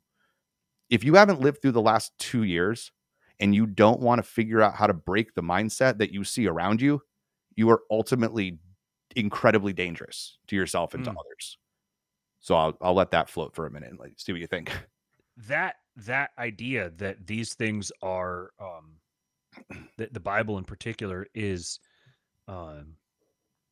[0.90, 2.92] if you haven't lived through the last two years
[3.38, 6.46] and you don't want to figure out how to break the mindset that you see
[6.46, 7.02] around you,
[7.54, 8.58] you are ultimately
[9.14, 11.06] incredibly dangerous to yourself and mm.
[11.06, 11.58] to others.
[12.42, 14.70] So I'll I'll let that float for a minute and like see what you think.
[15.48, 18.98] That that idea that these things are um
[19.96, 21.80] that the Bible in particular is
[22.48, 22.96] um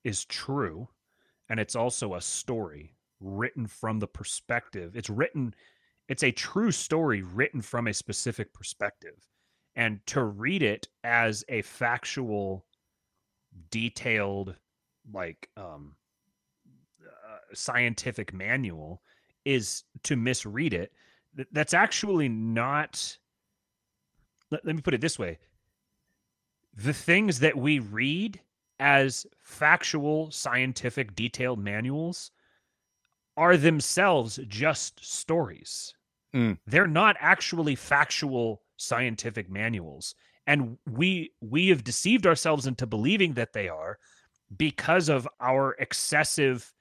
[0.02, 0.88] is true
[1.50, 4.96] and it's also a story written from the perspective.
[4.96, 5.54] It's written
[6.08, 9.28] it's a true story written from a specific perspective.
[9.76, 12.64] And to read it as a factual
[13.70, 14.56] detailed
[15.12, 15.94] like um
[17.54, 19.02] scientific manual
[19.44, 20.92] is to misread it
[21.52, 23.16] that's actually not
[24.50, 25.38] let, let me put it this way.
[26.74, 28.40] The things that we read
[28.78, 32.30] as factual scientific detailed manuals
[33.36, 35.94] are themselves just stories.
[36.32, 36.58] Mm.
[36.64, 40.14] they're not actually factual scientific manuals.
[40.46, 43.98] And we we have deceived ourselves into believing that they are
[44.56, 46.72] because of our excessive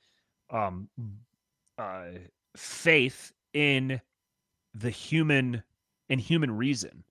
[0.52, 0.90] um
[1.78, 2.06] uh
[2.56, 4.00] faith in
[4.74, 5.64] the human
[6.10, 7.04] in human reason.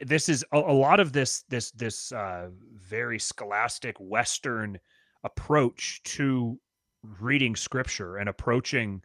[0.00, 4.78] This is a, a lot of this this this uh very scholastic western
[5.24, 6.58] approach to
[7.20, 9.02] reading scripture and approaching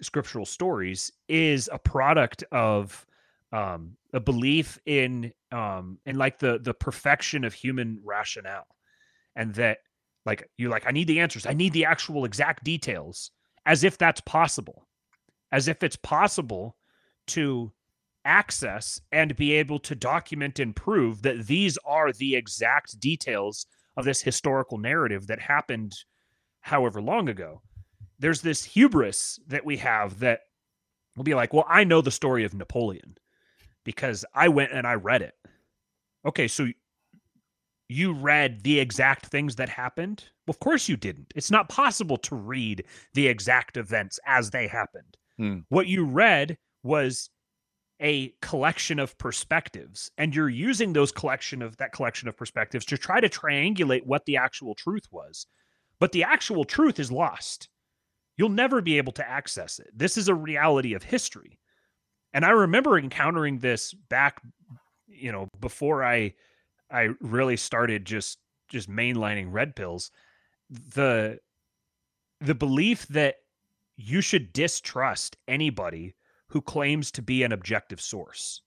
[0.00, 3.06] scriptural stories is a product of
[3.52, 8.66] um, a belief in um, in like the the perfection of human rationale,
[9.36, 9.78] and that
[10.24, 13.30] like you're like I need the answers, I need the actual exact details,
[13.66, 14.86] as if that's possible,
[15.50, 16.76] as if it's possible
[17.28, 17.72] to
[18.24, 23.66] access and be able to document and prove that these are the exact details
[23.96, 25.92] of this historical narrative that happened
[26.60, 27.60] however long ago.
[28.18, 30.40] There's this hubris that we have that
[31.16, 33.16] will be like, well, I know the story of Napoleon
[33.84, 35.34] because I went and I read it.
[36.24, 36.68] Okay, so
[37.92, 40.24] you read the exact things that happened?
[40.46, 41.32] Well, of course you didn't.
[41.36, 42.84] It's not possible to read
[43.14, 45.16] the exact events as they happened.
[45.38, 45.58] Hmm.
[45.68, 47.30] What you read was
[48.00, 52.98] a collection of perspectives and you're using those collection of that collection of perspectives to
[52.98, 55.46] try to triangulate what the actual truth was.
[56.00, 57.68] But the actual truth is lost.
[58.36, 59.90] You'll never be able to access it.
[59.94, 61.60] This is a reality of history.
[62.34, 64.40] And I remember encountering this back,
[65.06, 66.34] you know, before I
[66.92, 68.38] I really started just
[68.68, 70.10] just mainlining red pills.
[70.70, 71.38] The
[72.40, 73.36] the belief that
[73.96, 76.14] you should distrust anybody
[76.48, 78.62] who claims to be an objective source.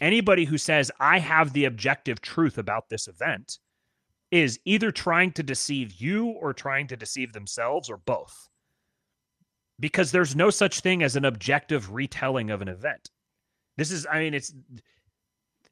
[0.00, 3.58] Anybody who says I have the objective truth about this event
[4.30, 8.48] is either trying to deceive you or trying to deceive themselves or both
[9.80, 13.10] because there's no such thing as an objective retelling of an event.
[13.76, 14.52] This is, I mean, it's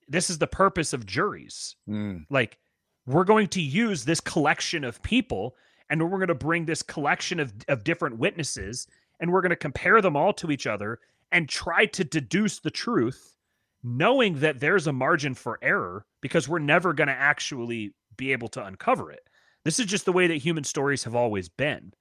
[0.09, 1.77] this is the purpose of juries.
[1.89, 2.27] Mm.
[2.31, 2.59] Like,
[3.07, 5.55] we're going to use this collection of people
[5.89, 8.87] and we're going to bring this collection of, of different witnesses
[9.21, 10.99] and we're going to compare them all to each other
[11.33, 13.37] and try to deduce the truth,
[13.83, 18.49] knowing that there's a margin for error because we're never going to actually be able
[18.49, 19.29] to uncover it.
[19.65, 21.93] This is just the way that human stories have always been.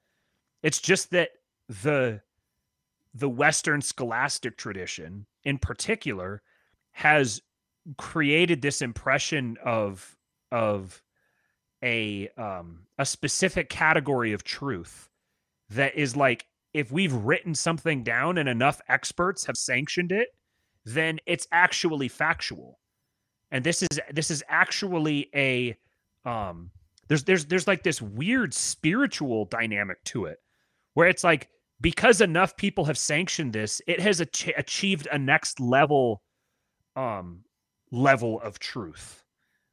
[0.64, 1.30] It's just that
[1.68, 2.22] the
[3.14, 6.42] the Western scholastic tradition, in particular,
[6.92, 7.42] has
[7.98, 10.16] created this impression of
[10.52, 11.02] of
[11.84, 15.10] a um, a specific category of truth
[15.70, 20.30] that is like if we've written something down and enough experts have sanctioned it,
[20.84, 22.80] then it's actually factual.
[23.52, 25.78] And this is this is actually a
[26.26, 26.72] um
[27.08, 30.40] there's there's there's like this weird spiritual dynamic to it
[30.96, 31.50] where it's like
[31.82, 36.22] because enough people have sanctioned this, it has ach- achieved a next level
[36.96, 37.42] um
[37.92, 39.24] level of truth.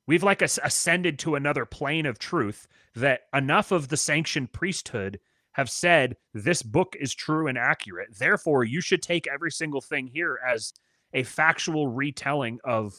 [0.07, 5.21] We've like ascended to another plane of truth that enough of the sanctioned priesthood
[5.53, 8.17] have said this book is true and accurate.
[8.19, 10.73] Therefore, you should take every single thing here as
[11.13, 12.95] a factual retelling of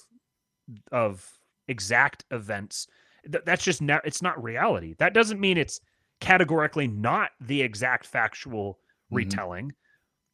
[0.91, 1.29] of
[1.67, 2.87] exact events.
[3.29, 4.95] Th- that's just not it's not reality.
[4.97, 5.81] That doesn't mean it's
[6.19, 8.79] categorically not the exact factual
[9.11, 9.17] Mhm.
[9.17, 9.73] retelling.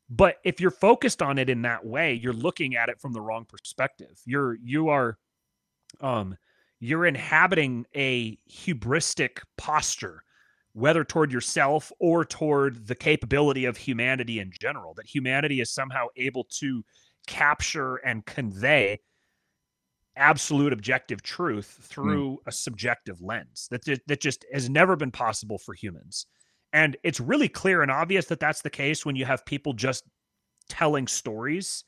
[0.10, 3.22] But if you're focused on it in that way, you're looking at it from the
[3.22, 4.20] wrong perspective.
[4.26, 5.18] You're you are
[6.01, 6.38] um
[6.80, 10.24] you're inhabiting a hubristic posture
[10.74, 16.05] whether toward yourself or toward the capability of humanity in general that humanity is somehow
[16.16, 16.84] able to
[17.28, 18.99] capture and convey
[20.16, 25.74] absolute objective truth through a subjective lens that that just has never been possible for
[25.74, 26.28] humans
[26.74, 30.03] and it's really clear and obvious that that's the case when you have people just
[30.70, 31.84] telling stories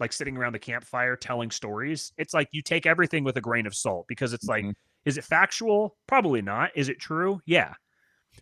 [0.00, 2.12] like sitting around the campfire telling stories.
[2.18, 4.74] It's like you take everything with a grain of salt because it's like Mhm.
[5.04, 5.96] is it factual?
[6.06, 6.72] Probably not.
[6.76, 7.40] Is it true?
[7.46, 7.74] Yeah.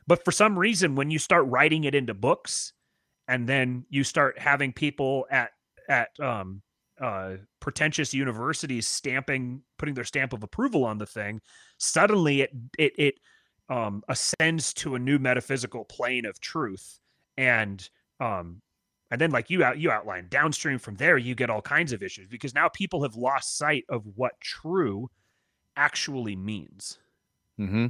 [0.06, 2.72] But for some reason when you start writing it into books
[3.28, 5.52] and then you start having people at
[5.88, 6.62] at um
[7.00, 11.40] uh pretentious universities stamping putting their stamp of approval on the thing
[11.78, 13.14] suddenly it it it
[13.72, 17.00] um ascends to a new metaphysical plane of truth
[17.38, 17.88] and
[18.20, 18.60] um
[19.10, 22.02] and then like you out you outline downstream from there you get all kinds of
[22.02, 25.08] issues because now people have lost sight of what true
[25.76, 26.98] actually means
[27.60, 27.86] Mm-hmm.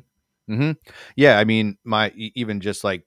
[0.50, 0.72] Mm-hmm.
[1.16, 3.04] Yeah, I mean, my even just like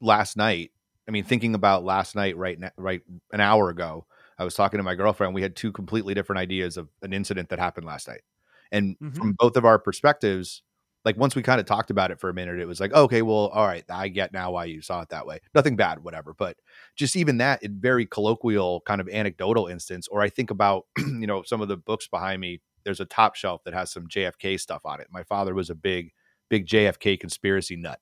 [0.00, 0.70] last night.
[1.08, 3.02] I mean, thinking about last night, right now, right
[3.32, 4.06] an hour ago,
[4.38, 5.34] I was talking to my girlfriend.
[5.34, 8.22] We had two completely different ideas of an incident that happened last night,
[8.70, 9.16] and Mhm.
[9.16, 10.62] from both of our perspectives,
[11.04, 13.22] like once we kind of talked about it for a minute, it was like, okay,
[13.22, 15.40] well, all right, I get now why you saw it that way.
[15.54, 16.56] Nothing bad, whatever, but
[16.96, 20.06] just even that, it very colloquial, kind of anecdotal instance.
[20.08, 22.60] Or I think about, you know, some of the books behind me.
[22.84, 25.06] There's a top shelf that has some JFK stuff on it.
[25.10, 26.12] My father was a big,
[26.48, 28.00] big JFK conspiracy nut.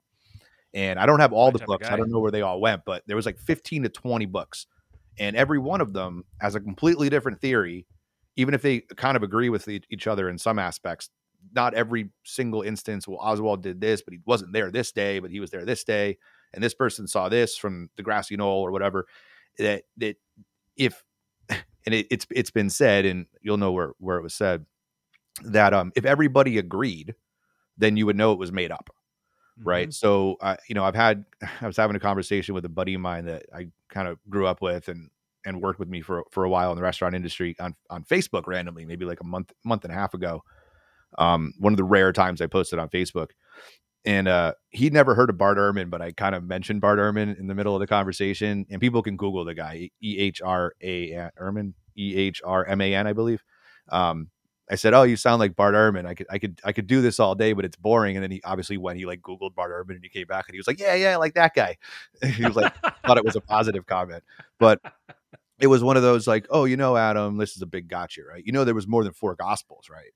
[0.73, 1.89] And I don't have all the books.
[1.89, 4.67] I don't know where they all went, but there was like 15 to 20 books.
[5.19, 7.87] And every one of them has a completely different theory,
[8.37, 11.11] even if they kind of agree with each other in some aspects.
[11.55, 15.31] Not every single instance, well, Oswald did this, but he wasn't there this day, but
[15.31, 16.19] he was there this day.
[16.55, 19.07] And this person saw this from the grassy knoll or whatever.
[19.59, 20.17] That that
[20.77, 21.03] if
[21.51, 24.67] and it, it's it's been said, and you'll know where where it was said
[25.45, 27.15] that um if everybody agreed,
[27.79, 28.91] then you would know it was made up
[29.65, 29.95] right Mhm.
[29.95, 31.25] so uh, you know i've had
[31.61, 34.47] i was having a conversation with a buddy of mine that i kind of grew
[34.47, 35.11] up with and
[35.47, 38.47] and worked with me for for a while in the restaurant industry on on facebook
[38.47, 40.43] randomly maybe like a month month and a half ago
[41.19, 43.31] um one of the rare times i posted on facebook
[44.05, 47.39] and uh he'd never heard of bart ehrman but i kind of mentioned bart ehrman
[47.39, 53.07] in the middle of the conversation and people can google the guy e-h-r-a ehrman e-h-r-m-a-n
[53.07, 53.43] i believe
[53.91, 54.29] um
[54.71, 56.07] I said, "Oh, you sound like Bart Ehrman.
[56.07, 58.31] I could, I could, I could do this all day, but it's boring." And then
[58.31, 60.69] he obviously when he like Googled Bart Ehrman and he came back and he was
[60.69, 61.77] like, "Yeah, yeah, like that guy."
[62.25, 62.73] he was like,
[63.05, 64.23] thought it was a positive comment,
[64.61, 64.81] but
[65.59, 68.23] it was one of those like, "Oh, you know, Adam, this is a big gotcha,
[68.23, 68.45] right?
[68.47, 70.13] You know, there was more than four gospels, right?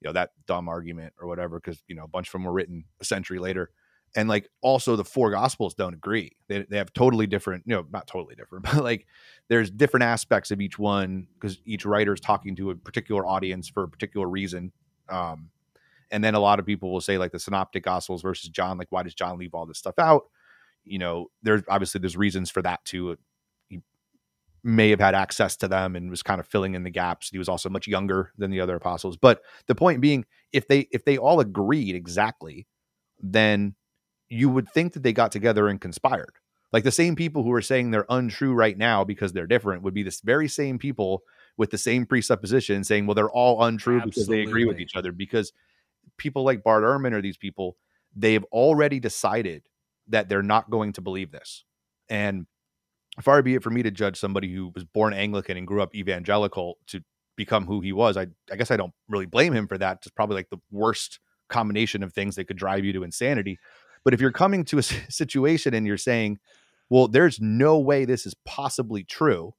[0.00, 2.52] You know that dumb argument or whatever, because you know a bunch of them were
[2.52, 3.70] written a century later."
[4.14, 6.36] And like also the four gospels don't agree.
[6.48, 9.06] They, they have totally different, you know, not totally different, but like
[9.48, 13.68] there's different aspects of each one because each writer is talking to a particular audience
[13.68, 14.72] for a particular reason.
[15.08, 15.50] Um,
[16.10, 18.90] and then a lot of people will say like the synoptic gospels versus John, like
[18.90, 20.24] why does John leave all this stuff out?
[20.84, 23.18] You know, there's obviously there's reasons for that too.
[24.66, 27.30] May have had access to them and was kind of filling in the gaps.
[27.30, 29.16] He was also much younger than the other apostles.
[29.16, 32.66] But the point being, if they if they all agreed exactly,
[33.20, 33.76] then
[34.28, 36.34] you would think that they got together and conspired.
[36.72, 39.94] Like the same people who are saying they're untrue right now because they're different would
[39.94, 41.22] be this very same people
[41.56, 45.12] with the same presupposition saying, well, they're all untrue because they agree with each other.
[45.12, 45.52] Because
[46.16, 47.76] people like Bart Ehrman or these people,
[48.16, 49.62] they've already decided
[50.08, 51.64] that they're not going to believe this.
[52.08, 52.46] And
[53.20, 55.94] far be it for me to judge somebody who was born Anglican and grew up
[55.94, 57.00] evangelical to
[57.36, 58.16] become who he was.
[58.16, 59.98] I, I guess I don't really blame him for that.
[59.98, 63.58] It's probably like the worst combination of things that could drive you to insanity.
[64.04, 66.38] But if you're coming to a situation and you're saying,
[66.88, 69.54] well, there's no way this is possibly true,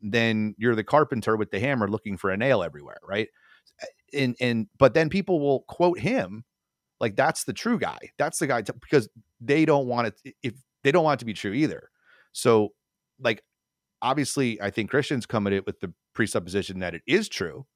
[0.00, 3.28] then you're the carpenter with the hammer looking for a nail everywhere, right?
[3.82, 6.44] Eh, and and but then people will quote him
[7.00, 7.98] like that's the true guy.
[8.18, 9.08] That's the guy to, because
[9.40, 11.90] they don't want it if they don't want it to be true either.
[12.32, 12.70] So
[13.20, 13.42] like
[14.02, 17.66] obviously I think Christians come at it with the presupposition that it is true.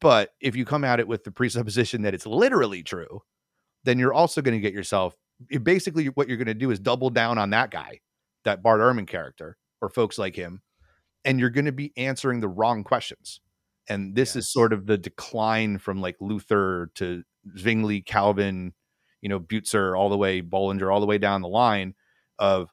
[0.00, 3.22] But if you come at it with the presupposition that it's literally true,
[3.84, 5.14] then you're also going to get yourself
[5.62, 8.00] basically what you're going to do is double down on that guy,
[8.44, 10.62] that Bart Ehrman character, or folks like him,
[11.24, 13.40] and you're going to be answering the wrong questions.
[13.88, 17.22] And this is sort of the decline from like Luther to
[17.58, 18.74] Zwingli, Calvin,
[19.20, 21.94] you know, Bucer, all the way Bullinger, all the way down the line
[22.38, 22.70] of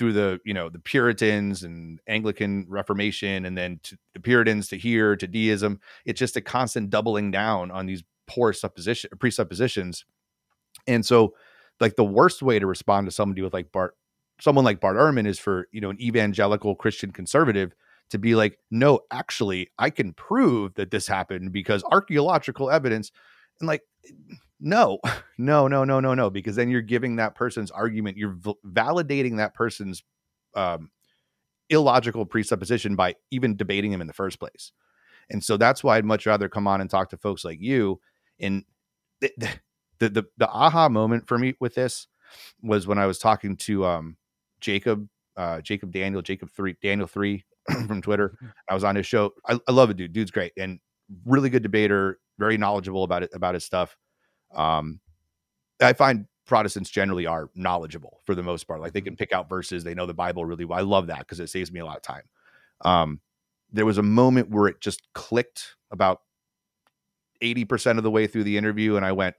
[0.00, 4.78] through the you know the Puritans and Anglican Reformation, and then to the Puritans to
[4.78, 5.78] here to deism.
[6.06, 10.06] It's just a constant doubling down on these poor supposition presuppositions,
[10.86, 11.34] And so,
[11.80, 13.94] like the worst way to respond to somebody with like Bart,
[14.40, 17.74] someone like Bart Ehrman is for you know an evangelical Christian conservative
[18.08, 23.12] to be like, no, actually, I can prove that this happened because archaeological evidence,
[23.60, 23.82] and like,
[24.60, 24.98] no,
[25.38, 29.38] no, no, no, no, no, because then you're giving that person's argument, you're v- validating
[29.38, 30.02] that person's
[30.54, 30.90] um,
[31.70, 34.72] illogical presupposition by even debating him in the first place.
[35.30, 38.00] And so that's why I'd much rather come on and talk to folks like you.
[38.40, 38.64] And
[39.20, 39.32] the
[39.98, 42.06] the the, the aha moment for me with this
[42.62, 44.16] was when I was talking to um,
[44.60, 47.44] Jacob, uh, Jacob Daniel, Jacob three, Daniel three
[47.86, 48.36] from Twitter.
[48.68, 49.32] I was on his show.
[49.46, 50.12] I, I love it, dude.
[50.12, 50.80] Dude's great and
[51.26, 53.96] really good debater, very knowledgeable about it about his stuff.
[54.54, 55.00] Um,
[55.80, 58.80] I find Protestants generally are knowledgeable for the most part.
[58.80, 60.78] Like they can pick out verses, they know the Bible really well.
[60.78, 62.24] I love that because it saves me a lot of time.
[62.82, 63.20] Um,
[63.72, 66.22] there was a moment where it just clicked about
[67.42, 69.36] 80% of the way through the interview, and I went,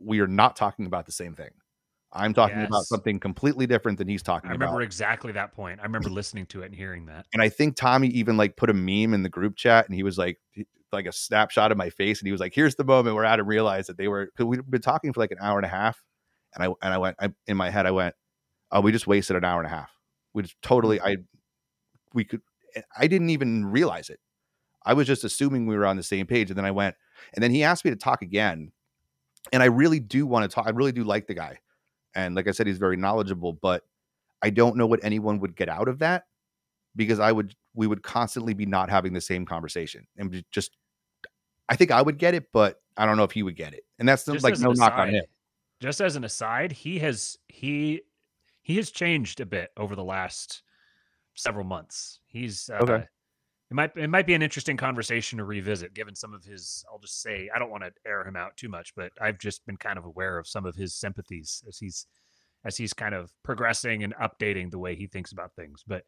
[0.00, 1.50] We are not talking about the same thing.
[2.12, 2.68] I'm talking yes.
[2.68, 4.82] about something completely different than he's talking I remember about.
[4.82, 5.80] exactly that point.
[5.80, 7.26] I remember listening to it and hearing that.
[7.32, 10.02] And I think Tommy even like put a meme in the group chat and he
[10.02, 10.38] was like
[10.92, 13.46] like a snapshot of my face and he was like, "Here's the moment where Adam
[13.46, 16.02] realized that they were cuz we'd been talking for like an hour and a half."
[16.54, 18.14] And I and I went I, in my head I went,
[18.70, 19.90] "Oh, we just wasted an hour and a half."
[20.34, 21.06] We just totally mm.
[21.06, 21.16] I
[22.14, 22.42] we could
[22.96, 24.20] I didn't even realize it.
[24.84, 26.96] I was just assuming we were on the same page and then I went
[27.34, 28.72] and then he asked me to talk again.
[29.52, 30.66] And I really do want to talk.
[30.66, 31.58] I really do like the guy.
[32.14, 33.82] And like I said, he's very knowledgeable, but
[34.42, 36.24] I don't know what anyone would get out of that
[36.94, 40.76] because I would, we would constantly be not having the same conversation and just,
[41.72, 43.84] I think I would get it, but I don't know if he would get it.
[43.98, 45.24] And that's just like no knock on him.
[45.80, 48.02] Just as an aside, he has, he,
[48.60, 50.62] he has changed a bit over the last
[51.34, 52.20] several months.
[52.26, 53.06] He's, uh, okay
[53.72, 56.98] it might it might be an interesting conversation to revisit given some of his i'll
[56.98, 59.78] just say i don't want to air him out too much but i've just been
[59.78, 62.06] kind of aware of some of his sympathies as he's
[62.64, 66.04] as he's kind of progressing and updating the way he thinks about things but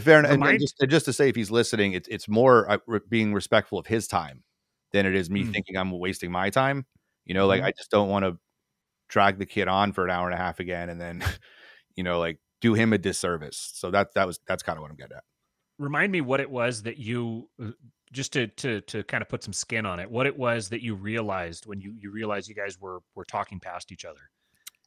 [0.00, 2.98] fair enough and, and just, just to say if he's listening it's it's more uh,
[3.08, 4.42] being respectful of his time
[4.92, 5.52] than it is me mm.
[5.52, 6.86] thinking i'm wasting my time
[7.24, 7.68] you know like mm-hmm.
[7.68, 8.36] i just don't want to
[9.08, 11.22] drag the kid on for an hour and a half again and then
[11.96, 13.70] you know like do him a disservice.
[13.74, 15.24] So that that was that's kind of what i'm getting at.
[15.78, 17.70] Remind me what it was that you uh,
[18.12, 20.82] just to to to kind of put some skin on it what it was that
[20.82, 24.20] you realized when you you realized you guys were were talking past each other?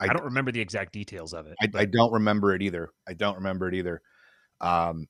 [0.01, 2.89] I, I don't remember the exact details of it I, I, don't remember it either.
[3.05, 4.01] I don't remember it either.
[4.61, 5.07] Um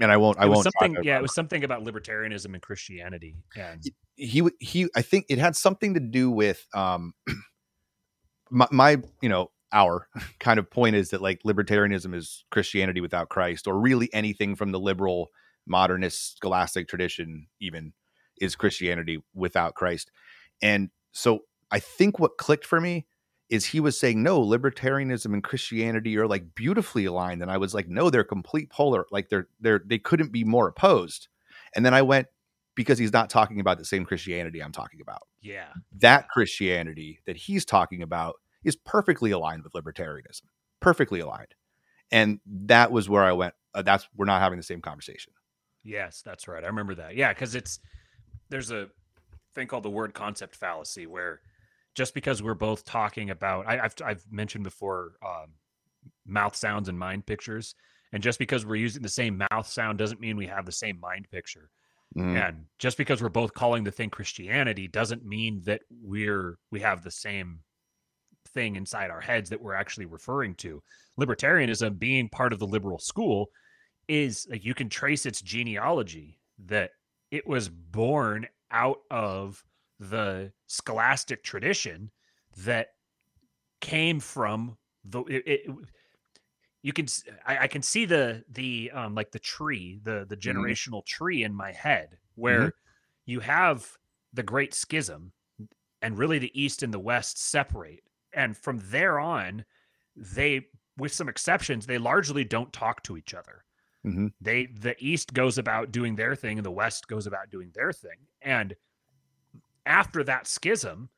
[0.00, 3.82] and i won't i won't something yeah it was something about libertarianism and christianity and
[4.16, 7.12] he he i think it had something to do with um
[8.50, 10.08] my, my you know our
[10.40, 14.72] kind of point is that like libertarianism is Christianity without Christ, or really anything from
[14.72, 15.28] the liberal
[15.66, 17.92] modernist scholastic tradition, even
[18.40, 20.10] is Christianity without Christ.
[20.62, 21.40] And so
[21.70, 23.06] I think what clicked for me
[23.48, 27.42] is he was saying, no, libertarianism and Christianity are like beautifully aligned.
[27.42, 30.68] And I was like, no, they're complete polar, like they're they're they couldn't be more
[30.68, 31.28] opposed.
[31.74, 32.28] And then I went,
[32.78, 35.22] because he's not talking about the same Christianity I'm talking about.
[35.42, 35.66] Yeah.
[35.98, 40.42] That Christianity that he's talking about is perfectly aligned with libertarianism,
[40.78, 41.56] perfectly aligned.
[42.12, 43.54] And that was where I went.
[43.74, 45.32] Uh, that's we're not having the same conversation.
[45.82, 46.62] Yes, that's right.
[46.62, 47.16] I remember that.
[47.16, 47.80] Yeah, because it's
[48.48, 48.88] there's a
[49.56, 51.40] thing called the word concept fallacy where
[51.98, 55.54] just because we're both talking about I, have I've mentioned before um,
[56.24, 57.74] mouth sounds and mind pictures,
[58.12, 61.00] and just because we're using the same mouth sound doesn't mean we have the same
[61.00, 61.70] mind picture.
[62.16, 62.48] Mm.
[62.48, 67.02] And just because we're both calling the thing Christianity doesn't mean that we're we have
[67.02, 67.58] the same
[68.54, 70.80] thing inside our heads that we're actually referring to.
[71.20, 73.48] Libertarianism, being part of the liberal school,
[74.06, 76.92] is like you can trace its genealogy that
[77.32, 79.64] it was born out of
[79.98, 82.10] the scholastic tradition
[82.58, 82.88] that
[83.80, 85.70] came from the it, it,
[86.82, 87.06] you can
[87.46, 90.58] I, I, can see the the um like the tree the the mm-hmm.
[90.58, 91.24] generational mm-hmm.
[91.24, 92.68] tree in my head where mm-hmm.
[93.26, 93.96] you have
[94.32, 95.32] the great schism
[96.02, 98.02] and really the east and the west separate
[98.32, 99.64] and from there on,
[100.16, 100.66] they,
[100.96, 103.64] with some exceptions, they largely don't talk to each other.
[104.06, 104.28] Mm-hmm.
[104.40, 107.92] They the East goes about doing their thing, and the West goes about doing their
[107.92, 108.18] thing.
[108.40, 108.76] And
[109.88, 111.08] after that schism,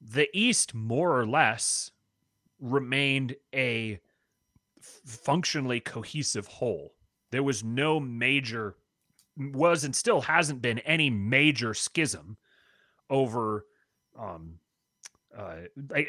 [0.00, 1.90] the East more or less
[2.60, 4.00] remained a
[4.80, 6.94] functionally cohesive whole.
[7.30, 8.76] There was no major,
[9.36, 12.36] was and still hasn't been any major schism
[13.10, 13.66] over,
[14.18, 14.58] um,
[15.36, 15.56] uh,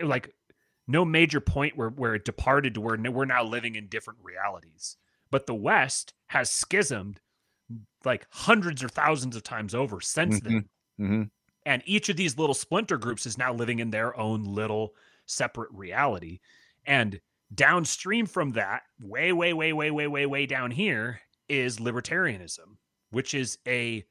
[0.01, 0.33] like,
[0.85, 4.97] no major point where where it departed to where we're now living in different realities.
[5.31, 7.21] But the West has schismed
[8.03, 10.53] like hundreds or thousands of times over since mm-hmm.
[10.53, 10.69] then.
[10.99, 11.23] Mm-hmm.
[11.65, 14.93] And each of these little splinter groups is now living in their own little
[15.25, 16.39] separate reality.
[16.85, 17.21] And
[17.53, 22.77] downstream from that, way, way, way, way, way, way, way down here is libertarianism,
[23.11, 24.03] which is a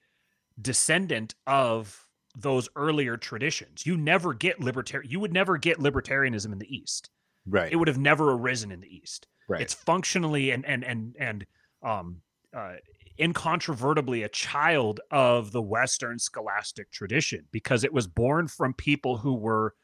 [0.61, 2.07] descendant of
[2.37, 3.87] those earlier traditions.
[3.87, 7.11] You never get libertarian you would never get libertarianism in the East.
[7.47, 7.73] Right.
[7.73, 9.27] It would have never arisen in the East.
[9.49, 9.61] right.
[9.61, 11.47] It's functionally and and and and
[11.83, 12.23] um
[12.57, 12.74] uh
[13.18, 19.34] incontrovertibly a child of the Western scholastic tradition because it was born from people who
[19.34, 19.74] were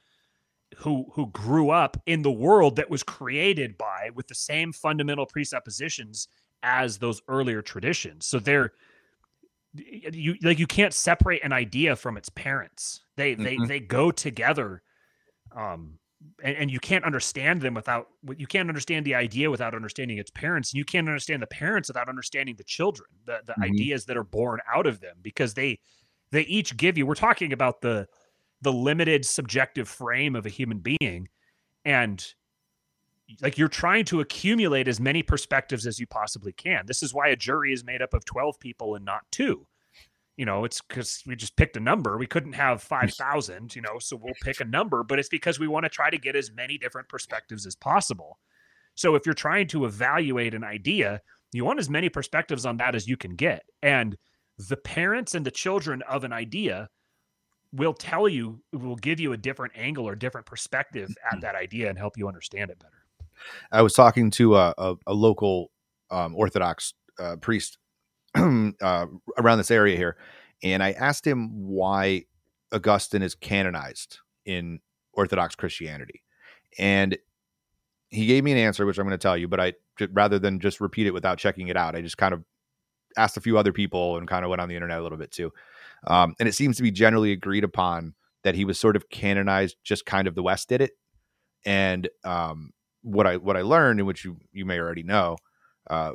[0.78, 5.26] who who grew up in the world that was created by with the same fundamental
[5.26, 6.28] presuppositions
[6.62, 8.26] as those earlier traditions.
[8.26, 8.72] So they're
[9.74, 13.04] you like you can't separate an idea from its parents.
[13.16, 13.66] They they Mhm.
[13.66, 14.82] they go together.
[15.52, 15.98] Um
[16.42, 20.30] and, and you can't understand them without you can't understand the idea without understanding its
[20.30, 20.72] parents.
[20.72, 23.64] And you can't understand the parents without understanding the children, the the Mhm.
[23.64, 25.78] ideas that are born out of them because they
[26.30, 28.06] they each give you we're talking about the
[28.60, 31.28] the limited subjective frame of a human being
[31.84, 32.34] and
[33.42, 36.86] like you're trying to accumulate as many perspectives as you possibly can.
[36.86, 39.66] This is why a jury is made up of 12 people and not two.
[40.38, 42.16] You know, it's because we just picked a number.
[42.16, 45.66] We couldn't have 5,000, you know, so we'll pick a number, but it's because we
[45.66, 48.38] want to try to get as many different perspectives as possible.
[48.94, 51.20] So if you're trying to evaluate an idea,
[51.52, 53.64] you want as many perspectives on that as you can get.
[53.82, 54.16] And
[54.68, 56.88] the parents and the children of an idea
[57.72, 61.88] will tell you, will give you a different angle or different perspective at that idea
[61.88, 62.92] and help you understand it better.
[63.72, 65.70] I was talking to a, a, a local
[66.10, 67.78] um, Orthodox uh, priest
[68.82, 69.06] uh,
[69.38, 70.16] around this area here,
[70.62, 72.24] and I asked him why
[72.72, 74.80] Augustine is canonized in
[75.12, 76.22] Orthodox Christianity,
[76.78, 77.16] and
[78.10, 79.48] he gave me an answer, which I'm going to tell you.
[79.48, 79.72] But I
[80.12, 82.44] rather than just repeat it without checking it out, I just kind of
[83.16, 85.30] asked a few other people and kind of went on the internet a little bit
[85.30, 85.52] too.
[86.06, 89.76] Um, and it seems to be generally agreed upon that he was sort of canonized,
[89.82, 90.92] just kind of the West did it,
[91.66, 92.70] and um,
[93.02, 95.36] what I what I learned, in which you you may already know,
[95.90, 96.12] uh,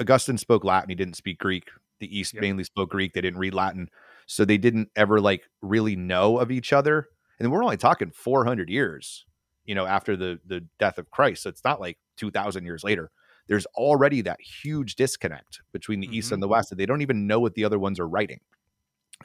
[0.00, 0.88] Augustine spoke Latin.
[0.90, 1.70] He didn't speak Greek.
[2.00, 2.42] The East Yep.
[2.42, 3.12] mainly spoke Greek.
[3.14, 3.88] They didn't read Latin,
[4.26, 7.08] so they didn't ever like really know of each other.
[7.40, 9.26] And we're only talking 400 years,
[9.64, 11.42] you know, after the the death of Christ.
[11.42, 13.10] So it's not like 2,000 years later.
[13.48, 16.34] There's already that huge disconnect between the East Mhm.
[16.34, 18.40] and the West that they don't even know what the other ones are writing.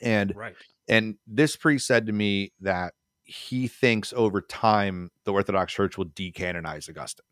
[0.02, 0.56] And Right.
[0.88, 2.94] and this priest said to me that
[3.24, 7.26] he thinks over time the Orthodox Church will decanonize Augustine.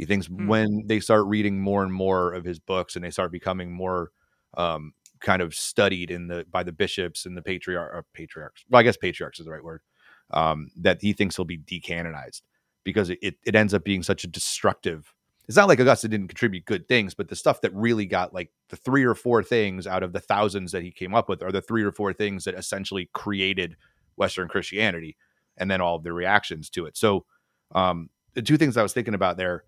[0.00, 0.46] He thinks Hmm.
[0.48, 4.12] when they start reading more and more of his books and they start becoming more
[4.56, 8.64] um, kind of studied in the by the bishops and the patriarch or patriarchs.
[8.70, 9.82] Well, I guess patriarchs is the right word.
[10.30, 12.40] Um, that he thinks he'll be decanonized
[12.82, 15.12] because it, it ends up being such a destructive.
[15.46, 18.50] It's not like Augustine didn't contribute good things, but the stuff that really got like
[18.70, 21.52] the three or four things out of the thousands that he came up with are
[21.52, 23.76] the three or four things that essentially created
[24.16, 25.18] Western Christianity
[25.58, 26.96] and then all of the reactions to it.
[26.96, 27.26] So,
[27.74, 29.64] um, the two things I was thinking about there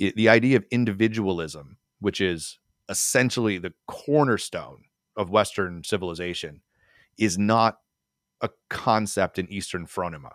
[0.00, 2.58] i- the idea of individualism, which is
[2.88, 4.84] essentially the cornerstone
[5.16, 6.62] of Western civilization,
[7.18, 7.78] is not
[8.40, 10.32] a concept in Eastern phronema,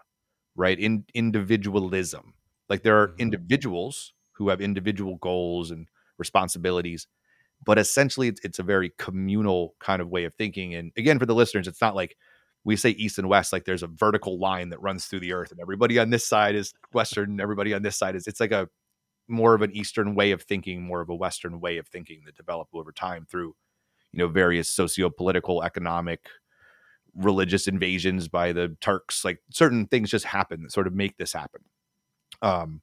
[0.56, 0.80] right?
[0.80, 2.34] In individualism,
[2.70, 3.20] like there are Mhm.
[3.20, 7.08] individuals who have individual goals and responsibilities,
[7.66, 10.74] but essentially it's, it's a very communal kind of way of thinking.
[10.76, 12.18] And again, for the listeners, it's not like
[12.64, 15.52] we say east and west, like there's a vertical line that runs through the earth,
[15.52, 18.28] and everybody on this side is Western, and everybody on this side is.
[18.28, 18.70] It's like a
[19.32, 22.36] more of an Eastern way of thinking, more of a Western way of thinking that
[22.36, 23.56] developed over time through,
[24.12, 26.28] you know, various socio-political, economic,
[27.16, 29.26] religious invasions by the Turks.
[29.26, 31.62] Like certain things just happen that sort of make this happen.
[32.42, 32.82] Um,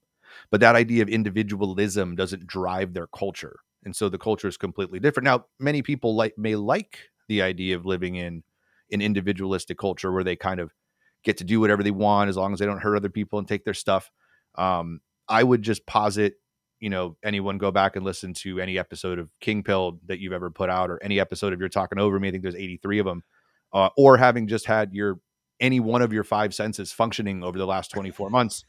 [0.50, 5.00] but that idea of individualism doesn't drive their culture, and so the culture is completely
[5.00, 5.24] different.
[5.24, 6.98] Now, many people like may like
[7.28, 8.42] the idea of living in
[8.90, 10.72] an individualistic culture where they kind of
[11.24, 13.48] get to do whatever they want as long as they don't hurt other people and
[13.48, 14.10] take their stuff.
[14.54, 16.34] Um, I would just posit,
[16.80, 20.32] you know, anyone go back and listen to any episode of King Pill that you've
[20.32, 22.28] ever put out or any episode of You're Talking Over Me.
[22.28, 23.24] I think there's 83 of them.
[23.72, 25.20] Uh, or having just had your
[25.60, 28.64] any one of your five senses functioning over the last 24 months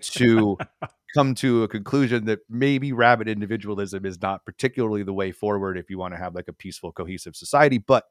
[0.00, 0.58] to
[1.14, 5.88] come to a conclusion that maybe rabid individualism is not particularly the way forward if
[5.88, 7.78] you want to have like a peaceful, cohesive society.
[7.78, 8.04] But,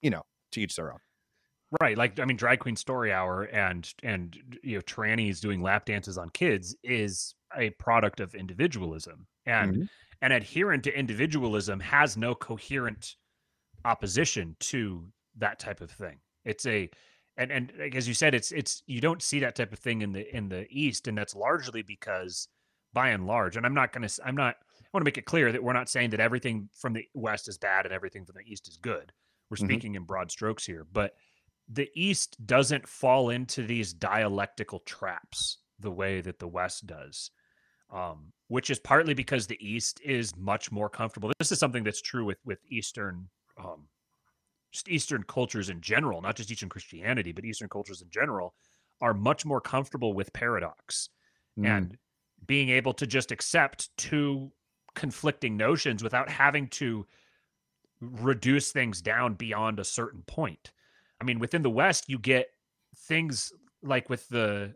[0.00, 0.98] you know, to each their own.
[1.80, 1.98] Right.
[1.98, 6.16] Like I mean, drag queen story hour and and you know, trannies doing lap dances
[6.16, 9.26] on kids is a product of individualism.
[9.46, 9.88] And Mhm.
[10.22, 13.16] an adherent to individualism has no coherent
[13.84, 16.20] opposition to that type of thing.
[16.44, 16.90] It's a
[17.36, 20.02] and and like, as you said, it's it's you don't see that type of thing
[20.02, 22.48] in the in the East, and that's largely because
[22.92, 25.52] by and large, and I'm not gonna I'm not I want to make it clear
[25.52, 28.50] that we're not saying that everything from the West is bad and everything from the
[28.50, 29.12] East is good.
[29.50, 29.80] We're Mhm.
[29.80, 31.14] speaking in broad strokes here, but
[31.68, 37.30] the East doesn't fall into these dialectical traps the way that the West does,
[37.92, 41.32] um, which is partly because the East is much more comfortable.
[41.38, 43.28] This is something that's true with with Eastern,
[43.58, 43.88] um,
[44.72, 48.54] just Eastern cultures in general, not just Eastern Christianity, but Eastern cultures in general,
[49.00, 51.10] are much more comfortable with paradox
[51.58, 51.66] mm.
[51.66, 51.96] and
[52.46, 54.50] being able to just accept two
[54.94, 57.06] conflicting notions without having to
[58.00, 60.72] reduce things down beyond a certain point.
[61.20, 62.48] I mean, within the West, you get
[63.08, 63.52] things
[63.82, 64.74] like with the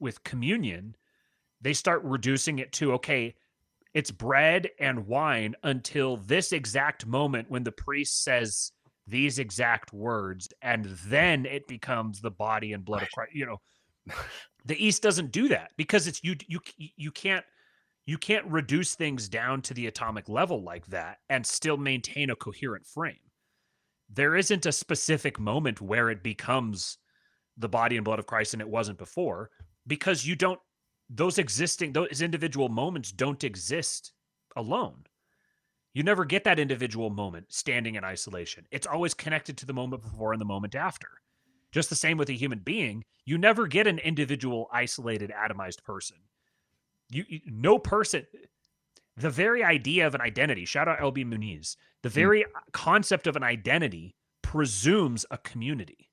[0.00, 0.94] with communion,
[1.60, 3.34] they start reducing it to okay,
[3.94, 8.72] it's bread and wine until this exact moment when the priest says
[9.06, 13.34] these exact words, and then it becomes the body and blood of Christ.
[13.34, 13.60] You know,
[14.66, 17.44] the East doesn't do that because it's you you you can't
[18.06, 22.36] you can't reduce things down to the atomic level like that and still maintain a
[22.36, 23.16] coherent frame
[24.08, 26.98] there isn't a specific moment where it becomes
[27.56, 29.50] the body and blood of Christ and it wasn't before
[29.86, 30.60] because you don't
[31.10, 34.12] those existing those individual moments don't exist
[34.56, 35.04] alone.
[35.94, 38.66] You never get that individual moment standing in isolation.
[38.70, 41.08] It's always connected to the moment before and the moment after.
[41.72, 46.16] Just the same with a human being, you never get an individual isolated atomized person.
[47.10, 48.26] You, you no person
[49.20, 52.14] the very idea of an identity, shout out LB Muniz, the hmm.
[52.14, 52.72] very mm.
[52.72, 56.08] concept of an identity presumes a community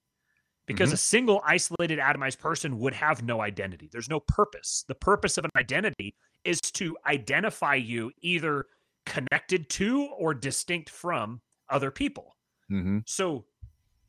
[0.65, 0.95] because mm-hmm.
[0.95, 3.89] a single isolated atomized person would have no identity.
[3.91, 4.83] There's no purpose.
[4.87, 8.65] The purpose of an identity is to identify you either
[9.05, 12.35] connected to or distinct from other people.
[12.71, 12.99] Mm-hmm.
[13.05, 13.45] So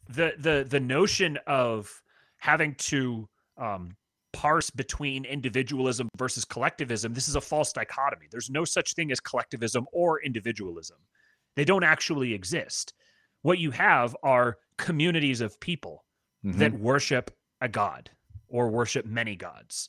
[0.09, 2.03] the the the notion of
[2.39, 3.29] having to
[3.59, 3.97] um,
[4.37, 8.27] parse between individualism versus collectivism, this is a false dichotomy.
[8.31, 10.99] There's no such thing as collectivism or individualism.
[11.57, 12.93] They don't actually exist.
[13.41, 16.05] What you have are communities of people
[16.45, 16.59] mm-hmm.
[16.59, 17.31] that worship
[17.63, 18.11] a god
[18.47, 19.89] or worship many gods.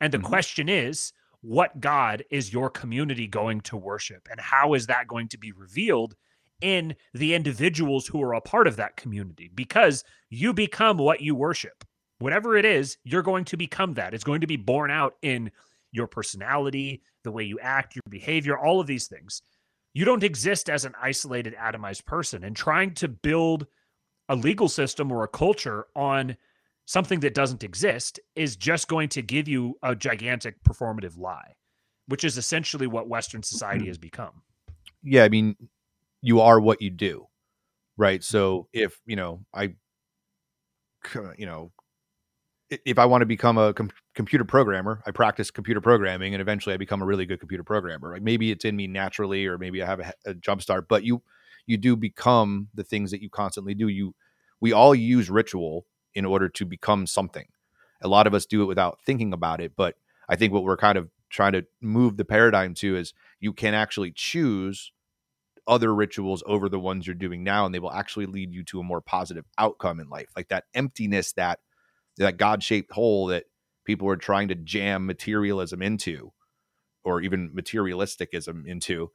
[0.00, 0.28] And the mm-hmm.
[0.28, 4.28] question is, what God is your community going to worship?
[4.30, 6.14] And how is that going to be revealed
[6.60, 9.50] in the individuals who are a part of that community?
[9.52, 11.84] Because you become what you worship
[12.18, 14.14] whatever it is, you're going to become that.
[14.14, 15.50] It's going to be borne out in
[15.92, 19.42] your personality, the way you act, your behavior, all of these things.
[19.94, 22.44] You don't exist as an isolated, atomized person.
[22.44, 23.66] And trying to build
[24.28, 26.36] a legal system or a culture on
[26.84, 31.54] something that doesn't exist is just going to give you a gigantic performative lie,
[32.06, 33.88] which is essentially what Western society mm-hmm.
[33.88, 34.42] has become.
[35.02, 35.24] Yeah.
[35.24, 35.56] I mean,
[36.22, 37.26] you are what you do.
[37.96, 38.20] Right.
[38.20, 38.36] Mm-hmm.
[38.36, 39.74] So if, you know, I,
[41.36, 41.72] you know,
[42.70, 46.74] if I want to become a com- computer programmer, I practice computer programming, and eventually
[46.74, 48.12] I become a really good computer programmer.
[48.12, 50.88] Like maybe it's in me naturally, or maybe I have a, a jump start.
[50.88, 51.22] But you,
[51.66, 53.88] you do become the things that you constantly do.
[53.88, 54.14] You,
[54.60, 57.46] we all use ritual in order to become something.
[58.02, 59.72] A lot of us do it without thinking about it.
[59.76, 59.96] But
[60.28, 63.74] I think what we're kind of trying to move the paradigm to is you can
[63.74, 64.92] actually choose
[65.66, 68.80] other rituals over the ones you're doing now, and they will actually lead you to
[68.80, 70.28] a more positive outcome in life.
[70.34, 71.60] Like that emptiness that
[72.18, 73.44] that God shaped hole that
[73.84, 76.32] people are trying to jam materialism into,
[77.04, 79.10] or even materialisticism into,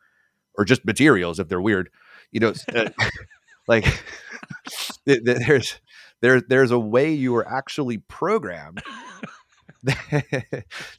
[0.56, 1.90] or just materials if they're weird.
[2.32, 2.90] You know, uh,
[3.68, 3.86] like
[5.06, 5.80] there's
[6.22, 8.82] there there's a way you are actually programmed.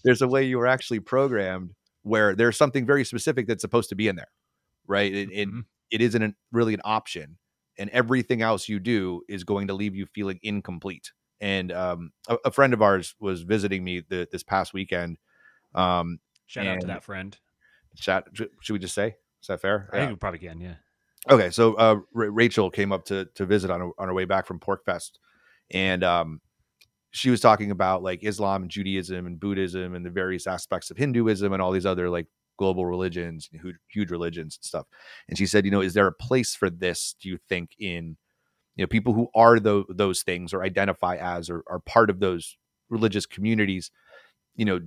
[0.05, 1.71] there's a way you are actually programmed
[2.03, 4.31] where there's something very specific that's supposed to be in there,
[4.87, 5.13] right?
[5.13, 5.61] It, mm-hmm.
[5.91, 7.39] it, it isn't really an option,
[7.79, 12.37] and everything else you do is going to leave you feeling incomplete and um, a,
[12.47, 15.19] a, friend of ours was visiting me the, this past weekend.
[15.75, 17.37] Um, shout out to that friend.
[17.97, 19.17] Shout, should we just say?
[19.41, 19.89] Is that fair?
[19.93, 20.03] I yeah.
[20.03, 20.61] think we probably can.
[20.61, 20.75] Yeah.
[21.31, 24.47] Okay, so uh, R- Rachel came up to to visit on on her way back
[24.47, 25.13] from PorcFest,
[25.71, 26.41] and um,
[27.11, 30.97] she was talking about like Islam and Judaism and Buddhism and the various aspects of
[30.97, 34.87] Hinduism and all these other like global religions, huge, huge religions and stuff.
[35.29, 37.15] And she said, you know, is there a place for this?
[37.21, 38.17] Do you think in
[38.77, 42.21] you know people who are the, those things or identify as or are part of
[42.21, 42.57] those
[42.91, 43.91] religious communities
[44.57, 44.81] you know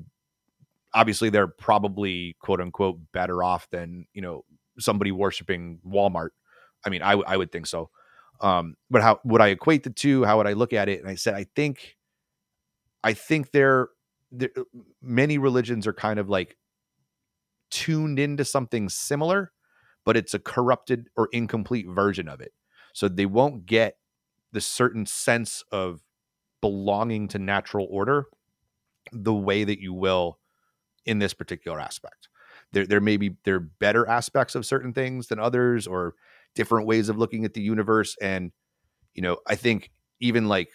[0.93, 4.43] obviously they're probably quote unquote better off than you know
[4.80, 6.30] somebody worshiping walmart.
[6.85, 7.89] I mean i, I would think so.
[8.41, 10.23] Um but how would i equate the two?
[10.23, 10.99] How would i look at it?
[10.99, 11.97] And i said i think
[13.03, 13.89] i think there
[14.31, 14.49] there
[15.01, 16.57] many religions are kind of like
[17.69, 19.51] tuned into something similar
[20.05, 22.53] but it's a corrupted or incomplete version of it
[22.98, 23.98] so they won't get
[24.53, 26.02] the certain sense of
[26.61, 28.26] belonging to natural order
[29.11, 30.40] the way that you will
[31.06, 32.28] in this particular aspect.
[32.72, 36.15] There, there may be there are better aspects of certain things than others, or
[36.56, 38.18] different ways of looking at the universe.
[38.19, 38.52] And
[39.14, 40.69] you know, I think even like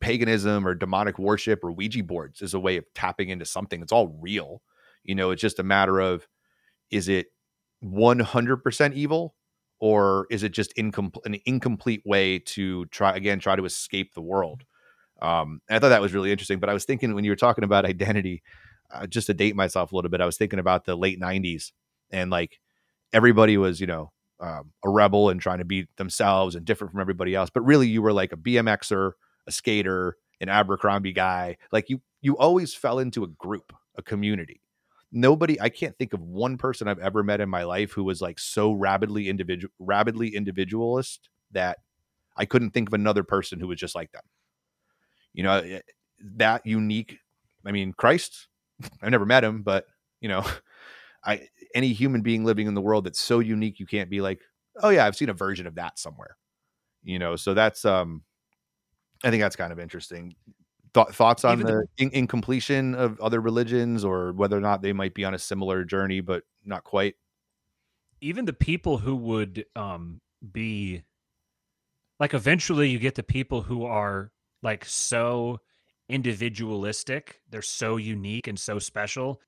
[0.00, 3.80] paganism or demonic worship or Ouija boards is a way of tapping into something.
[3.80, 4.60] It's all real.
[5.04, 6.28] You know, it's just a matter of
[6.90, 7.28] is it
[7.82, 9.34] 100% evil
[9.80, 14.22] or is it just incomplete an incomplete way to try again try to escape the
[14.22, 14.64] world?
[15.20, 17.64] Um i thought that was really interesting but i was thinking when you were talking
[17.64, 18.42] about identity
[18.90, 21.72] uh, just to date myself a little bit i was thinking about the late 90s
[22.10, 22.60] and like
[23.12, 27.00] everybody was you know um, a rebel and trying to be themselves and different from
[27.00, 29.12] everybody else but really you were like a bmxer
[29.46, 34.60] a skater an abercrombie guy like you you always fell into a group a community
[35.10, 38.20] nobody i can't think of one person i've ever met in my life who was
[38.20, 41.78] like so rabidly individual rabidly individualist that
[42.36, 44.22] i couldn't think of another person who was just like them.
[45.32, 45.80] You know eh,
[46.36, 47.18] that unique
[47.64, 48.48] i mean christ
[49.02, 49.86] i've never met him but
[50.20, 50.44] you know
[51.24, 54.40] i any human being living in the world that's so unique you can't be like
[54.82, 56.36] oh yeah i've seen a version of that somewhere.
[57.02, 58.22] You know so that's um
[59.24, 60.34] i think that's kind of interesting
[60.94, 64.92] Th- thoughts on the, the in- incompletion of other religions or whether or not they
[64.92, 67.16] might be on a similar journey but not quite?
[68.20, 70.20] Even the people who would um
[70.52, 71.02] be
[72.20, 74.32] like eventually you get the people who are
[74.62, 75.60] like so
[76.08, 79.40] individualistic they're so unique and so special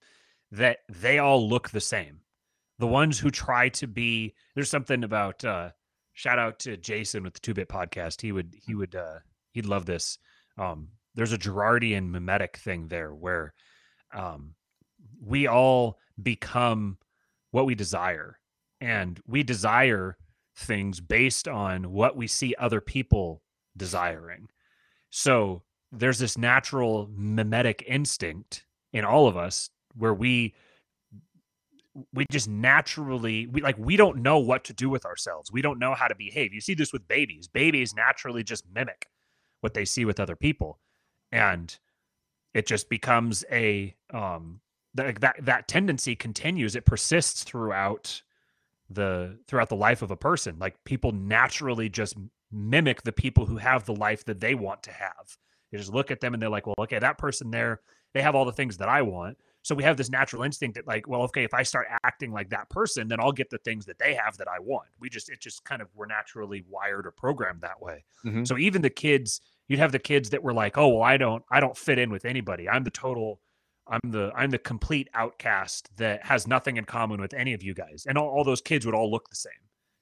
[0.52, 2.20] that they all look the same.
[2.78, 5.70] The ones who try to be there's something about uh
[6.12, 8.20] shout out to jason with the two bit podcast.
[8.20, 9.18] He would he would uh
[9.52, 10.18] he'd love this.
[10.58, 10.88] Um
[11.20, 13.52] there's a Girardian mimetic thing there where
[14.14, 14.54] um,
[15.22, 16.96] we all become
[17.50, 18.38] what we desire,
[18.80, 20.16] and we desire
[20.56, 23.42] things based on what we see other people
[23.76, 24.48] desiring.
[25.10, 28.64] So there's this natural mimetic instinct
[28.94, 30.54] in all of us where we
[32.14, 35.52] we just naturally we like we don't know what to do with ourselves.
[35.52, 36.54] We don't know how to behave.
[36.54, 37.46] You see this with babies.
[37.46, 39.06] Babies naturally just mimic
[39.60, 40.78] what they see with other people
[41.32, 41.78] and
[42.54, 44.60] it just becomes a um
[44.94, 48.22] that that that tendency continues it persists throughout
[48.90, 50.56] the throughout the life of a person.
[50.58, 52.16] Like people naturally just
[52.50, 55.36] mimic the people who have the life that they want to have.
[55.70, 57.80] You just look at them and they're like well okay that person there
[58.12, 59.38] they have all the things that i want.
[59.62, 62.50] So we have this natural instinct that like well okay if i start acting like
[62.50, 64.88] that person then i'll get the things that they have that i want.
[64.98, 68.04] We just it just kind of we're naturally wired or programmed that way.
[68.26, 68.44] Mm-hmm.
[68.44, 69.40] so even the kids
[69.70, 72.10] you'd have the kids that were like, "Oh, well, I don't, I don't fit in
[72.10, 72.68] with anybody.
[72.68, 73.40] I'm the total,
[73.86, 77.72] I'm the, I'm the complete outcast that has nothing in common with any of you
[77.72, 79.52] guys." And all, all those kids would all look the same.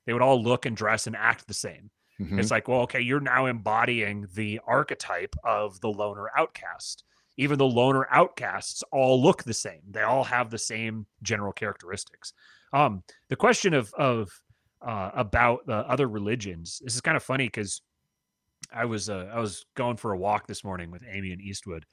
[0.07, 1.91] They would all look and dress and act the same.
[2.19, 2.39] Mm-hmm.
[2.39, 7.05] It's like, well, okay, you're now embodying the archetype of the loner outcast.
[7.37, 9.83] Even the loner outcasts all look the same.
[9.91, 12.33] They all have the same general characteristics.
[12.73, 14.31] Um, the question of of
[14.81, 16.81] uh, about the other religions.
[16.83, 17.83] This is kind of funny because
[18.73, 21.87] I was uh, I was going for a walk this morning with Amy and Eastwood,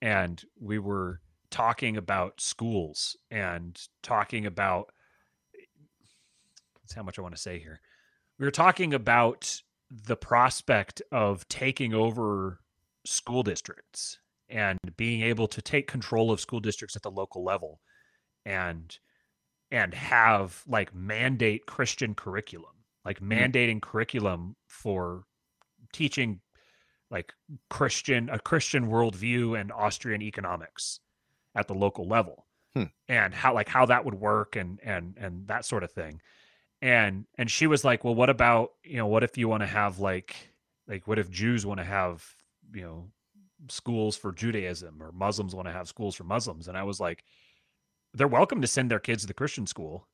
[0.00, 1.20] and we were
[1.50, 4.90] talking about schools and talking about
[6.82, 7.80] that's how much I want to say here.
[8.38, 9.60] We were talking about
[9.90, 12.60] the prospect of taking over
[13.04, 14.18] school districts
[14.48, 17.80] and being able to take control of school districts at the local level
[18.44, 18.98] and
[19.70, 22.72] and have like mandate Christian curriculum,
[23.04, 23.32] like mm-hmm.
[23.32, 25.24] mandating curriculum for
[25.94, 26.40] teaching
[27.10, 27.32] like
[27.70, 31.00] Christian a Christian worldview and Austrian economics
[31.54, 32.46] at the local level.
[32.74, 32.84] Hmm.
[33.08, 36.20] And how like how that would work and and and that sort of thing.
[36.82, 39.66] And and she was like, "Well, what about, you know, what if you want to
[39.66, 40.34] have like
[40.88, 42.24] like what if Jews want to have,
[42.74, 43.10] you know,
[43.70, 47.24] schools for Judaism or Muslims want to have schools for Muslims?" And I was like,
[48.12, 50.08] "They're welcome to send their kids to the Christian school."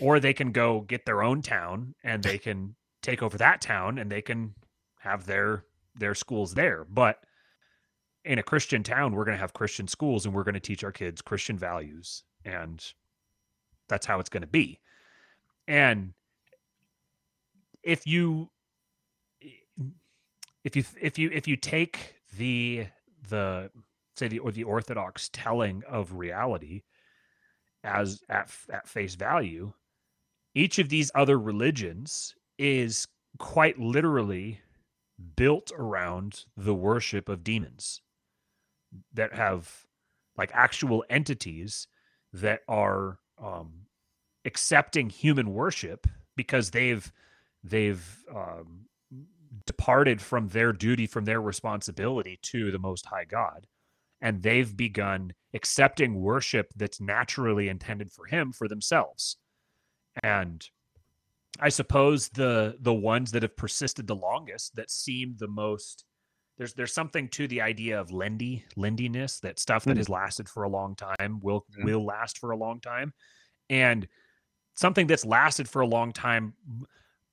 [0.00, 3.96] Or they can go get their own town and they can take over that town
[3.96, 4.54] and they can
[5.00, 5.64] have their
[5.94, 6.84] their schools there.
[6.84, 7.24] But
[8.24, 10.84] in a Christian town, we're going to have Christian schools and we're going to teach
[10.84, 12.24] our kids Christian values.
[12.44, 12.84] And
[13.88, 14.80] that's how it's going to be.
[15.66, 16.12] And
[17.82, 18.50] if you
[20.64, 22.86] if you if you if you take the
[23.28, 23.70] the
[24.16, 26.82] say the or the orthodox telling of reality
[27.84, 29.72] as at at face value
[30.54, 33.06] each of these other religions is
[33.38, 34.60] quite literally
[35.36, 38.00] built around the worship of demons
[39.12, 39.86] that have
[40.36, 41.88] like actual entities
[42.32, 43.86] that are um,
[44.44, 47.12] accepting human worship because they've
[47.64, 48.86] they've um,
[49.66, 53.66] departed from their duty from their responsibility to the most high god.
[54.20, 59.36] And they've begun accepting worship that's naturally intended for him for themselves.
[60.22, 60.66] And
[61.60, 66.04] I suppose the the ones that have persisted the longest that seem the most
[66.56, 69.98] there's there's something to the idea of Lindy Lindiness that stuff that Mhm.
[69.98, 71.84] has lasted for a long time will Mhm.
[71.84, 73.12] will last for a long time
[73.70, 74.08] and
[74.74, 76.54] something that's lasted for a long time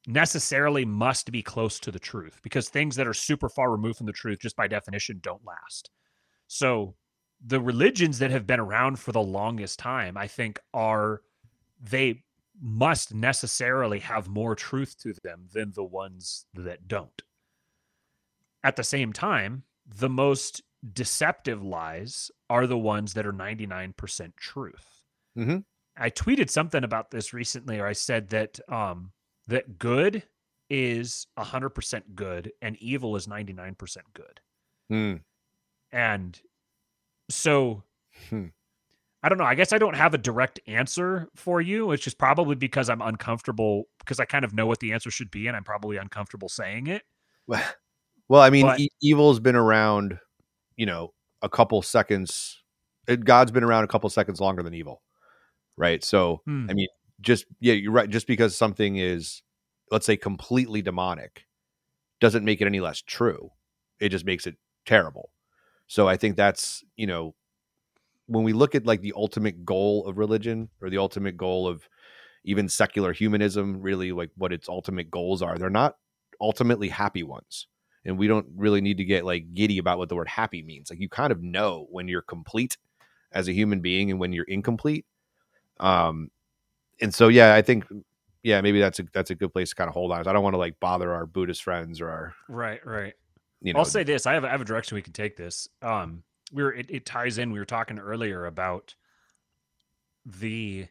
[0.08, 4.06] necessarily must be close to the truth because things that are super far removed from
[4.06, 5.90] the truth just by definition don't last
[6.48, 6.96] so
[7.46, 11.22] the religions that have been around for the longest time i think are
[11.80, 12.24] they
[12.62, 17.22] must necessarily have more truth to them than the ones that don't
[18.66, 25.04] at the same time, the most deceptive lies are the ones that are 99% truth.
[25.38, 25.64] Mhm.
[25.96, 29.14] I tweeted something about this recently, or I said that um,
[29.46, 30.28] that good
[30.68, 34.42] is 100% good and evil is 99% good.
[34.90, 35.18] Hmm.
[35.92, 36.42] And
[37.30, 37.84] so
[38.30, 38.48] Hmm.
[39.26, 39.44] I don't know.
[39.44, 43.02] I guess I don't have a direct answer for you, which is probably because I'm
[43.02, 46.48] uncomfortable because I kind of know what the answer should be and I'm probably uncomfortable
[46.48, 47.02] saying it.
[48.28, 50.18] Well, I mean, But- e- evil's been around,
[50.78, 52.64] you know, a couple seconds.
[53.08, 55.04] It, God's been around a couple seconds longer than evil,
[55.78, 56.04] right?
[56.04, 56.68] So, Hmm.
[56.68, 56.88] I mean,
[57.22, 58.10] just yeah, you're right.
[58.10, 59.44] Just because something is,
[59.92, 61.46] let's say, completely demonic,
[62.20, 63.52] doesn't make it any less true.
[64.00, 64.56] It just makes it
[64.88, 65.30] terrible.
[65.86, 67.36] So, I think that's you know,
[68.28, 71.88] when we look at like the ultimate goal of religion or the ultimate goal of
[72.44, 75.96] even secular humanism, really like what its ultimate goals are, they're not
[76.42, 77.68] ultimately happy ones
[78.06, 80.90] and we don't really need to get like giddy about what the word happy means
[80.90, 82.78] like you kind of know when you're complete
[83.32, 85.06] as a human being and when you're incomplete
[85.80, 86.30] um
[87.02, 87.86] and so yeah i think
[88.44, 90.44] yeah maybe that's a that's a good place to kind of hold on i don't
[90.44, 93.14] want to like bother our buddhist friends or our Right, right.
[93.62, 95.68] you know I'll say this: I have I have a direction we can take this.
[95.82, 97.52] Um, we were it, it ties in.
[97.52, 98.96] We were talking earlier about
[100.26, 100.88] the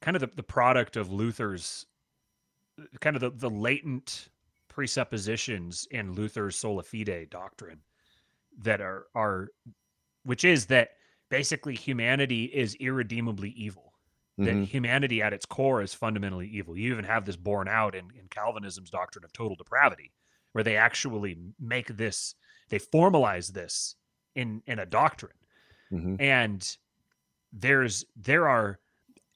[0.00, 1.86] kind of the, the product of Luther's
[3.00, 4.28] kind of the, the latent
[4.68, 7.80] presuppositions in Luther's sola fide doctrine
[8.58, 9.48] that are are
[10.24, 10.90] which is that
[11.30, 13.92] basically humanity is irredeemably evil
[14.38, 14.66] that Mhm.
[14.66, 16.76] humanity at its core is fundamentally evil.
[16.76, 20.12] You even have this borne out in, in Calvinism's doctrine of total depravity,
[20.52, 22.34] where they actually make this,
[22.68, 23.94] they formalize this
[24.34, 25.36] in in a doctrine.
[25.90, 26.16] Mhm.
[26.18, 26.76] And
[27.52, 28.80] there's there are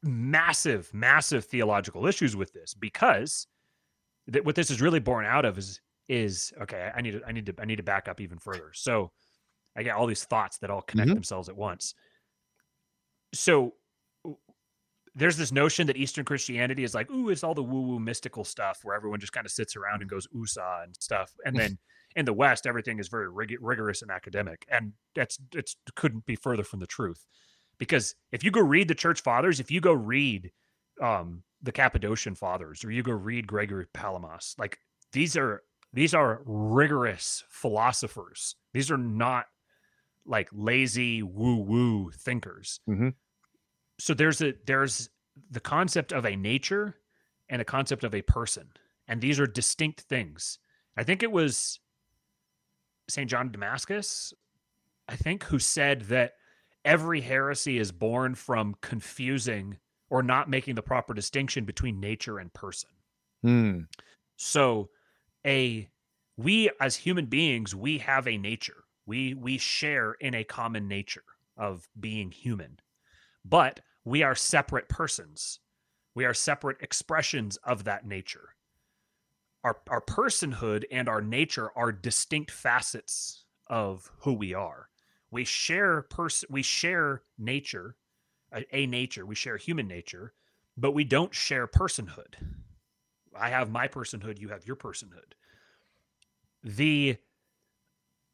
[0.02, 3.48] massive, massive theological issues with this because
[4.28, 6.92] that what this is really born out of is is okay.
[6.94, 8.72] I need to I need to I need to back up even further.
[8.74, 9.12] So
[9.76, 11.14] I get all these thoughts that all connect Mhm.
[11.14, 11.94] themselves at once.
[13.34, 13.76] So
[15.14, 18.44] there's this notion that Eastern Christianity is like, ooh, it's all the woo woo mystical
[18.44, 21.32] stuff where everyone just kind of sits around and goes oosa and stuff.
[21.44, 21.78] And then
[22.18, 26.34] in the West, everything is very rig- rigorous and academic, and that's it's couldn't be
[26.34, 27.24] further from the truth.
[27.78, 30.50] Because if you go read the Church Fathers, if you go read
[31.00, 34.80] um, the Cappadocian Fathers, or you go read Gregory Palamas, like
[35.12, 35.62] these are
[35.92, 38.56] these are rigorous philosophers.
[38.74, 39.46] These are not
[40.26, 42.80] like lazy woo woo thinkers.
[42.88, 43.14] Mhm.
[44.00, 45.08] So there's a there's
[45.52, 46.96] the concept of a nature
[47.48, 48.70] and a concept of a person,
[49.06, 50.58] and these are distinct things.
[50.96, 51.78] I think it was
[53.08, 53.28] St.
[53.28, 54.32] John of Damascus,
[55.08, 56.34] I think, who said that
[56.84, 59.78] every heresy is born from confusing
[60.10, 62.90] or not making the proper distinction between nature and person.
[63.42, 63.80] Hmm.
[64.36, 64.90] So
[65.46, 65.88] a
[66.36, 68.84] we as human beings, we have a nature.
[69.06, 71.24] We we share in a common nature
[71.56, 72.78] of being human.
[73.44, 75.60] But we are separate persons.
[76.14, 78.54] We are separate expressions of that nature.
[79.68, 84.88] Our our personhood and our nature are distinct facets of who we are.
[85.30, 87.96] We share pers- we share nature,
[88.50, 90.32] a, a nature, we share human nature,
[90.78, 92.36] but we don't share personhood.
[93.38, 95.34] I have my personhood, you have your personhood.
[96.64, 97.18] The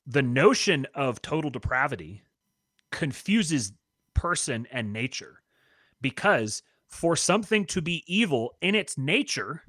[0.06, 2.22] the notion of total depravity
[2.92, 3.72] confuses
[4.14, 5.42] person and nature
[6.00, 9.62] because for something to be evil in its nature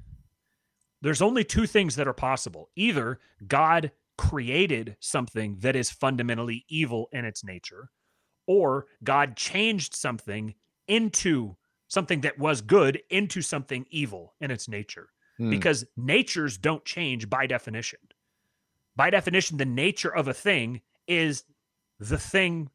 [1.02, 2.70] there's only two things that are possible.
[2.76, 7.90] Either God created something that is fundamentally evil in its nature
[8.46, 10.54] or God changed something
[10.88, 11.56] into
[11.88, 15.50] something that was good into something evil in its nature Hmm.
[15.50, 17.98] because natures don't change by definition.
[18.96, 21.44] By definition, the nature of a thing is
[21.98, 22.70] the thing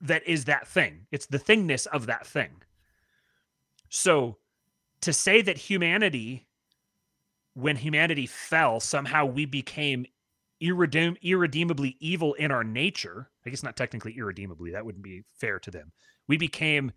[0.00, 1.06] that is that thing.
[1.10, 2.62] It's the thingness of that thing.
[3.90, 4.38] So
[5.02, 6.47] to say that humanity,
[7.58, 10.06] when humanity fell, somehow we became
[10.62, 15.58] irredeem- irredeemably evil in our nature, I guess not technically irredeemably, that wouldn't be fair
[15.60, 15.92] to them.
[16.28, 16.92] We became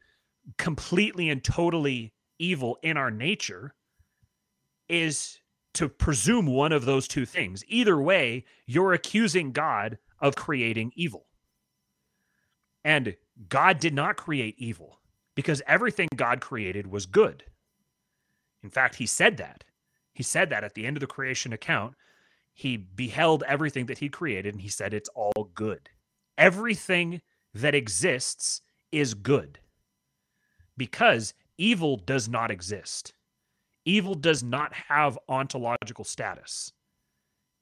[0.59, 3.73] completely and totally evil in our nature
[4.87, 5.39] is
[5.73, 7.63] to presume one of those two things.
[7.67, 11.25] Either way, you're accusing God of creating evil.
[12.83, 13.15] And
[13.49, 14.99] God did not create evil
[15.33, 17.45] because everything God created was good.
[18.61, 19.63] In fact, he said that.
[20.21, 21.95] He said that at the end of the creation account.
[22.53, 25.89] He beheld everything that he created and he said it's all good.
[26.37, 27.23] Everything
[27.55, 28.61] that exists
[28.91, 29.57] is good
[30.77, 33.15] because evil does not exist.
[33.83, 36.71] Evil does not have ontological status.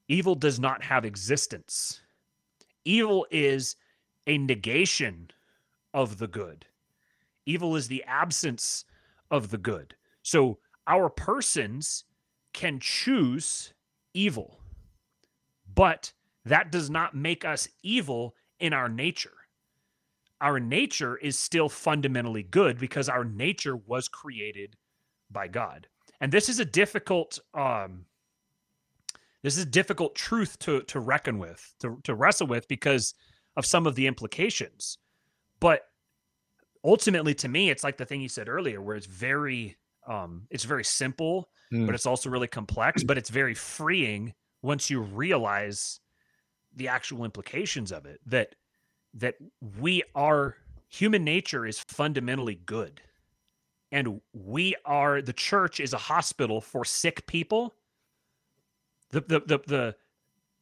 [0.06, 2.02] Evil does not have existence.
[2.84, 3.74] Evil is
[4.26, 5.30] a negation
[5.94, 6.66] of the good.
[7.46, 8.84] Evil is the absence
[9.30, 9.94] of the good.
[10.22, 12.04] So our persons
[12.52, 13.72] can choose
[14.14, 14.60] evil,
[15.72, 16.12] but
[16.44, 19.32] that does not make us evil in our nature.
[20.40, 24.76] Our nature is still fundamentally good because our nature was created
[25.30, 25.86] by God.
[26.20, 28.06] And this is a difficult um
[29.42, 33.14] this is a difficult truth to to reckon with, to to wrestle with because
[33.56, 34.98] of some of the implications.
[35.60, 35.82] But
[36.84, 39.76] ultimately to me it's like the thing you said earlier where it's very
[40.10, 41.86] um it's very simple mm.
[41.86, 46.00] but it's also really complex but it's very freeing once you realize
[46.76, 48.54] the actual implications of it that
[49.14, 49.36] that
[49.78, 50.56] we are
[50.88, 53.00] human nature is fundamentally good.
[53.92, 57.74] And we are the church is a hospital for sick people.
[59.10, 59.96] The the the the,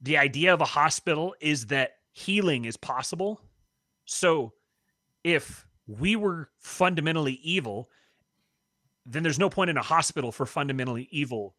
[0.01, 3.41] the idea of a hospital is that healing is possible.
[4.07, 4.53] So
[5.25, 7.91] if we were fundamentally evil
[9.10, 11.55] then there's no point in a hospital for fundamentally evil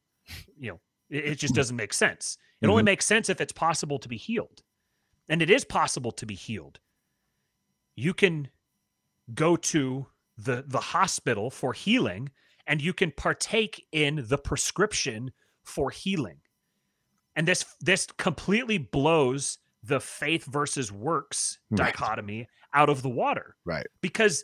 [0.58, 2.38] you know it, it just doesn't make sense.
[2.62, 2.72] It mm-hmm.
[2.72, 4.64] only makes sense if it's possible to be healed.
[5.28, 6.80] And it is possible to be healed.
[7.96, 8.50] You can
[9.34, 10.08] go to
[10.38, 12.32] the the hospital for healing
[12.66, 15.32] and you can partake in the prescription
[15.64, 16.38] for healing.
[17.36, 21.78] And this this completely blows the faith versus works right.
[21.78, 23.56] dichotomy out of the water.
[23.66, 23.88] Right.
[24.02, 24.44] Because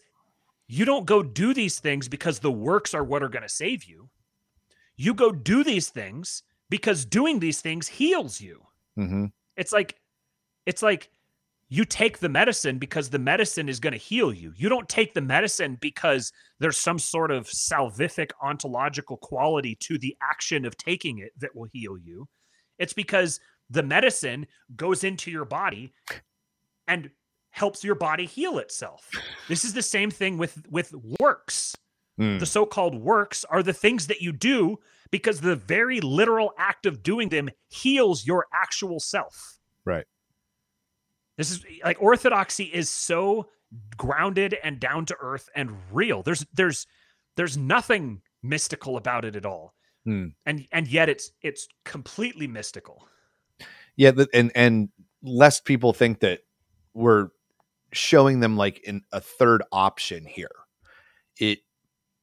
[0.67, 3.83] you don't go do these things because the works are what are going to save
[3.83, 4.09] you
[4.95, 8.61] you go do these things because doing these things heals you
[8.97, 9.25] mm-hmm.
[9.57, 9.95] it's like
[10.65, 11.09] it's like
[11.69, 14.53] you take the medicine because the medicine is going to heal you.
[14.55, 20.15] You don't take the medicine because there's some sort of salvific ontological quality to the
[20.21, 22.27] action of taking it that will heal you.
[22.77, 23.39] It's because
[23.69, 25.91] the medicine goes into your body
[26.87, 27.09] and
[27.55, 29.09] helps your body heal itself.
[29.47, 31.73] This is the same thing with with works.
[32.19, 32.39] Mm.
[32.39, 34.77] The so-called works are the things that you do
[35.09, 39.59] because the very literal act of doing them heals your actual self.
[39.85, 40.05] Right.
[41.37, 43.47] This is like orthodoxy is so
[43.95, 46.23] grounded and down to earth and real.
[46.23, 46.85] There's there's
[47.37, 49.73] there's nothing mystical about it at all.
[50.03, 50.27] Hmm.
[50.45, 53.07] And and yet it's it's completely mystical.
[53.95, 54.89] Yeah, and and
[55.23, 56.41] lest people think that
[56.93, 57.29] we're
[57.95, 60.51] showing them like in a third option here.
[61.39, 61.59] It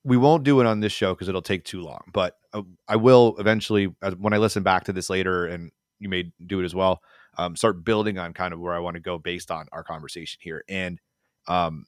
[0.05, 2.97] we won't do it on this show because it'll take too long, but uh, I
[2.97, 6.75] will eventually when I listen back to this later and you may do it as
[6.75, 7.01] well
[7.39, 10.39] um, start building on kind of where I want to go based on our conversation
[10.43, 10.65] here.
[10.69, 11.01] And
[11.49, 11.87] um,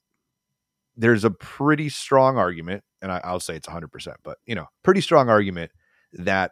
[0.95, 5.01] there's a pretty strong argument, and I, I'll say it's 100%, but you know, pretty
[5.01, 5.71] strong argument
[6.13, 6.51] that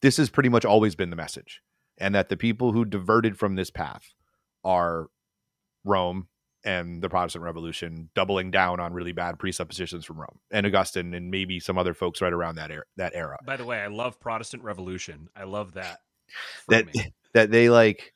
[0.00, 1.60] this has pretty much always been the message,
[1.98, 4.14] and that the people who diverted from this path
[4.64, 5.08] are
[5.84, 6.28] Rome
[6.64, 11.30] and the Protestant Revolution, doubling down on really bad presuppositions from Rome and Augustine and
[11.30, 12.84] maybe some other folks right around that era.
[12.96, 13.38] That era.
[13.44, 15.28] By the way, I love Protestant Revolution.
[15.36, 15.98] I love that.
[16.68, 17.12] That me.
[17.34, 18.14] that they like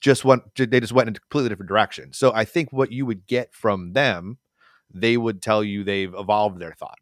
[0.00, 2.12] just went they just went in a completely different direction.
[2.12, 4.38] So I think what you would get from them,
[4.92, 6.98] they would tell you they've evolved their thought.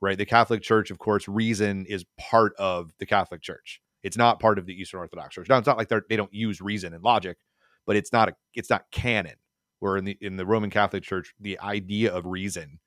[0.00, 0.16] Right?
[0.16, 3.80] The Catholic Church, of course, reason is part of the Catholic Church.
[4.04, 5.48] It's not part of the Eastern Orthodox Church.
[5.48, 7.38] Now, it's not like they they don't use reason and logic,
[7.86, 9.34] but it's not a it's not canon.
[9.80, 12.80] Where in the in the Roman Catholic Church, the idea of reason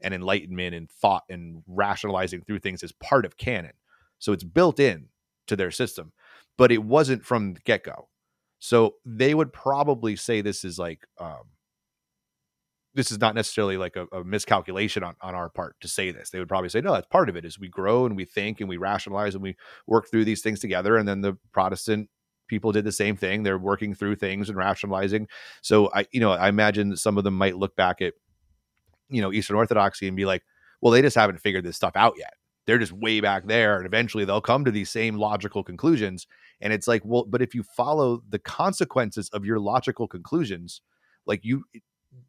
[0.00, 3.72] and enlightenment and thought and rationalizing through things is part of canon.
[4.18, 5.08] So it's built in
[5.46, 6.12] to their system,
[6.58, 8.08] but it wasn't from the get go.
[8.58, 11.50] So they would probably say this is like um,
[12.94, 16.30] this is not necessarily like a, a, miscalculation on, on our part to say this.
[16.30, 18.60] They would probably say, no, that's part of it is we grow and we think
[18.60, 19.56] and we rationalize and we
[19.86, 20.96] work through these things together.
[20.96, 22.08] And then the Protestant
[22.48, 23.42] people did the same thing.
[23.42, 25.28] They're working through things and rationalizing.
[25.62, 28.14] So I, you know, I imagine some of them might look back at,
[29.08, 30.42] you know, Eastern Orthodoxy and be like,
[30.80, 32.34] well, they just haven't figured this stuff out yet.
[32.66, 33.76] They're just way back there.
[33.76, 36.26] And eventually they'll come to these same logical conclusions.
[36.60, 40.80] And it's like, well, but if you follow the consequences of your logical conclusions,
[41.26, 41.64] like you,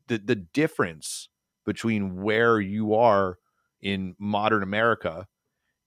[0.07, 1.29] the, the difference
[1.65, 3.37] between where you are
[3.81, 5.27] in modern America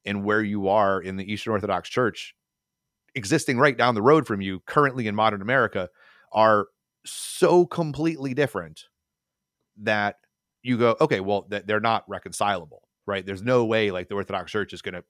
[0.04, 2.34] and where you are in the Eastern Orthodox Church,
[3.18, 5.90] existing right down the road from you currently in modern America,
[6.32, 6.68] are
[7.04, 8.84] so completely different
[9.76, 10.16] that
[10.62, 13.26] you go, okay, well, th- they're not reconcilable, right?
[13.26, 15.04] There's no way like the Orthodox Church is going to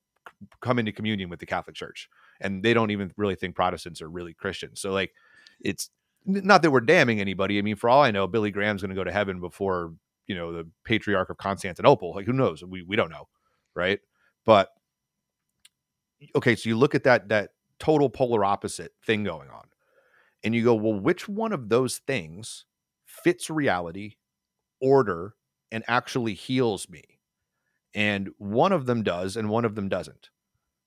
[0.61, 2.09] come into communion with the Catholic Church,
[2.41, 4.81] and they don't even really think Protestants are really Christians.
[4.81, 5.13] So like,
[5.61, 5.91] it's
[6.25, 7.59] not that we're damning anybody.
[7.59, 9.95] I mean, for all I know, Billy Graham's going to go to heaven before
[10.27, 12.15] you know the Patriarch of Constantinople.
[12.15, 12.63] Like, who knows?
[12.63, 13.29] We we don't know,
[13.75, 14.01] right?
[14.45, 14.69] But
[16.37, 19.69] okay, so you look at that that total polar opposite thing going on,
[20.43, 22.65] and you go, well, which one of those things
[23.05, 24.17] fits reality,
[24.81, 25.35] order,
[25.71, 27.03] and actually heals me?
[27.95, 30.31] And one of them does, and one of them doesn't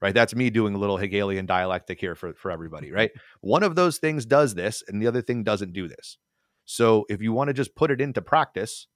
[0.02, 0.16] right?
[0.16, 3.12] That's me doing a little Hegelian dialectic here for, for everybody, right?
[3.42, 6.18] One of those things does this, and the other thing doesn't do this.
[6.66, 8.88] So if you want to just put it into practice,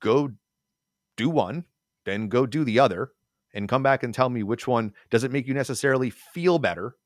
[0.00, 0.30] go
[1.16, 1.64] do one,
[2.04, 3.10] then go do the other,
[3.52, 6.96] and come back and tell me which one doesn't make you necessarily feel better,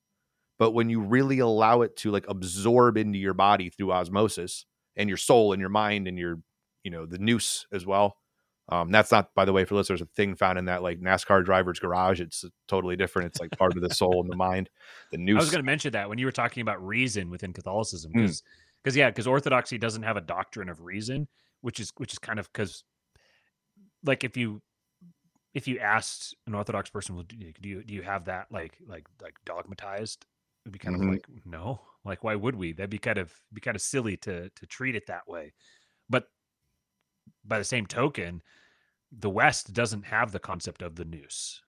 [0.59, 4.67] but when you really allow it to like absorb into your body through osmosis
[4.97, 6.41] and your soul and your mind and your,
[6.83, 8.17] you know, the nous as well,
[8.71, 11.45] um, that's not, by the way, for listeners, a thing found in that like NASCAR
[11.45, 12.21] driver's garage.
[12.21, 13.29] It's totally different.
[13.29, 14.69] It's like part of the soul and the mind.
[15.11, 15.37] The nous.
[15.37, 18.43] I was going to mention that when you were talking about reason within Catholicism, because
[18.83, 18.99] because mm.
[18.99, 21.29] yeah, because Orthodoxy doesn't have a doctrine of reason,
[21.63, 22.85] which is which is kind of because,
[24.05, 24.61] like, if you
[25.55, 27.37] if you asked an Orthodox person, well, do
[27.67, 30.27] you do you have that like like like dogmatized?
[30.65, 31.09] It'd be kind mm-hmm.
[31.09, 32.73] of like no, like why would we?
[32.73, 35.53] That'd be kind of be kind of silly to to treat it that way.
[36.09, 36.25] But
[37.45, 38.43] by the same token,
[39.13, 41.63] the West doesn't have the concept of the nous.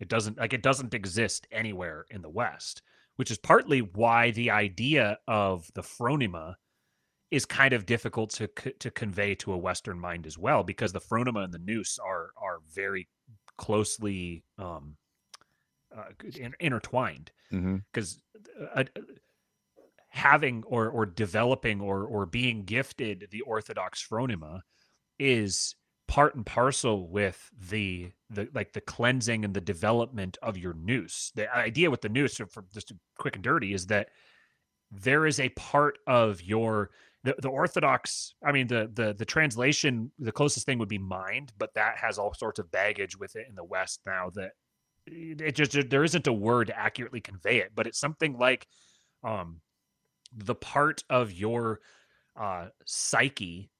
[0.00, 2.82] It doesn't like it doesn't exist anywhere in the West,
[3.16, 6.54] which is partly why the idea of the phronema
[7.30, 8.48] is kind of difficult to
[8.78, 12.30] to convey to a Western mind as well, because the phronema and the nous are
[12.36, 13.08] are very
[13.56, 14.96] closely um,
[15.96, 17.30] uh, intertwined.
[17.50, 18.20] Because
[18.50, 18.80] mm-hmm.
[20.08, 24.60] having or or developing or or being gifted the Orthodox phronema
[25.18, 25.74] is
[26.08, 31.32] part and parcel with the the like the cleansing and the development of your nous.
[31.34, 34.08] The idea with the nous, for just quick and dirty, is that
[34.90, 36.90] there is a part of your
[37.24, 41.52] the, the orthodox i mean the the the translation the closest thing would be mind
[41.58, 44.52] but that has all sorts of baggage with it in the west now that
[45.06, 48.66] it just there isn't a word to accurately convey it but it's something like
[49.22, 49.60] um
[50.34, 51.80] the part of your
[52.36, 53.70] uh psyche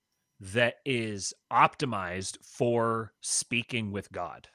[0.40, 4.48] that is optimized for speaking with God.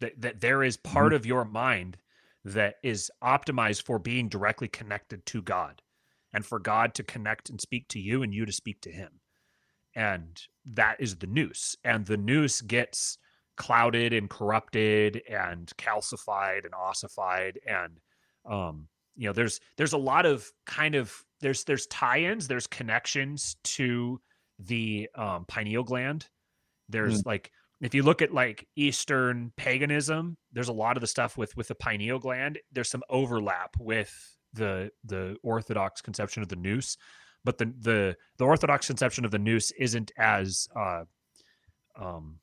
[0.00, 1.16] That that there is part mm-hmm.
[1.16, 1.96] of your mind
[2.44, 5.82] that is optimized for being directly connected to God
[6.32, 9.20] and for God to connect and speak to you and you to speak to him.
[9.94, 11.76] And that is the nous.
[11.84, 13.18] And the nous gets
[13.60, 18.00] clouded and corrupted and calcified and ossified and
[18.50, 23.56] um you know there's there's a lot of kind of there's there's tie-ins there's connections
[23.62, 24.18] to
[24.58, 26.28] the um, pineal gland.
[26.88, 27.26] There's mm.
[27.26, 27.50] like
[27.82, 31.68] if you look at like Eastern paganism, there's a lot of the stuff with with
[31.68, 32.58] the pineal gland.
[32.72, 34.12] There's some overlap with
[34.54, 36.96] the the Orthodox conception of the nous
[37.44, 41.04] but the the the Orthodox conception of the nous isn't as uh,
[41.98, 42.39] um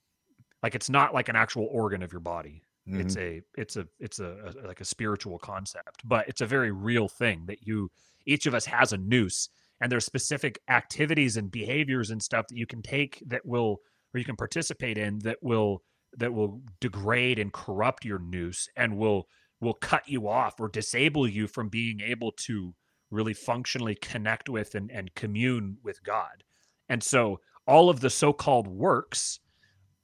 [0.67, 2.61] like it's not like an actual organ of your body.
[2.89, 2.99] Mm-hmm.
[2.99, 6.71] It's a it's a it's a, a like a spiritual concept, but it's a very
[6.71, 7.89] real thing that you
[8.25, 9.47] each of us has a nous
[9.79, 13.79] and there's specific activities and behaviors and stuff that you can take that will
[14.13, 15.83] or you can participate in that will
[16.17, 19.25] that will degrade and corrupt your nous and will
[19.61, 22.75] will cut you off or disable you from being able to
[23.09, 26.43] really functionally connect with and, and commune with God.
[26.89, 29.39] And so all of the so-called works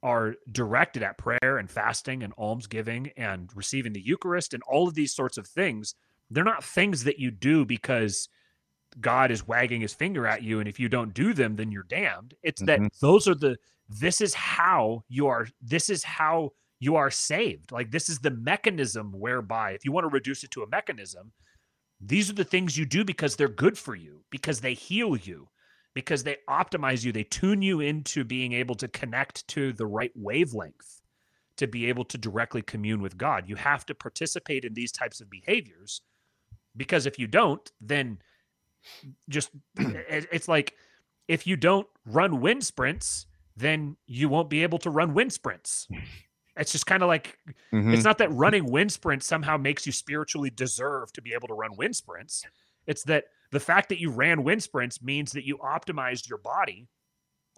[0.04, 4.94] are directed at prayer and fasting and almsgiving and receiving the Eucharist and all of
[4.94, 5.94] these sorts of things.
[6.30, 8.28] They're not things that you do because
[9.00, 11.84] God is wagging his finger at you, and if you don't do them, then you're
[11.84, 12.34] damned.
[12.42, 12.84] It's mm-hmm.
[12.84, 13.56] that those are the
[13.88, 16.50] this is how you are this is how
[16.80, 17.72] you are saved.
[17.72, 21.32] Like this is the mechanism whereby if you want to reduce it to a mechanism,
[22.00, 25.48] these are the things you do because they're good for you, because they heal you,
[25.94, 30.12] because they optimize you, they tune you into being able to connect to the right
[30.14, 31.00] wavelength
[31.56, 33.44] to be able to directly commune with God.
[33.48, 36.02] You have to participate in these types of behaviors
[36.76, 38.18] because if you don't, then
[39.28, 40.74] just it's like
[41.28, 43.26] if you don't run wind sprints,
[43.56, 45.88] then you won't be able to run wind sprints.
[46.56, 47.38] It's just kind of like
[47.72, 47.94] mm-hmm.
[47.94, 51.54] it's not that running wind sprints somehow makes you spiritually deserve to be able to
[51.54, 52.44] run wind sprints.
[52.86, 53.24] It's that
[53.54, 56.88] the fact that you ran wind sprints means that you optimized your body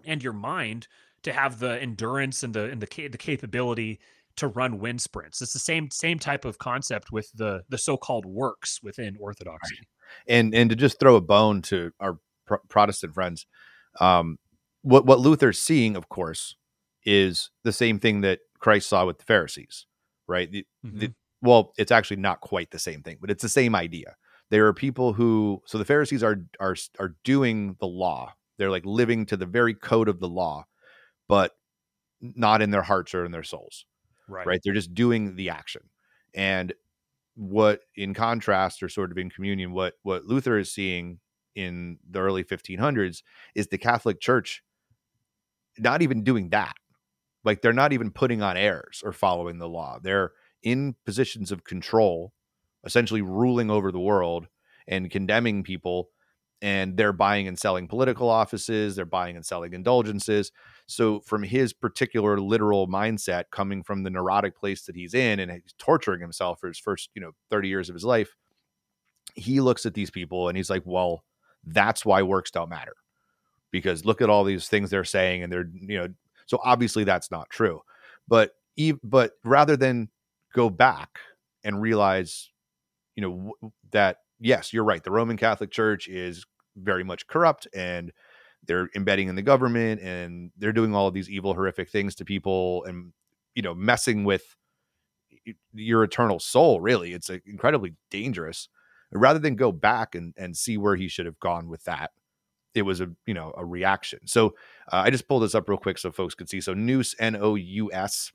[0.05, 0.89] and your mind
[1.23, 3.99] to have the endurance and the and the the capability
[4.37, 5.41] to run wind sprints.
[5.41, 9.77] It's the same same type of concept with the the so-called works within Orthodoxy.
[9.79, 9.87] Right.
[10.29, 13.47] And and to just throw a bone to our Pro- Protestant friends,
[13.99, 14.39] um,
[14.83, 16.57] what what Luther's seeing, of course,
[17.05, 19.87] is the same thing that Christ saw with the Pharisees,
[20.29, 20.51] right?
[20.51, 20.99] The, mm-hmm.
[20.99, 24.15] the, well, it's actually not quite the same thing, but it's the same idea.
[24.51, 28.35] There are people who, so the Pharisees are are are doing the law.
[28.59, 30.67] They're like living to the very code of the law,
[31.29, 31.53] but
[32.21, 33.85] not in their hearts or in their souls.
[34.29, 34.47] Right.
[34.47, 34.61] Right.
[34.65, 35.83] They're just doing the action.
[36.35, 36.73] And
[37.35, 41.21] what in contrast or sort of in communion, what what Luther is seeing
[41.55, 43.23] in the early 1500s
[43.55, 44.63] is the Catholic Church
[45.79, 46.75] not even doing that.
[47.45, 49.99] Like they're not even putting on airs or following the law.
[50.03, 50.33] They're
[50.63, 52.33] in positions of control,
[52.87, 54.47] essentially ruling over the world
[54.89, 56.09] and condemning people.
[56.63, 60.53] And they're buying and selling political offices, they're buying and selling indulgences.
[60.87, 65.53] So, from his particular literal mindset, coming from the neurotic place that he's in and
[65.53, 68.35] he's torturing himself for his first, you know, 30 years of his life,
[69.35, 71.25] he looks at these people and he's like, well,
[71.67, 72.95] that's why works don't matter
[73.71, 76.09] because look at all these things they're saying and they're, you know,
[76.47, 77.81] so obviously that's not true.
[78.29, 78.53] But,
[79.03, 80.09] but rather than
[80.55, 81.19] go back
[81.65, 82.51] and realize,
[83.17, 85.03] you know, that yes, you're right.
[85.03, 86.45] The Roman Catholic Church is
[86.77, 88.13] very much corrupt and
[88.67, 92.25] they're embedding in the government and they're doing all of these evil, horrific things to
[92.25, 93.13] people and,
[93.55, 94.57] you know, messing with
[95.73, 96.81] your eternal soul.
[96.81, 98.69] Really, it's incredibly dangerous.
[99.13, 102.11] Rather than go back and, and see where he should have gone with that,
[102.75, 104.19] it was a you know a reaction.
[104.27, 104.49] So
[104.93, 106.61] uh, I just pulled this up real quick so folks could see.
[106.61, 108.33] So nous N O U S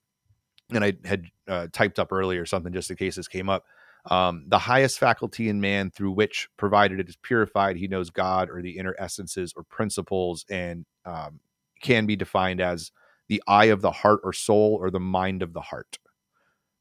[0.73, 3.65] and I had uh, typed up earlier something just in case this came up.
[4.09, 8.49] Um, the highest faculty in man through which, provided it is purified, he knows God
[8.49, 11.39] or the inner essences or principles, and um,
[11.81, 12.91] can be defined as
[13.27, 15.99] the eye of the heart or soul or the mind of the heart.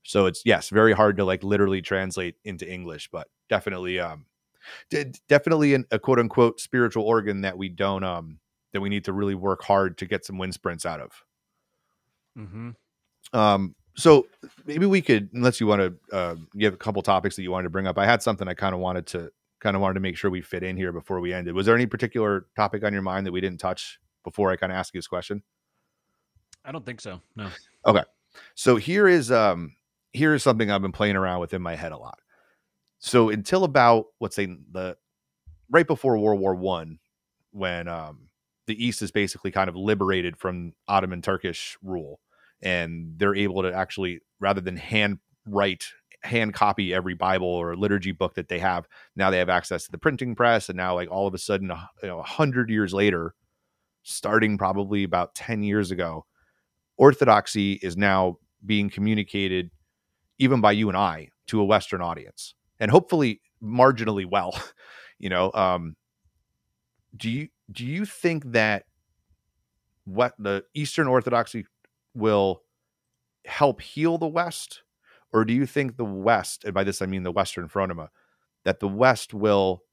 [0.02, 4.26] So it's yes, very hard to like literally translate into English, but definitely, um,
[4.88, 8.38] d- definitely an, a quote unquote spiritual organ that we don't um
[8.72, 11.10] that we need to really work hard to get some wind sprints out of.
[12.38, 12.70] Mm-hmm.
[13.32, 14.26] Um, so
[14.66, 17.50] maybe we could, unless you want to, uh, you have a couple topics that you
[17.50, 17.98] wanted to bring up.
[17.98, 19.30] I had something I kind of wanted to
[19.60, 21.54] kind of wanted to make sure we fit in here before we ended.
[21.54, 24.72] Was there any particular topic on your mind that we didn't touch before I kind
[24.72, 25.42] of ask you this question?
[26.64, 27.20] I don't think so.
[27.36, 27.48] No.
[27.86, 28.04] Okay.
[28.54, 29.74] So here is um
[30.12, 32.18] here is something I've been playing around with in my head a lot.
[32.98, 34.96] So until about let's say the
[35.70, 36.98] right before World War One,
[37.50, 38.28] when um
[38.66, 42.20] the East is basically kind of liberated from Ottoman Turkish rule
[42.62, 45.86] and they're able to actually rather than hand write
[46.22, 49.90] hand copy every bible or liturgy book that they have now they have access to
[49.90, 51.72] the printing press and now like all of a sudden
[52.02, 53.34] you know 100 years later
[54.02, 56.26] starting probably about 10 years ago
[56.98, 59.70] orthodoxy is now being communicated
[60.38, 64.58] even by you and I to a western audience and hopefully marginally well
[65.18, 65.96] you know um
[67.16, 68.84] do you do you think that
[70.04, 71.64] what the eastern orthodoxy
[72.14, 72.62] will
[73.44, 74.82] help heal the West?
[75.32, 78.08] Or do you think the West, and by this I mean the Western Phronema,
[78.64, 79.84] that the West will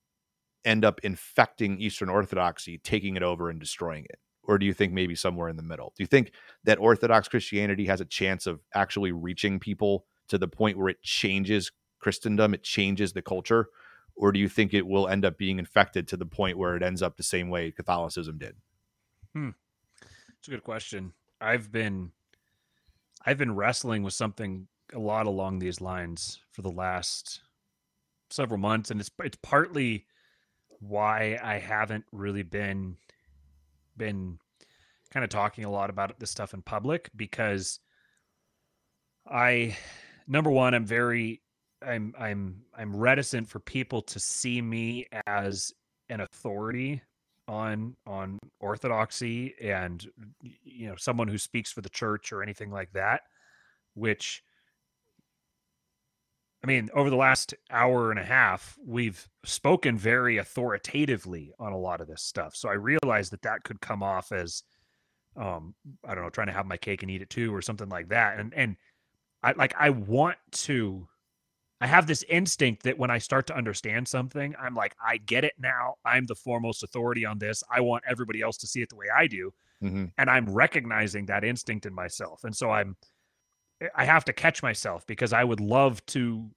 [0.66, 4.20] end up infecting Eastern Orthodoxy, taking it over and destroying it?
[4.44, 5.94] Or do you think maybe somewhere in the middle?
[5.96, 6.32] Do you think
[6.64, 11.02] that Orthodox Christianity has a chance of actually reaching people to the point where it
[11.02, 13.68] changes Christendom, it changes the culture?
[14.16, 16.82] Or do you think it will end up being infected to the point where it
[16.82, 18.56] ends up the same way Catholicism did?
[19.34, 19.50] Hmm.
[20.40, 21.14] It's a good question.
[21.40, 22.12] I've been
[23.26, 27.42] I've been wrestling with something a lot along these lines for the last
[28.30, 30.06] several months, and it's it's partly
[30.80, 32.98] why I haven't really been
[33.96, 34.40] been
[35.12, 37.80] kind of talking a lot about this stuff in public because
[39.30, 39.76] I
[40.28, 41.42] number one I'm very
[41.86, 45.72] I'm I'm I'm reticent for people to see me as
[46.10, 47.02] an authority
[47.48, 50.08] on on orthodoxy and
[50.42, 53.22] you know someone who speaks for the church or anything like that
[53.94, 54.44] which
[56.64, 61.78] i mean over the last hour and a half we've spoken very authoritatively on a
[61.78, 62.56] lot of this stuff.
[62.56, 64.64] So i realize that that could come off as
[65.38, 65.74] um
[66.06, 68.10] i don't know trying to have my cake and eat it too or something like
[68.10, 68.40] that.
[68.40, 68.76] And and
[69.42, 71.08] i like i want to
[71.80, 75.44] I have this instinct that when I start to understand something, I'm like, I get
[75.44, 75.96] it now.
[76.04, 77.64] I'm the foremost authority on this.
[77.70, 79.54] I want everybody else to see it the way I do.
[79.84, 80.06] Mm-hmm.
[80.18, 82.44] And I'm recognizing that instinct in myself.
[82.44, 82.96] And so I'm
[83.96, 86.50] I have to catch myself because I would love to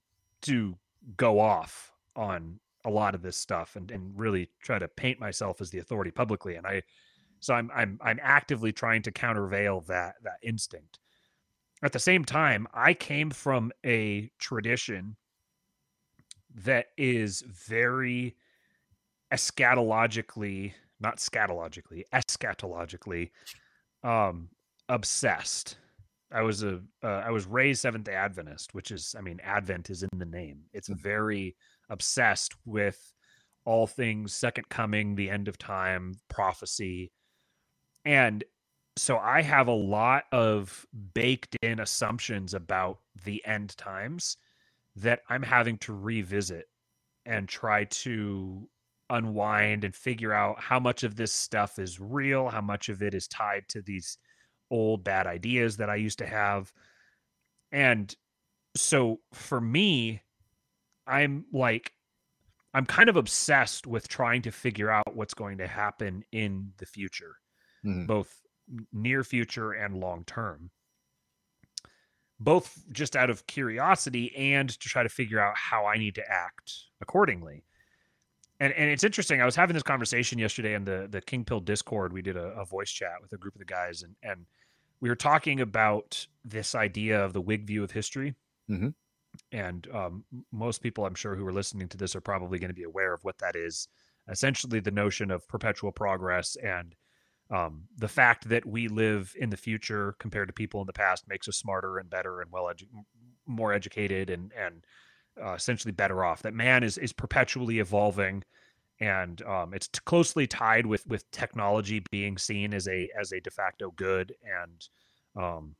[0.43, 0.75] to
[1.17, 5.61] go off on a lot of this stuff and, and really try to paint myself
[5.61, 6.55] as the authority publicly.
[6.55, 6.81] And I
[7.39, 10.99] so I'm I'm I'm actively trying to countervail that that instinct.
[11.83, 15.15] At the same time, I came from a tradition
[16.63, 18.35] that is very
[19.33, 23.31] eschatologically, not scatologically, eschatologically
[24.03, 24.49] um,
[24.89, 25.77] obsessed.
[26.31, 29.89] I was a uh, I was raised Seventh Day Adventist, which is I mean Advent
[29.89, 30.63] is in the name.
[30.73, 31.01] It's Mm.
[31.01, 31.55] very
[31.89, 33.13] obsessed with
[33.65, 37.11] all things second coming, the end of time, prophecy,
[38.05, 38.43] and
[38.97, 44.37] so I have a lot of baked in assumptions about the end times
[44.95, 46.67] that I'm having to revisit
[47.25, 48.69] and try to
[49.09, 53.13] unwind and figure out how much of this stuff is real, how much of it
[53.15, 54.17] is tied to these
[54.71, 56.73] old bad ideas that I used to have.
[57.71, 58.13] And
[58.75, 60.23] so for me,
[61.07, 61.93] I'm like,
[62.73, 66.85] I'm kind of obsessed with trying to figure out what's going to happen in the
[66.85, 67.37] future,
[67.83, 68.07] Mhm.
[68.07, 68.40] both
[68.91, 70.69] near future and long term.
[72.39, 76.27] Both just out of curiosity and to try to figure out how I need to
[76.27, 77.63] act accordingly.
[78.59, 79.41] And and it's interesting.
[79.41, 82.13] I was having this conversation yesterday in the the King Pill Discord.
[82.13, 84.45] We did a, a voice chat with a group of the guys, and and
[85.01, 88.35] we were talking about this idea of the Whig view of history.
[88.69, 88.93] Mhm.
[89.51, 92.75] And um, most people, I'm sure, who are listening to this are probably going to
[92.75, 93.87] be aware of what that is.
[94.29, 96.95] Essentially, the notion of perpetual progress and
[97.51, 101.27] um, the fact that we live in the future compared to people in the past
[101.27, 102.87] makes us smarter and better and well edu-
[103.45, 104.85] more educated and and
[105.41, 106.41] uh, essentially better off.
[106.41, 108.43] That man is is perpetually evolving,
[108.99, 113.41] and um, it's t- closely tied with with technology being seen as a as a
[113.41, 114.87] de facto good and
[115.43, 115.75] um,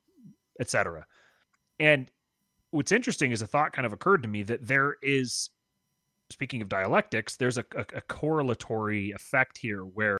[0.60, 1.06] etc.
[1.78, 2.10] And
[2.70, 5.50] what's interesting is a thought kind of occurred to me that there is,
[6.30, 10.18] speaking of dialectics, there's a, a, a correlatory effect here where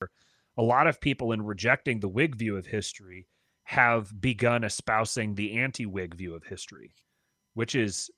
[0.56, 3.26] a lot of people in rejecting the Whig view of history
[3.64, 6.94] have begun espousing the anti Whig view of history,
[7.54, 8.10] which is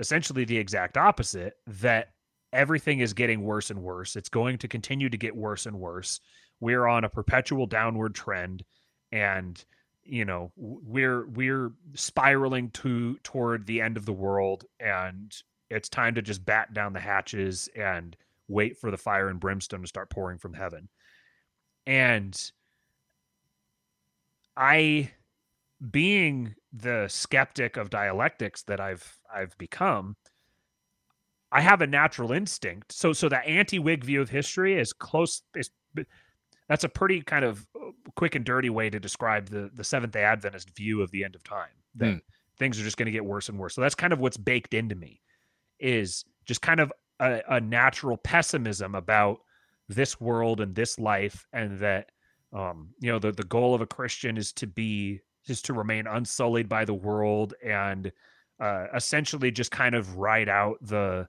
[0.00, 2.08] essentially the exact opposite that
[2.52, 4.16] everything is getting worse and worse.
[4.16, 6.20] It's going to continue to get worse and worse.
[6.60, 8.64] We're on a perpetual downward trend
[9.12, 9.62] and
[10.04, 15.34] you know we're we're spiraling to toward the end of the world and
[15.70, 18.16] it's time to just bat down the hatches and
[18.48, 20.88] wait for the fire and brimstone to start pouring from heaven
[21.88, 22.52] and
[24.56, 25.10] i
[25.90, 30.16] being the skeptic of dialectics that i've i've become
[31.52, 35.70] i have a natural instinct so so the anti-whig view of history is close is
[36.68, 40.12] that's a pretty kind of uh, quick and dirty way to describe the the seventh
[40.12, 42.18] day adventist view of the end of time that Hmm.
[42.58, 44.74] things are just going to get worse and worse so that's kind of what's baked
[44.74, 45.20] into me
[45.80, 49.38] is just kind of a, a natural pessimism about
[49.88, 52.10] this world and this life and that
[52.52, 56.06] um you know the the goal of a christian is to be is to remain
[56.06, 58.12] unsullied by the world and
[58.60, 61.26] uh essentially just kind of ride out the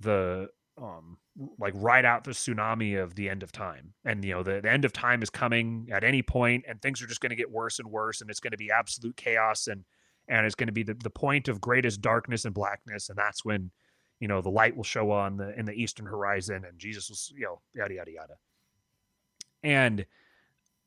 [0.00, 0.48] the
[0.78, 1.16] um
[1.58, 3.92] like ride out the tsunami of the end of time.
[4.04, 7.02] And you know the, the end of time is coming at any point and things
[7.02, 9.66] are just going to get worse and worse and it's going to be absolute chaos
[9.66, 9.84] and
[10.28, 13.44] and it's going to be the, the point of greatest darkness and blackness and that's
[13.44, 13.70] when
[14.20, 17.14] you know the light will show on the in the eastern horizon and jesus will
[17.14, 18.34] s- you know yada yada yada
[19.62, 20.06] and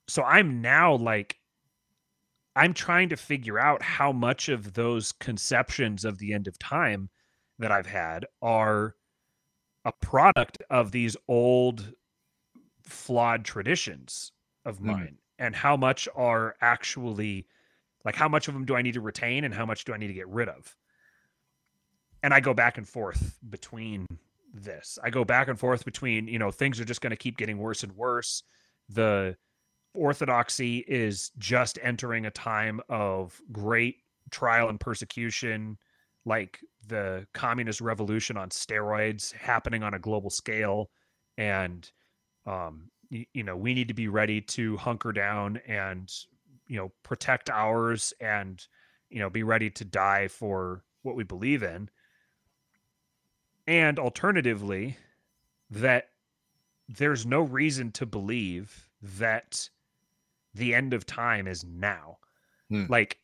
[0.08, 1.38] so i'm now like
[2.56, 7.10] i'm trying to figure out how much of those conceptions of the end of time
[7.60, 8.96] that i've had are
[9.86, 11.94] a product of these old
[12.84, 14.32] flawed traditions
[14.66, 14.86] of Mhm.
[14.86, 17.48] mine and how much are actually
[18.04, 19.98] like how much of them do i need to retain and how much do i
[19.98, 20.76] need to get rid of
[22.24, 24.06] and i go back and forth between
[24.54, 24.98] this.
[25.04, 27.58] I go back and forth between you know things are just going to keep getting
[27.58, 28.44] worse and worse.
[28.90, 29.36] The
[29.94, 33.98] orthodoxy is just entering a time of great
[34.32, 35.78] trial and persecution
[36.26, 40.90] like the communist revolution on steroids happening on a global scale.
[41.38, 41.90] And
[42.46, 46.12] um y- you know we need to be ready to hunker down and
[46.68, 48.66] you know protect ours and
[49.10, 51.90] you know be ready to die for what we believe in
[53.70, 54.98] and alternatively
[55.70, 56.10] that
[56.88, 59.70] there's no reason to believe that
[60.56, 62.18] the end of time is now.
[62.70, 62.86] Hmm.
[62.90, 63.20] like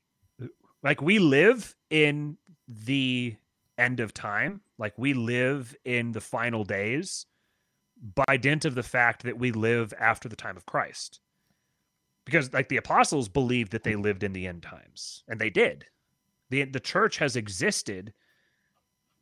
[0.84, 3.36] like we live in the
[3.78, 4.62] end of time.
[4.78, 7.26] Like we live in the final days
[8.28, 11.22] by dint of the fact that we live after the time of christ.
[12.24, 15.86] Because like the apostles believed that they lived in the end times and they did.
[16.52, 18.14] The the church has existed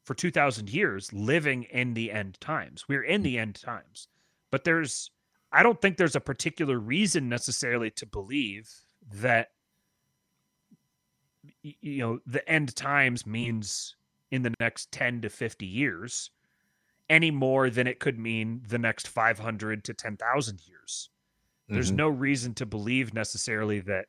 [0.03, 4.07] for 2000 years living in the end times we're in the end times
[4.51, 5.11] but there's
[5.51, 8.69] i don't think there's a particular reason necessarily to believe
[9.11, 9.49] that
[11.61, 13.95] you know the end times means
[14.31, 16.31] in the next 10 to 50 years
[17.09, 21.09] any more than it could mean the next 500 to 10,000 years.
[21.65, 21.73] Mm-hmm.
[21.73, 24.07] There's no reason to believe necessarily that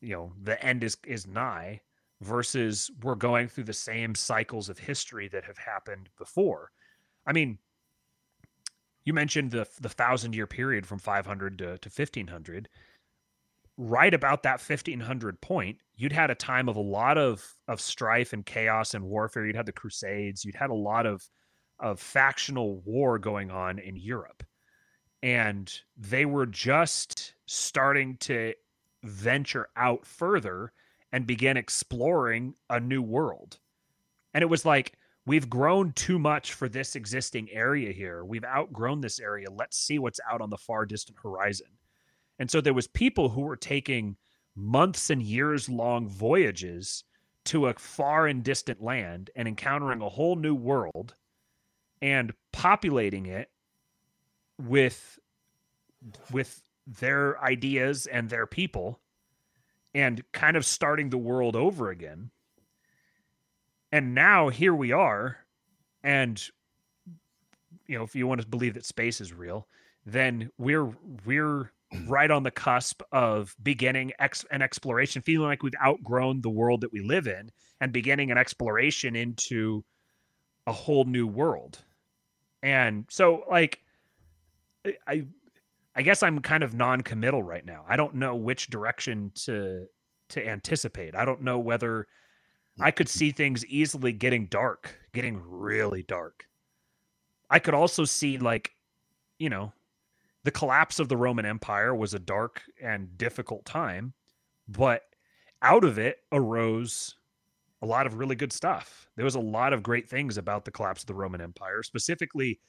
[0.00, 1.80] you know the end is is nigh
[2.22, 6.70] versus we're going through the same cycles of history that have happened before.
[7.26, 7.58] I mean,
[9.04, 12.68] you mentioned the the thousand year period from 500 to, to 1500
[13.78, 18.32] right about that 1500 point you'd had a time of a lot of of strife
[18.32, 19.46] and chaos and warfare.
[19.46, 20.44] You'd had the crusades.
[20.44, 21.22] You'd had a lot of
[21.78, 24.42] of factional war going on in Europe.
[25.22, 28.54] And they were just starting to
[29.04, 30.72] venture out further
[31.12, 33.58] and began exploring a new world
[34.34, 34.92] and it was like
[35.26, 38.24] we've grown too much for this existing area here.
[38.24, 39.48] We've outgrown this area.
[39.50, 41.68] Let's see what's out on the far distant horizon.
[42.38, 44.16] And so there was people who were taking
[44.56, 47.04] months and years long voyages
[47.44, 51.14] to a far and distant land and encountering a whole new world
[52.00, 53.48] and populating it
[54.58, 55.18] with
[56.32, 59.00] with their ideas and their people
[59.94, 62.30] and kind of starting the world over again.
[63.90, 65.38] And now here we are
[66.02, 66.42] and
[67.86, 69.68] you know if you want to believe that space is real
[70.06, 70.90] then we're
[71.24, 71.70] we're
[72.06, 76.80] right on the cusp of beginning ex- an exploration feeling like we've outgrown the world
[76.80, 77.50] that we live in
[77.80, 79.84] and beginning an exploration into
[80.66, 81.78] a whole new world.
[82.62, 83.80] And so like
[85.06, 85.24] i
[85.96, 89.86] i guess i'm kind of non-committal right now i don't know which direction to
[90.28, 92.06] to anticipate i don't know whether
[92.80, 93.18] I could mm-hmm.
[93.18, 96.46] see things easily getting dark, getting really dark.
[97.50, 98.72] I could also see like,
[99.38, 99.72] you know,
[100.44, 104.14] the collapse of the Roman Empire was a dark and difficult time,
[104.68, 105.02] but
[105.60, 107.14] out of it arose
[107.82, 109.08] a lot of really good stuff.
[109.16, 112.60] There was a lot of great things about the collapse of the Roman Empire, specifically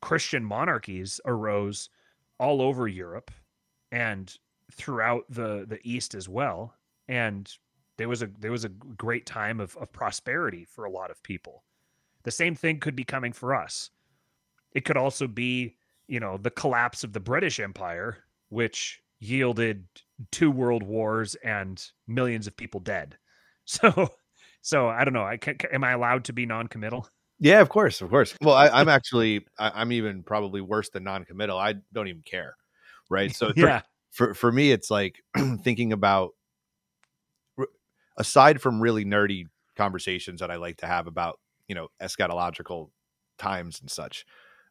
[0.00, 1.90] Christian monarchies arose
[2.38, 3.30] all over Europe
[3.92, 4.36] and
[4.72, 6.74] throughout the the east as well
[7.08, 7.56] and
[7.96, 11.22] there was a there was a great time of, of prosperity for a lot of
[11.22, 11.64] people.
[12.24, 13.90] The same thing could be coming for us.
[14.72, 15.76] It could also be,
[16.08, 18.18] you know, the collapse of the British Empire,
[18.48, 19.86] which yielded
[20.30, 23.16] two world wars and millions of people dead.
[23.68, 24.10] So,
[24.62, 25.24] so I don't know.
[25.24, 27.08] I can, am I allowed to be non-committal?
[27.38, 28.34] Yeah, of course, of course.
[28.40, 31.58] Well, I, am actually, I, am even probably worse than non-committal.
[31.58, 32.56] I don't even care,
[33.10, 33.34] right?
[33.34, 35.22] So, yeah, for for me, it's like
[35.62, 36.30] thinking about
[38.16, 39.44] aside from really nerdy
[39.76, 41.38] conversations that I like to have about,
[41.68, 42.90] you know, eschatological
[43.38, 44.24] times and such,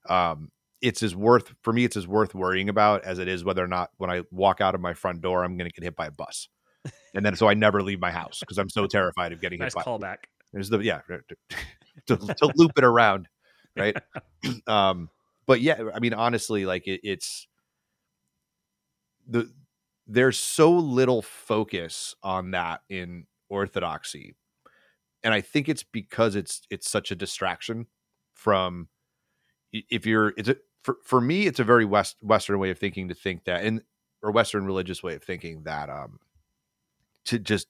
[0.10, 0.50] um,
[0.82, 1.86] it's as worth for me.
[1.86, 4.76] It's as worth worrying about as it is whether or not when I walk out
[4.76, 6.48] of my front door, I'm going to get hit by a bus,
[7.14, 9.74] and then so I never leave my house because I'm so terrified of getting nice
[9.74, 9.78] hit.
[9.78, 10.18] Nice callback.
[10.54, 11.02] There's the yeah
[12.08, 13.28] to, to loop it around,
[13.78, 13.96] right?
[14.68, 15.10] um,
[15.46, 17.48] but yeah, I mean, honestly, like it, it's
[19.28, 19.52] the
[20.08, 24.36] there's so little focus on that in orthodoxy
[25.24, 27.88] and i think it's because it's it's such a distraction
[28.34, 28.88] from
[29.72, 33.08] if you're it's a, for, for me it's a very west western way of thinking
[33.08, 33.82] to think that and
[34.22, 36.20] or western religious way of thinking that um
[37.26, 37.68] to just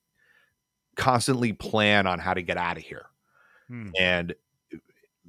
[0.96, 3.06] constantly plan on how to get out of here
[3.68, 3.90] hmm.
[4.00, 4.34] and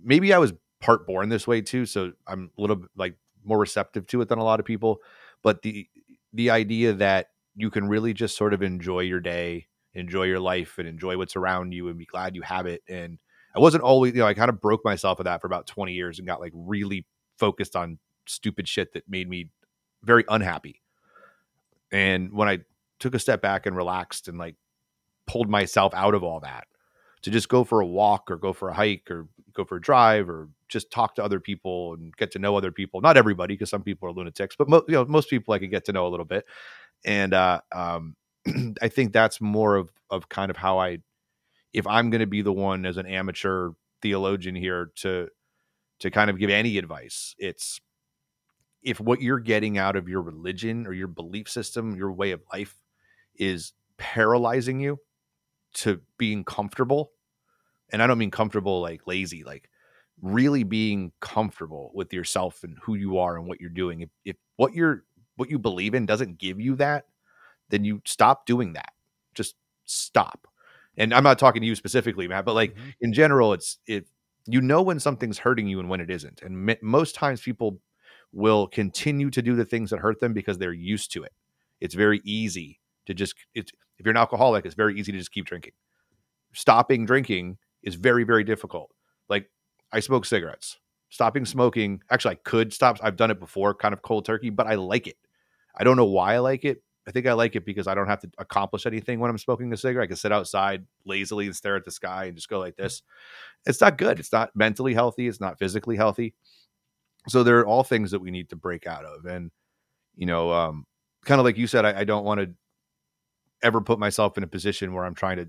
[0.03, 4.07] maybe i was part born this way too so i'm a little like more receptive
[4.07, 4.99] to it than a lot of people
[5.43, 5.89] but the
[6.33, 10.79] the idea that you can really just sort of enjoy your day enjoy your life
[10.79, 12.83] and enjoy what's around you and be glad you have it.
[12.89, 13.19] And
[13.55, 15.93] I wasn't always, you know, I kind of broke myself of that for about 20
[15.93, 17.07] years and got like really
[17.39, 19.51] focused on stupid shit that made me
[20.03, 20.83] very unhappy.
[21.91, 22.59] And when I
[22.99, 24.57] took a step back and relaxed and like
[25.27, 26.67] pulled myself out of all that
[27.27, 29.81] to just go for a walk or go for a hike or go for a
[29.81, 33.01] drive or just talk to other people and get to know other people.
[33.01, 35.73] Not everybody, because some people are lunatics, but mo- you know, most people I could
[35.73, 36.45] get to know a little bit.
[37.05, 38.15] And uh, um,
[38.81, 40.99] I think that's more of of kind of how I
[41.73, 43.71] if I'm going to be the one as an amateur
[44.03, 45.29] theologian here to
[45.99, 47.81] to kind of give any advice, it's
[48.85, 52.41] if what you're getting out of your religion or your belief system, your way of
[52.53, 52.77] life
[53.35, 55.01] is paralyzing you
[55.75, 57.13] to being comfortable,
[57.91, 59.69] and I don't mean comfortable like lazy, like
[60.23, 64.01] really being comfortable with yourself and who you are and what you're doing.
[64.03, 65.05] If, if what you're
[65.37, 67.05] what you believe in doesn't give you that,
[67.69, 68.93] then you stop doing that.
[69.35, 69.55] Just
[69.85, 70.47] stop.
[70.97, 72.91] And I'm not talking to you specifically, Matt, but like mm-hmm.
[73.01, 74.07] in general, it's it.
[74.49, 76.41] You know when something's hurting you and when it isn't.
[76.43, 77.81] And m- most times people
[78.33, 81.33] will continue to do the things that hurt them because they're used to it.
[81.81, 85.33] It's very easy to just it's if you're an alcoholic, it's very easy to just
[85.33, 85.73] keep drinking.
[86.53, 88.93] Stopping drinking is very, very difficult.
[89.31, 89.49] Like
[89.93, 90.79] I smoke cigarettes.
[91.09, 92.99] Stopping smoking, actually, I could stop.
[93.01, 95.17] I've done it before, kind of cold turkey, but I like it.
[95.75, 96.83] I don't know why I like it.
[97.07, 99.73] I think I like it because I don't have to accomplish anything when I'm smoking
[99.73, 100.07] a cigarette.
[100.07, 103.03] I can sit outside lazily and stare at the sky and just go like this.
[103.65, 104.19] It's not good.
[104.19, 105.29] It's not mentally healthy.
[105.29, 106.35] It's not physically healthy.
[107.29, 109.25] So there are all things that we need to break out of.
[109.25, 109.53] And,
[110.17, 110.85] you know, um,
[111.25, 112.51] kind of like you said, I, I don't want to
[113.63, 115.49] ever put myself in a position where I'm trying to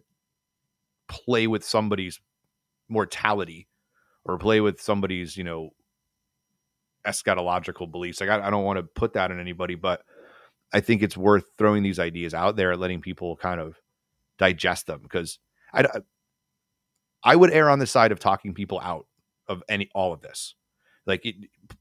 [1.08, 2.20] play with somebody's
[2.90, 3.68] mortality
[4.26, 5.72] or play with somebody's, you know,
[7.06, 8.20] eschatological beliefs.
[8.20, 10.02] Like I, I don't want to put that on anybody, but
[10.74, 13.78] I think it's worth throwing these ideas out there letting people kind of
[14.38, 15.40] digest them because
[15.74, 15.86] I,
[17.24, 19.08] I would err on the side of talking people out
[19.48, 20.56] of any all of this.
[21.06, 21.36] Like it,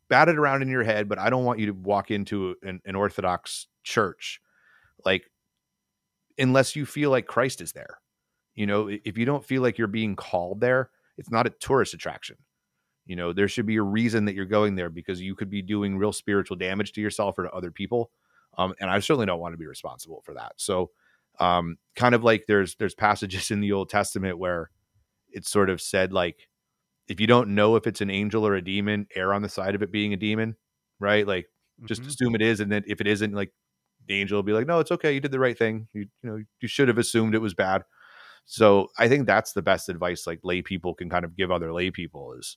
[0.08, 2.80] bat it around in your head, but I don't want you to walk into an,
[2.84, 4.40] an Orthodox church,
[5.04, 5.24] like
[6.38, 7.98] unless you feel like Christ is there.
[8.56, 11.94] You know, if you don't feel like you're being called there, it's not a tourist
[11.94, 12.36] attraction.
[13.04, 15.62] You know, there should be a reason that you're going there because you could be
[15.62, 18.10] doing real spiritual damage to yourself or to other people
[18.58, 20.52] um, and I certainly don't want to be responsible for that.
[20.56, 20.90] So,
[21.38, 24.70] um, kind of like there's there's passages in the Old Testament where
[25.30, 26.48] it's sort of said like,
[27.08, 29.74] if you don't know if it's an angel or a demon, err on the side
[29.74, 30.56] of it being a demon,
[30.98, 31.26] right?
[31.26, 31.46] Like,
[31.84, 32.08] just mm-hmm.
[32.08, 33.52] assume it is, and then if it isn't, like
[34.06, 35.88] the angel will be like, no, it's okay, you did the right thing.
[35.92, 37.84] You you know you should have assumed it was bad.
[38.46, 41.72] So I think that's the best advice like lay people can kind of give other
[41.72, 42.56] lay people is,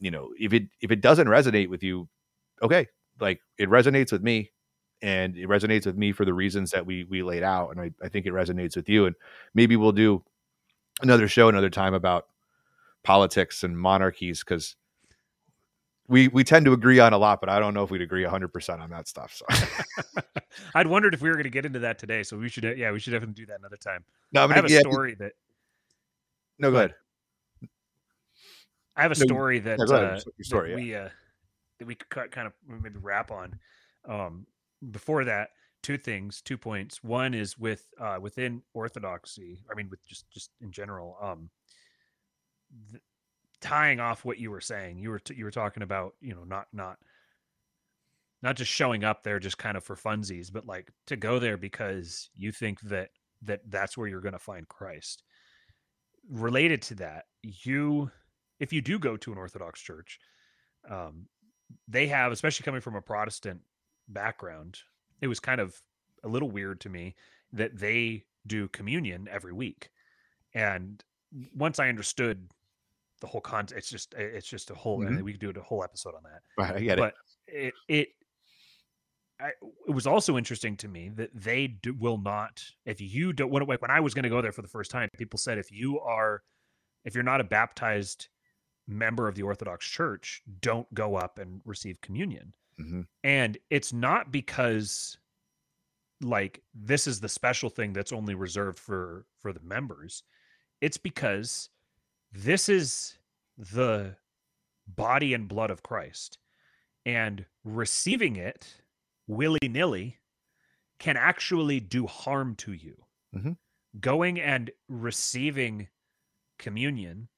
[0.00, 2.08] you know, if it if it doesn't resonate with you,
[2.60, 2.88] okay,
[3.20, 4.50] like it resonates with me
[5.00, 7.92] and it resonates with me for the reasons that we we laid out and I,
[8.02, 9.14] I think it resonates with you and
[9.54, 10.24] maybe we'll do
[11.00, 12.26] another show another time about
[13.04, 14.74] politics and monarchies because
[16.08, 18.24] we we tend to agree on a lot but i don't know if we'd agree
[18.24, 19.46] 100% on that stuff so.
[20.74, 22.92] I'd wondered if we were going to get into that today so we should yeah
[22.92, 24.04] we should definitely do that another time.
[24.32, 25.32] No I'm gonna, i have a yeah, story that
[26.58, 26.94] no go ahead.
[28.96, 31.08] i have a story that, yeah, uh, story, that we uh
[31.78, 33.58] that we could kind of maybe wrap on.
[34.06, 34.46] Um
[34.90, 35.48] before that,
[35.84, 37.04] two things, two points.
[37.04, 39.62] One is with uh, within Orthodoxy.
[39.70, 41.50] I mean, with just just in general, um,
[42.90, 43.02] th-
[43.64, 44.98] tying off what you were saying.
[44.98, 46.98] You were t- you were talking about you know not not
[48.42, 51.56] not just showing up there just kind of for funsies, but like to go there
[51.56, 53.08] because you think that
[53.40, 55.22] that that's where you're going to find Christ.
[56.30, 58.10] Related to that, you
[58.60, 60.18] if you do go to an Orthodox church,
[60.90, 61.26] um,
[61.88, 63.62] they have, especially coming from a Protestant
[64.08, 64.78] background,
[65.22, 65.74] it was kind of
[66.22, 67.14] a little weird to me
[67.52, 69.88] that they do communion every week.
[70.52, 71.02] And
[71.54, 72.50] once I understood
[73.24, 73.78] the whole content.
[73.78, 75.00] it's just it's just a whole.
[75.00, 75.24] Mm-hmm.
[75.24, 76.42] we could do a whole episode on that.
[76.58, 77.14] Right, I get but it.
[77.46, 78.08] But it it
[79.40, 79.48] I,
[79.88, 82.62] it was also interesting to me that they do, will not.
[82.84, 85.08] If you don't, when, when I was going to go there for the first time,
[85.16, 86.42] people said if you are,
[87.06, 88.28] if you're not a baptized
[88.86, 92.52] member of the Orthodox Church, don't go up and receive communion.
[92.78, 93.00] Mm-hmm.
[93.24, 95.16] And it's not because
[96.20, 100.22] like this is the special thing that's only reserved for for the members.
[100.82, 101.70] It's because
[102.34, 103.16] this is
[103.56, 104.16] the
[104.86, 106.38] body and blood of Christ.
[107.06, 108.82] And receiving it
[109.26, 110.18] willy-nilly
[110.98, 112.96] can actually do harm to you.
[113.34, 113.52] Mm-hmm.
[114.00, 115.88] Going and receiving
[116.58, 117.28] communion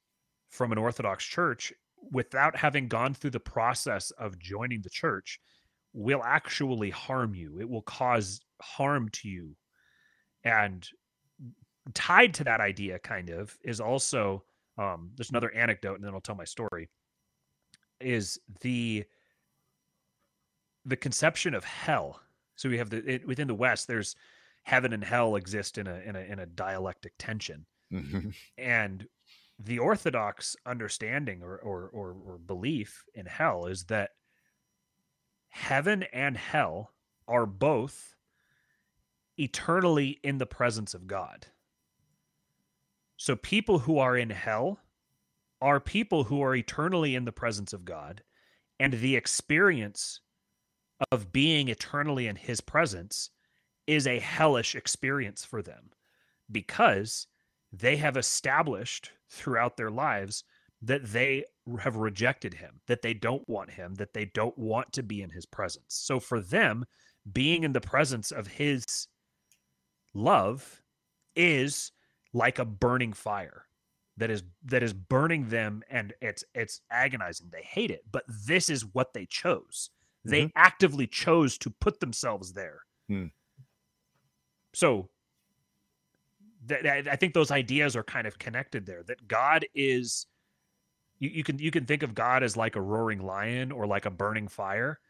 [0.49, 1.73] from an Orthodox church
[2.13, 5.41] without having gone through the process of joining the church
[5.93, 7.59] will actually harm you.
[7.61, 9.57] It will cause harm to you.
[10.45, 10.89] And
[11.95, 14.45] tied to that idea, kind of, is also
[14.79, 16.89] um, there's another anecdote, and then I'll tell my story.
[18.01, 19.05] Is the
[20.85, 22.21] the conception of hell?
[22.57, 23.87] So we have the it, within the West.
[23.87, 24.17] There's
[24.65, 28.31] heaven and hell exist in a in a in a dialectic tension, mm-hmm.
[28.59, 29.07] and
[29.59, 34.11] the orthodox understanding or, or, or, or belief in hell is that
[35.49, 36.93] heaven and hell
[37.27, 38.15] are both
[39.39, 41.47] eternally in the presence of God.
[43.17, 44.79] So people who are in hell
[45.61, 48.23] are people who are eternally in the presence of God,
[48.79, 50.21] and the experience
[51.11, 53.31] of being eternally in his presence
[53.87, 55.91] is a hellish experience for them
[56.51, 57.27] because
[57.73, 60.45] they have established throughout their lives
[60.83, 61.45] that they
[61.81, 65.31] have rejected him, that they don't want him, that they don't want to be in
[65.31, 65.87] his presence.
[65.89, 66.85] So for them,
[67.33, 68.85] being in the presence of his
[70.15, 70.83] love
[71.35, 71.93] is
[72.37, 73.67] like a burning fire
[74.17, 78.69] that is that is burning them and it's it's agonizing they hate it but this
[78.69, 79.91] is what they chose
[80.25, 80.59] they mm-hmm.
[80.59, 83.27] actively chose to put themselves there hmm.
[84.75, 85.09] so
[86.67, 89.03] that, I think those ideas are kind of connected there.
[89.03, 90.27] That God is,
[91.19, 94.07] you, you can you can think of God as like a roaring lion or like
[94.07, 95.01] a burning fire,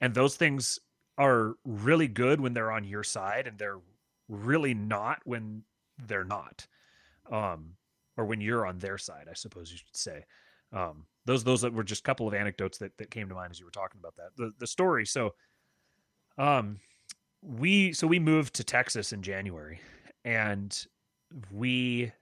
[0.00, 0.78] and those things
[1.18, 3.80] are really good when they're on your side, and they're
[4.28, 5.62] really not when
[6.06, 6.66] they're not,
[7.30, 7.74] um,
[8.16, 9.26] or when you're on their side.
[9.30, 10.24] I suppose you should say.
[10.72, 13.58] Um, those those were just a couple of anecdotes that, that came to mind as
[13.58, 14.30] you were talking about that.
[14.36, 15.06] The the story.
[15.06, 15.34] So,
[16.38, 16.78] um,
[17.42, 19.80] we so we moved to Texas in January,
[20.24, 20.76] and
[21.52, 22.12] we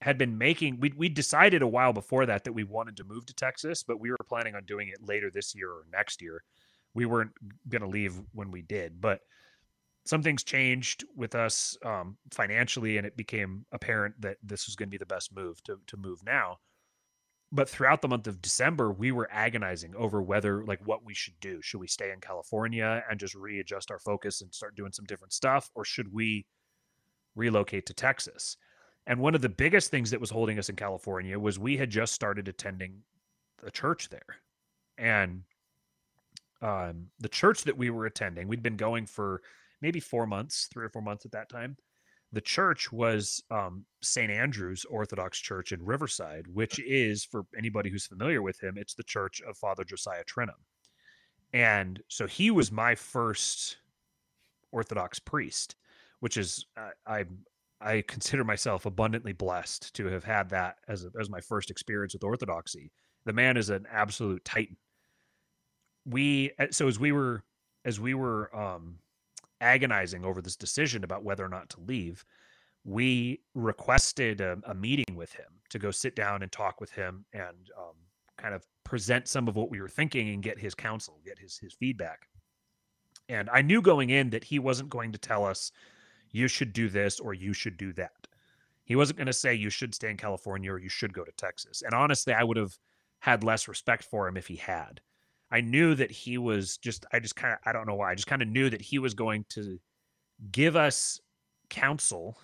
[0.00, 3.26] had been making we we decided a while before that that we wanted to move
[3.26, 6.42] to Texas, but we were planning on doing it later this year or next year.
[6.94, 7.32] We weren't
[7.68, 9.20] going to leave when we did, but
[10.04, 14.88] some things changed with us um, financially, and it became apparent that this was going
[14.88, 16.58] to be the best move to to move now.
[17.54, 21.38] But throughout the month of December, we were agonizing over whether like what we should
[21.40, 21.60] do.
[21.62, 25.34] Should we stay in California and just readjust our focus and start doing some different
[25.34, 26.46] stuff, or should we
[27.34, 28.56] relocate to Texas.
[29.06, 31.90] And one of the biggest things that was holding us in California was we had
[31.90, 33.02] just started attending
[33.64, 34.36] a church there.
[34.96, 35.42] And
[36.60, 39.42] um, the church that we were attending, we'd been going for
[39.82, 41.76] maybe four months, three or four months at that time.
[42.32, 44.30] The church was um, St.
[44.30, 49.02] Andrew's Orthodox Church in Riverside, which is, for anybody who's familiar with him, it's the
[49.02, 50.64] church of Father Josiah Trenham.
[51.52, 53.76] And so he was my first
[54.72, 55.76] Orthodox priest
[56.22, 57.24] which is uh, I
[57.80, 62.12] I consider myself abundantly blessed to have had that as a, as my first experience
[62.14, 62.92] with orthodoxy.
[63.24, 64.76] The man is an absolute titan.
[66.06, 67.42] We so as we were
[67.84, 68.98] as we were um,
[69.62, 72.24] agonizing over this decision about whether or not to leave,
[72.84, 77.24] we requested a, a, meeting with him to go sit down and talk with him
[77.32, 77.94] and um,
[78.36, 81.56] kind of present some of what we were thinking and get his counsel, get his
[81.58, 82.26] his feedback.
[83.28, 85.70] And I knew going in that he wasn't going to tell us
[86.32, 88.26] you should do this or you should do that.
[88.84, 91.32] He wasn't going to say you should stay in California or you should go to
[91.32, 91.82] Texas.
[91.82, 92.76] And honestly, I would have
[93.20, 95.00] had less respect for him if he had.
[95.52, 98.14] I knew that he was just, I just kind of, I don't know why, I
[98.14, 99.78] just kind of knew that he was going to
[100.50, 101.20] give us
[101.70, 102.38] counsel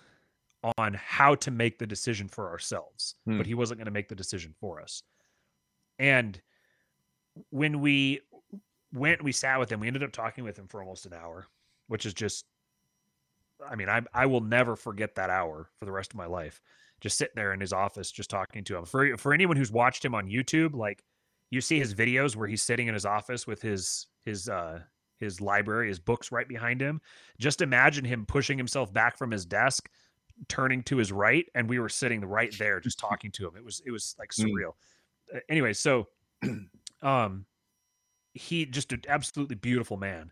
[0.76, 3.38] on how to make the decision for ourselves, hmm.
[3.38, 5.02] but he wasn't going to make the decision for us.
[5.98, 6.40] And
[7.50, 8.20] when we
[8.92, 11.46] went, we sat with him, we ended up talking with him for almost an hour,
[11.86, 12.44] which is just
[13.66, 16.60] I mean, I I will never forget that hour for the rest of my life.
[17.00, 18.84] Just sitting there in his office, just talking to him.
[18.84, 21.02] For for anyone who's watched him on YouTube, like
[21.50, 24.80] you see his videos where he's sitting in his office with his his uh
[25.18, 27.00] his library, his books right behind him.
[27.38, 29.90] Just imagine him pushing himself back from his desk,
[30.46, 33.56] turning to his right, and we were sitting right there just talking to him.
[33.56, 34.44] It was it was like mm.
[34.44, 34.72] surreal.
[35.34, 35.40] Mm.
[35.48, 36.08] Anyway, so
[37.02, 37.44] um
[38.34, 40.30] he just an absolutely beautiful man.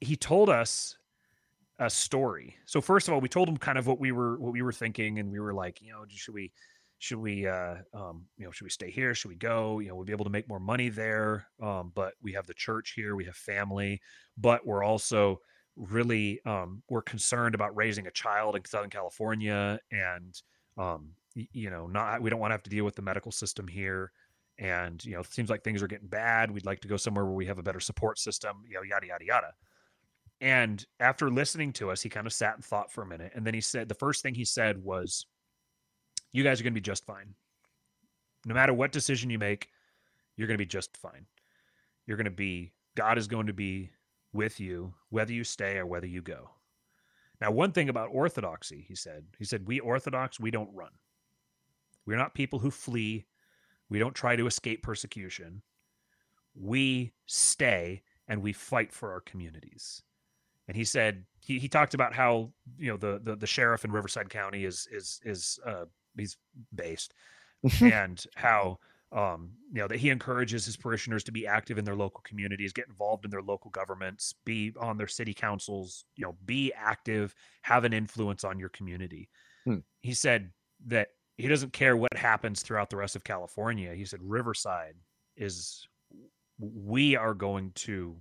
[0.00, 0.96] He told us
[1.78, 2.56] a story.
[2.66, 4.72] So first of all, we told him kind of what we were what we were
[4.72, 6.52] thinking, and we were like, you know, should we
[6.98, 9.14] should we uh um you know should we stay here?
[9.14, 9.78] Should we go?
[9.78, 12.54] You know we'll be able to make more money there um but we have the
[12.54, 14.00] church here we have family
[14.36, 15.40] but we're also
[15.76, 20.42] really um we're concerned about raising a child in southern california and
[20.76, 21.10] um
[21.52, 24.12] you know not we don't want to have to deal with the medical system here.
[24.58, 26.50] And you know it seems like things are getting bad.
[26.50, 29.06] We'd like to go somewhere where we have a better support system you know yada
[29.06, 29.52] yada yada.
[30.40, 33.32] And after listening to us, he kind of sat and thought for a minute.
[33.34, 35.26] And then he said, the first thing he said was,
[36.32, 37.34] You guys are going to be just fine.
[38.44, 39.68] No matter what decision you make,
[40.36, 41.26] you're going to be just fine.
[42.06, 43.90] You're going to be, God is going to be
[44.32, 46.50] with you, whether you stay or whether you go.
[47.40, 50.90] Now, one thing about orthodoxy, he said, he said, We Orthodox, we don't run.
[52.06, 53.26] We're not people who flee.
[53.88, 55.62] We don't try to escape persecution.
[56.54, 60.02] We stay and we fight for our communities
[60.68, 63.90] and he said he, he talked about how you know the, the the sheriff in
[63.90, 65.86] Riverside County is is is uh,
[66.16, 66.36] he's
[66.74, 67.14] based,
[67.80, 68.78] and how
[69.12, 72.72] um, you know that he encourages his parishioners to be active in their local communities,
[72.72, 77.34] get involved in their local governments, be on their city councils, you know, be active,
[77.62, 79.28] have an influence on your community.
[79.64, 79.78] Hmm.
[80.00, 80.50] He said
[80.86, 83.94] that he doesn't care what happens throughout the rest of California.
[83.94, 84.94] He said Riverside
[85.36, 85.86] is
[86.58, 88.20] we are going to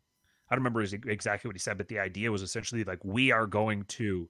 [0.49, 3.47] I don't remember exactly what he said, but the idea was essentially like we are
[3.47, 4.29] going to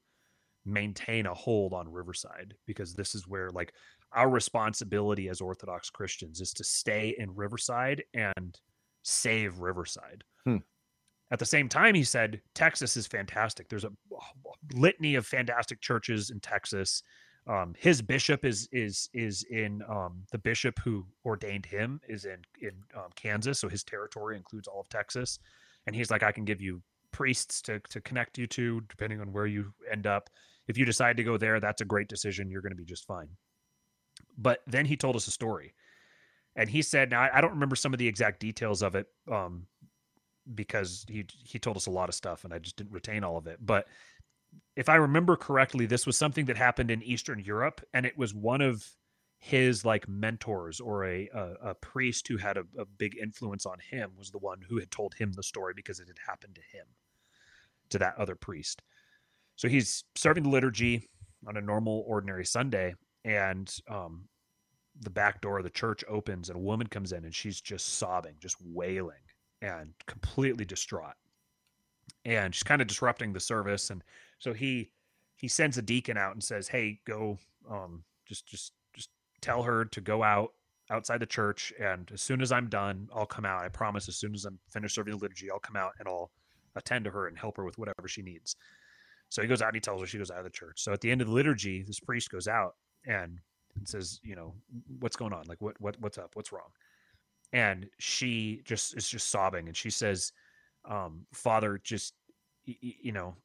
[0.67, 3.73] maintain a hold on Riverside because this is where like
[4.13, 8.59] our responsibility as Orthodox Christians is to stay in Riverside and
[9.03, 10.23] save Riverside.
[10.45, 10.57] Hmm.
[11.31, 13.67] At the same time, he said Texas is fantastic.
[13.67, 13.91] There's a
[14.73, 17.03] litany of fantastic churches in Texas.
[17.47, 22.41] Um, his bishop is is is in um, the bishop who ordained him is in
[22.61, 25.39] in um, Kansas, so his territory includes all of Texas
[25.87, 26.83] and he's like, I can give you
[27.17, 30.29] priests to to connect you to, depending on where you end up.
[30.67, 32.51] If you decide to go there, that's a great decision.
[32.51, 33.29] You're going to be just fine.
[34.37, 35.73] But then he told us a story,
[36.55, 39.65] and he said, "Now I, don't remember some of the exact details of it, um,
[40.53, 43.37] because he he told us a lot of stuff, and I just didn't retain all
[43.37, 43.57] of it.
[43.59, 43.87] But
[44.75, 48.31] if I remember correctly, this was something that happened in Eastern Europe, and it was
[48.31, 48.87] one of
[49.39, 53.77] his like mentors or a a, a priest who had a, a, big influence on
[53.79, 56.77] him was the one who had told him the story because it had happened to
[56.77, 56.87] him
[57.89, 58.81] to that other priest.
[59.55, 61.09] So he's serving the liturgy
[61.47, 62.93] on a normal ordinary sunday
[63.25, 64.27] and um,
[65.01, 67.97] the back door of the church opens and a woman comes in and she's just
[67.97, 69.21] sobbing just wailing
[69.61, 71.15] and completely distraught.
[72.25, 74.03] And she's kind of disrupting the service and
[74.39, 74.91] so he
[75.35, 77.37] he sends a deacon out and says hey go
[77.69, 78.71] um, just just
[79.41, 80.53] tell her to go out
[80.89, 83.63] outside the church and as soon as i'm done i'll come out.
[83.63, 86.31] I promise as soon as i'm finished serving the liturgy i'll come out and i'll
[86.77, 88.55] attend to her and help her with whatever she needs.
[89.29, 90.81] So he goes out and he tells her she goes out of the church.
[90.81, 92.75] So at the end of the liturgy this priest goes out
[93.05, 93.39] and,
[93.83, 94.55] says you know
[94.99, 95.43] what's going on?
[95.47, 96.31] Like what what what's up?
[96.33, 96.69] What's wrong?
[97.53, 100.31] And she just is just sobbing and she says
[100.89, 102.15] um, father just
[102.65, 103.35] you know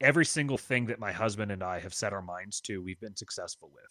[0.00, 3.16] every single thing that my husband and i have set our minds to we've been
[3.16, 3.84] successful with.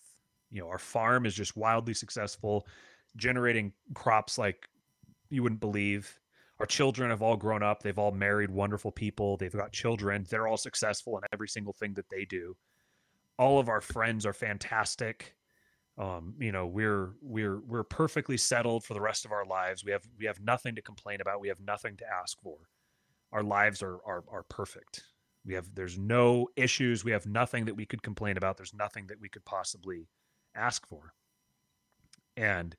[0.49, 2.65] You know our farm is just wildly successful
[3.15, 4.67] generating crops like
[5.29, 6.19] you wouldn't believe
[6.60, 7.84] our children have all grown up.
[7.84, 9.38] They've all married wonderful people.
[9.38, 10.26] They've got children.
[10.30, 12.56] They're all successful in every single thing that they do.
[13.38, 15.36] All of our friends are fantastic.
[15.98, 19.86] Um, you know we're we're we're perfectly settled for the rest of our lives.
[19.86, 21.40] We have we have nothing to complain about.
[21.40, 22.57] We have nothing to ask for.
[23.32, 25.03] Our lives are are, are perfect.
[25.45, 27.06] We have there's no issues.
[27.06, 28.57] We have nothing that we could complain about.
[28.57, 30.10] There's nothing that we could possibly
[30.53, 31.14] ask for.
[32.36, 32.76] And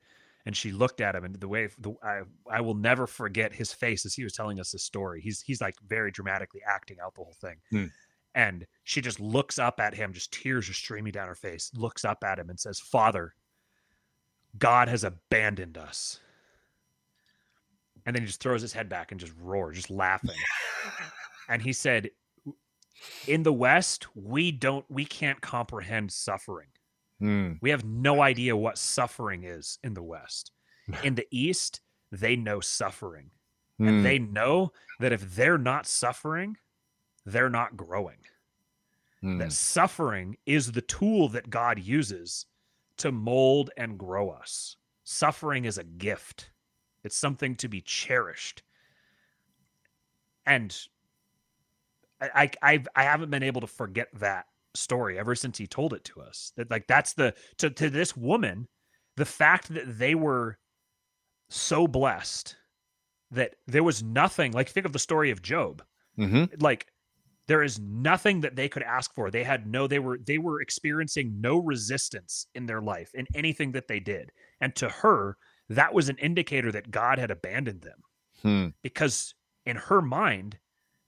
[0.46, 3.72] and she looked at him and the way the, I I will never forget his
[3.72, 5.20] face as he was telling us this story.
[5.20, 7.56] He's he's like very dramatically acting out the whole thing.
[7.70, 7.86] Hmm.
[8.34, 12.04] And she just looks up at him, just tears are streaming down her face, looks
[12.04, 13.34] up at him and says, Father,
[14.58, 16.20] God has abandoned us.
[18.04, 20.36] And then he just throws his head back and just roars, just laughing.
[21.48, 22.10] and he said,
[23.26, 26.68] In the West, we don't, we can't comprehend suffering.
[27.20, 27.58] Mm.
[27.60, 30.52] We have no idea what suffering is in the West.
[31.02, 31.80] In the East,
[32.12, 33.30] they know suffering.
[33.80, 33.88] Mm.
[33.88, 36.56] And they know that if they're not suffering,
[37.24, 38.18] they're not growing.
[39.22, 39.38] Mm.
[39.38, 42.46] That suffering is the tool that God uses
[42.98, 44.76] to mold and grow us.
[45.04, 46.50] Suffering is a gift,
[47.04, 48.62] it's something to be cherished.
[50.46, 50.76] And
[52.20, 54.46] I, I, I haven't been able to forget that
[54.76, 56.52] story ever since he told it to us.
[56.56, 58.68] That like that's the to to this woman,
[59.16, 60.58] the fact that they were
[61.48, 62.56] so blessed
[63.30, 65.82] that there was nothing like think of the story of Job.
[66.18, 66.44] Mm-hmm.
[66.60, 66.86] Like
[67.48, 69.30] there is nothing that they could ask for.
[69.30, 73.72] They had no they were they were experiencing no resistance in their life in anything
[73.72, 74.32] that they did.
[74.60, 75.36] And to her,
[75.68, 77.98] that was an indicator that God had abandoned them.
[78.42, 78.68] Hmm.
[78.82, 79.34] Because
[79.64, 80.58] in her mind,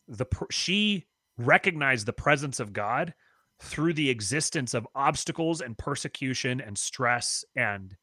[0.06, 3.14] the she recognized the presence of God
[3.60, 7.96] through the existence of obstacles and persecution and stress and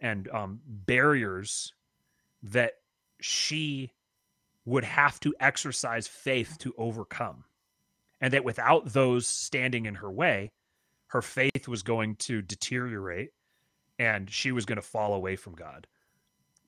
[0.00, 1.72] and um, barriers
[2.42, 2.72] that
[3.20, 3.92] she
[4.64, 7.44] would have to exercise faith to overcome.
[8.22, 10.52] And that without those standing in her way
[11.08, 13.30] her faith was going to deteriorate
[13.98, 15.86] and she was going to fall away from god.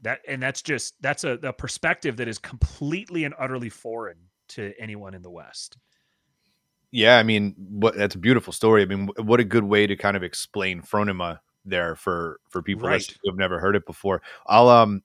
[0.03, 4.19] That and that's just that's a, a perspective that is completely and utterly foreign
[4.49, 5.79] to anyone in the west
[6.93, 8.83] yeah, I mean, what that's a beautiful story.
[8.83, 12.89] I mean, what a good way to kind of explain phronema there for for people
[12.89, 13.19] right.
[13.23, 14.21] who have never heard it before.
[14.47, 15.03] I'll um,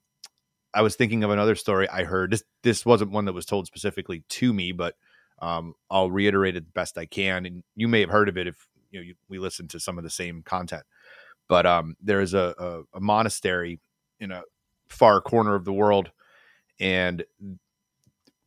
[0.73, 2.31] I was thinking of another story I heard.
[2.31, 4.95] This this wasn't one that was told specifically to me, but
[5.39, 7.45] um, I'll reiterate it the best I can.
[7.45, 9.97] And you may have heard of it if you know you, we listen to some
[9.97, 10.83] of the same content.
[11.47, 13.79] But um, there is a, a, a monastery
[14.19, 14.43] in a
[14.89, 16.11] far corner of the world,
[16.81, 17.23] and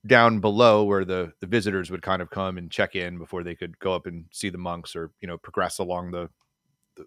[0.06, 3.54] down below where the the visitors would kind of come and check in before they
[3.54, 6.28] could go up and see the monks or you know progress along the,
[6.96, 7.04] the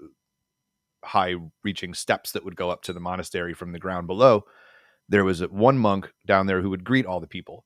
[1.04, 4.46] high reaching steps that would go up to the monastery from the ground below.
[5.10, 7.66] There was one monk down there who would greet all the people.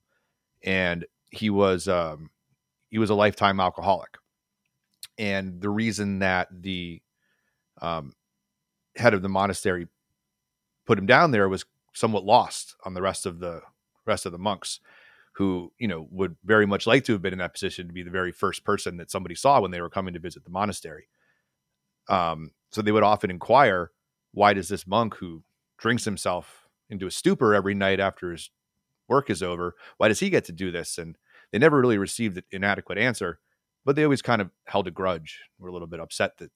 [0.63, 2.29] And he was um
[2.89, 4.17] he was a lifetime alcoholic.
[5.17, 7.01] And the reason that the
[7.81, 8.13] um
[8.95, 9.87] head of the monastery
[10.85, 13.61] put him down there was somewhat lost on the rest of the
[14.05, 14.79] rest of the monks
[15.37, 18.03] who you know would very much like to have been in that position to be
[18.03, 21.07] the very first person that somebody saw when they were coming to visit the monastery
[22.09, 23.91] um, so they would often inquire
[24.33, 25.43] why does this monk who
[25.77, 28.49] drinks himself into a stupor every night after his
[29.07, 31.17] work is over why does he get to do this and
[31.51, 33.39] They never really received an adequate answer,
[33.85, 35.39] but they always kind of held a grudge.
[35.59, 36.51] Were a little bit upset that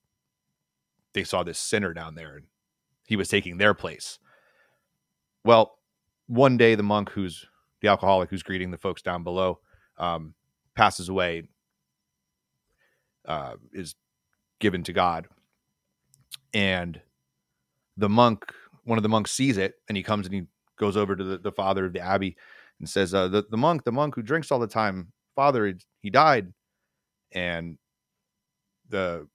[1.14, 2.46] they saw this sinner down there and
[3.06, 4.18] he was taking their place.
[5.44, 5.78] Well,
[6.26, 7.46] one day the monk who's
[7.82, 9.58] the alcoholic who's greeting the folks down below
[9.98, 10.34] um,
[10.74, 11.42] passes away,
[13.26, 13.94] uh, is
[14.60, 15.26] given to God,
[16.54, 17.00] and
[17.96, 18.44] the monk,
[18.84, 20.42] one of the monks, sees it, and he comes and he
[20.78, 22.36] goes over to the, the father of the abbey
[22.78, 26.10] and says, uh, "the the monk, the monk who drinks all the time, father, he,
[26.10, 26.52] died,"
[27.32, 27.78] and
[28.88, 29.28] the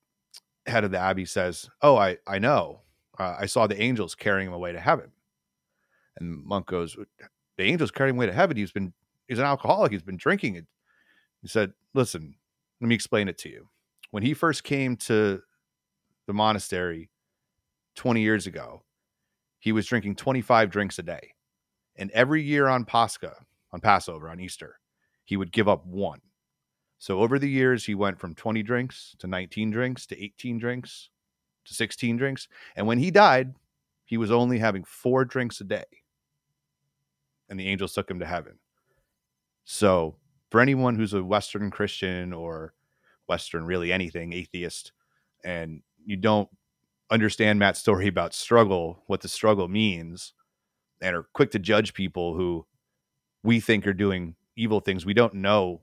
[0.65, 2.81] head of the abbey says, "Oh, I I know.
[3.19, 5.11] Uh, I saw the angels carrying him away to heaven."
[6.19, 6.97] And the monk goes,
[7.57, 8.57] "The angels carrying him away to heaven.
[8.57, 8.93] He's been
[9.27, 9.91] he's an alcoholic.
[9.91, 10.65] He's been drinking it."
[11.41, 12.35] He said, "Listen,
[12.81, 13.69] let me explain it to you.
[14.11, 15.41] When he first came to
[16.27, 17.09] the monastery
[17.95, 18.83] 20 years ago,
[19.59, 21.33] he was drinking 25 drinks a day.
[21.95, 23.35] And every year on Pascha,
[23.71, 24.79] on Passover, on Easter,
[25.25, 26.21] he would give up one.
[26.99, 31.09] So over the years, he went from 20 drinks to 19 drinks to 18 drinks
[31.65, 32.47] to 16 drinks.
[32.75, 33.55] And when he died,
[34.05, 35.85] he was only having four drinks a day.
[37.49, 38.59] And the angels took him to heaven.
[39.63, 40.17] So
[40.49, 42.73] for anyone who's a Western Christian or
[43.27, 44.91] Western, really anything, atheist,
[45.43, 46.49] and you don't
[47.09, 50.33] understand Matt's story about struggle, what the struggle means,
[51.01, 52.65] and are quick to judge people who
[53.43, 55.81] we think are doing evil things, we don't know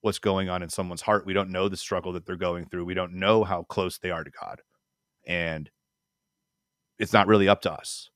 [0.00, 1.26] what's going on in someone's heart.
[1.26, 2.84] We don't know the struggle that they're going through.
[2.84, 4.62] We don't know how close they are to God.
[5.26, 5.68] And
[6.98, 8.10] it's not really up to us.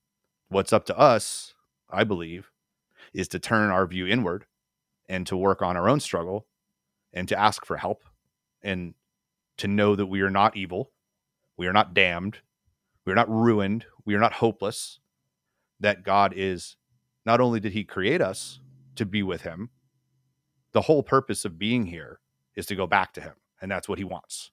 [0.49, 1.55] What's up to us,
[1.91, 2.52] I believe,
[3.13, 4.47] is to turn our view inward
[5.09, 6.47] and to work on our own struggle
[7.13, 8.05] and to ask for help
[8.63, 8.95] and
[9.59, 10.91] to know that we are not evil.
[11.57, 12.39] We are not damned.
[13.05, 13.87] We are not ruined.
[14.05, 14.99] We are not hopeless.
[15.81, 16.77] That God is
[17.27, 18.61] not only did he create us
[18.97, 19.71] to be with him,
[20.73, 22.21] the whole purpose of being here
[22.57, 23.35] is to go back to him.
[23.61, 24.51] And that's what he wants.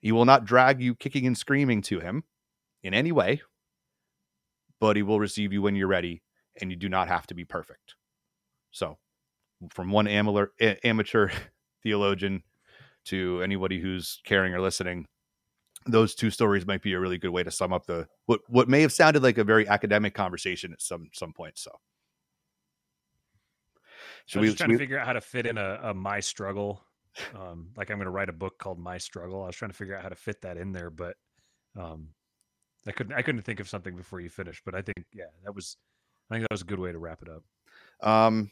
[0.00, 2.24] He will not drag you kicking and screaming to him
[2.82, 3.42] in any way,
[4.78, 6.22] but he will receive you when you're ready
[6.60, 7.94] and you do not have to be perfect.
[8.70, 8.98] So,
[9.70, 10.48] from one amateur,
[10.84, 11.30] amateur
[11.82, 12.42] theologian
[13.06, 15.06] to anybody who's caring or listening,
[15.86, 18.68] those two stories might be a really good way to sum up the what what
[18.68, 21.56] may have sounded like a very academic conversation at some some point.
[21.56, 21.70] So,
[24.26, 24.78] should I was we, trying to we...
[24.78, 26.84] figure out how to fit in a, a my struggle.
[27.34, 29.42] Um, like I'm going to write a book called My Struggle.
[29.42, 31.16] I was trying to figure out how to fit that in there, but
[31.76, 32.10] um,
[32.86, 33.12] I couldn't.
[33.12, 34.62] I couldn't think of something before you finished.
[34.64, 35.76] But I think, yeah, that was.
[36.30, 37.42] I think that was a good way to wrap it up.
[38.08, 38.50] Um,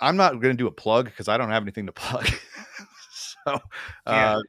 [0.00, 2.26] I'm not going to do a plug because I don't have anything to plug.
[3.10, 3.58] so,
[4.06, 4.40] uh,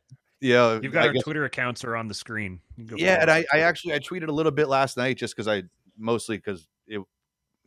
[0.41, 2.59] yeah, you've got I our guess, Twitter accounts are on the screen.
[2.77, 5.63] Yeah, and I, I actually I tweeted a little bit last night just because I
[5.97, 7.01] mostly because it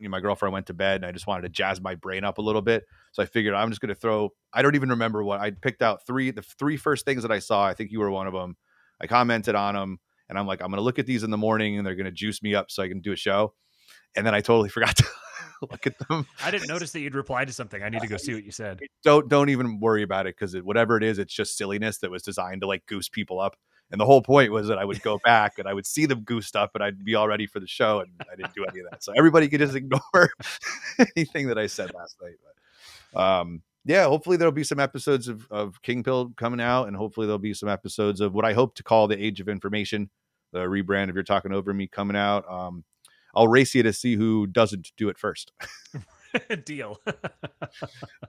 [0.01, 2.23] you know, my girlfriend went to bed and I just wanted to jazz my brain
[2.23, 2.85] up a little bit.
[3.11, 5.83] So I figured I'm just going to throw, I don't even remember what I picked
[5.83, 7.67] out three, the three first things that I saw.
[7.67, 8.57] I think you were one of them.
[8.99, 11.37] I commented on them and I'm like, I'm going to look at these in the
[11.37, 13.53] morning and they're going to juice me up so I can do a show.
[14.15, 15.05] And then I totally forgot to
[15.61, 16.27] look at them.
[16.43, 17.81] I didn't notice that you'd replied to something.
[17.81, 18.79] I need to go see what you said.
[19.03, 20.37] Don't, don't even worry about it.
[20.37, 23.39] Cause it, whatever it is, it's just silliness that was designed to like goose people
[23.39, 23.55] up.
[23.91, 26.21] And the whole point was that I would go back and I would see them
[26.21, 28.79] goose stuff, and I'd be all ready for the show, and I didn't do any
[28.79, 29.03] of that.
[29.03, 30.31] So everybody could just ignore
[31.17, 32.35] anything that I said last night.
[33.13, 36.95] But um, yeah, hopefully there'll be some episodes of, of King Pill coming out, and
[36.95, 40.09] hopefully there'll be some episodes of what I hope to call the Age of Information,
[40.53, 42.49] the rebrand of You're Talking Over Me coming out.
[42.49, 42.85] Um,
[43.35, 45.51] I'll race you to see who doesn't do it first.
[46.65, 46.99] Deal.
[47.07, 47.69] uh,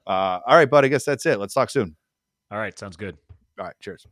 [0.06, 0.84] all right, bud.
[0.84, 1.38] I guess that's it.
[1.38, 1.96] Let's talk soon.
[2.50, 2.76] All right.
[2.78, 3.16] Sounds good.
[3.58, 3.74] All right.
[3.80, 4.06] Cheers.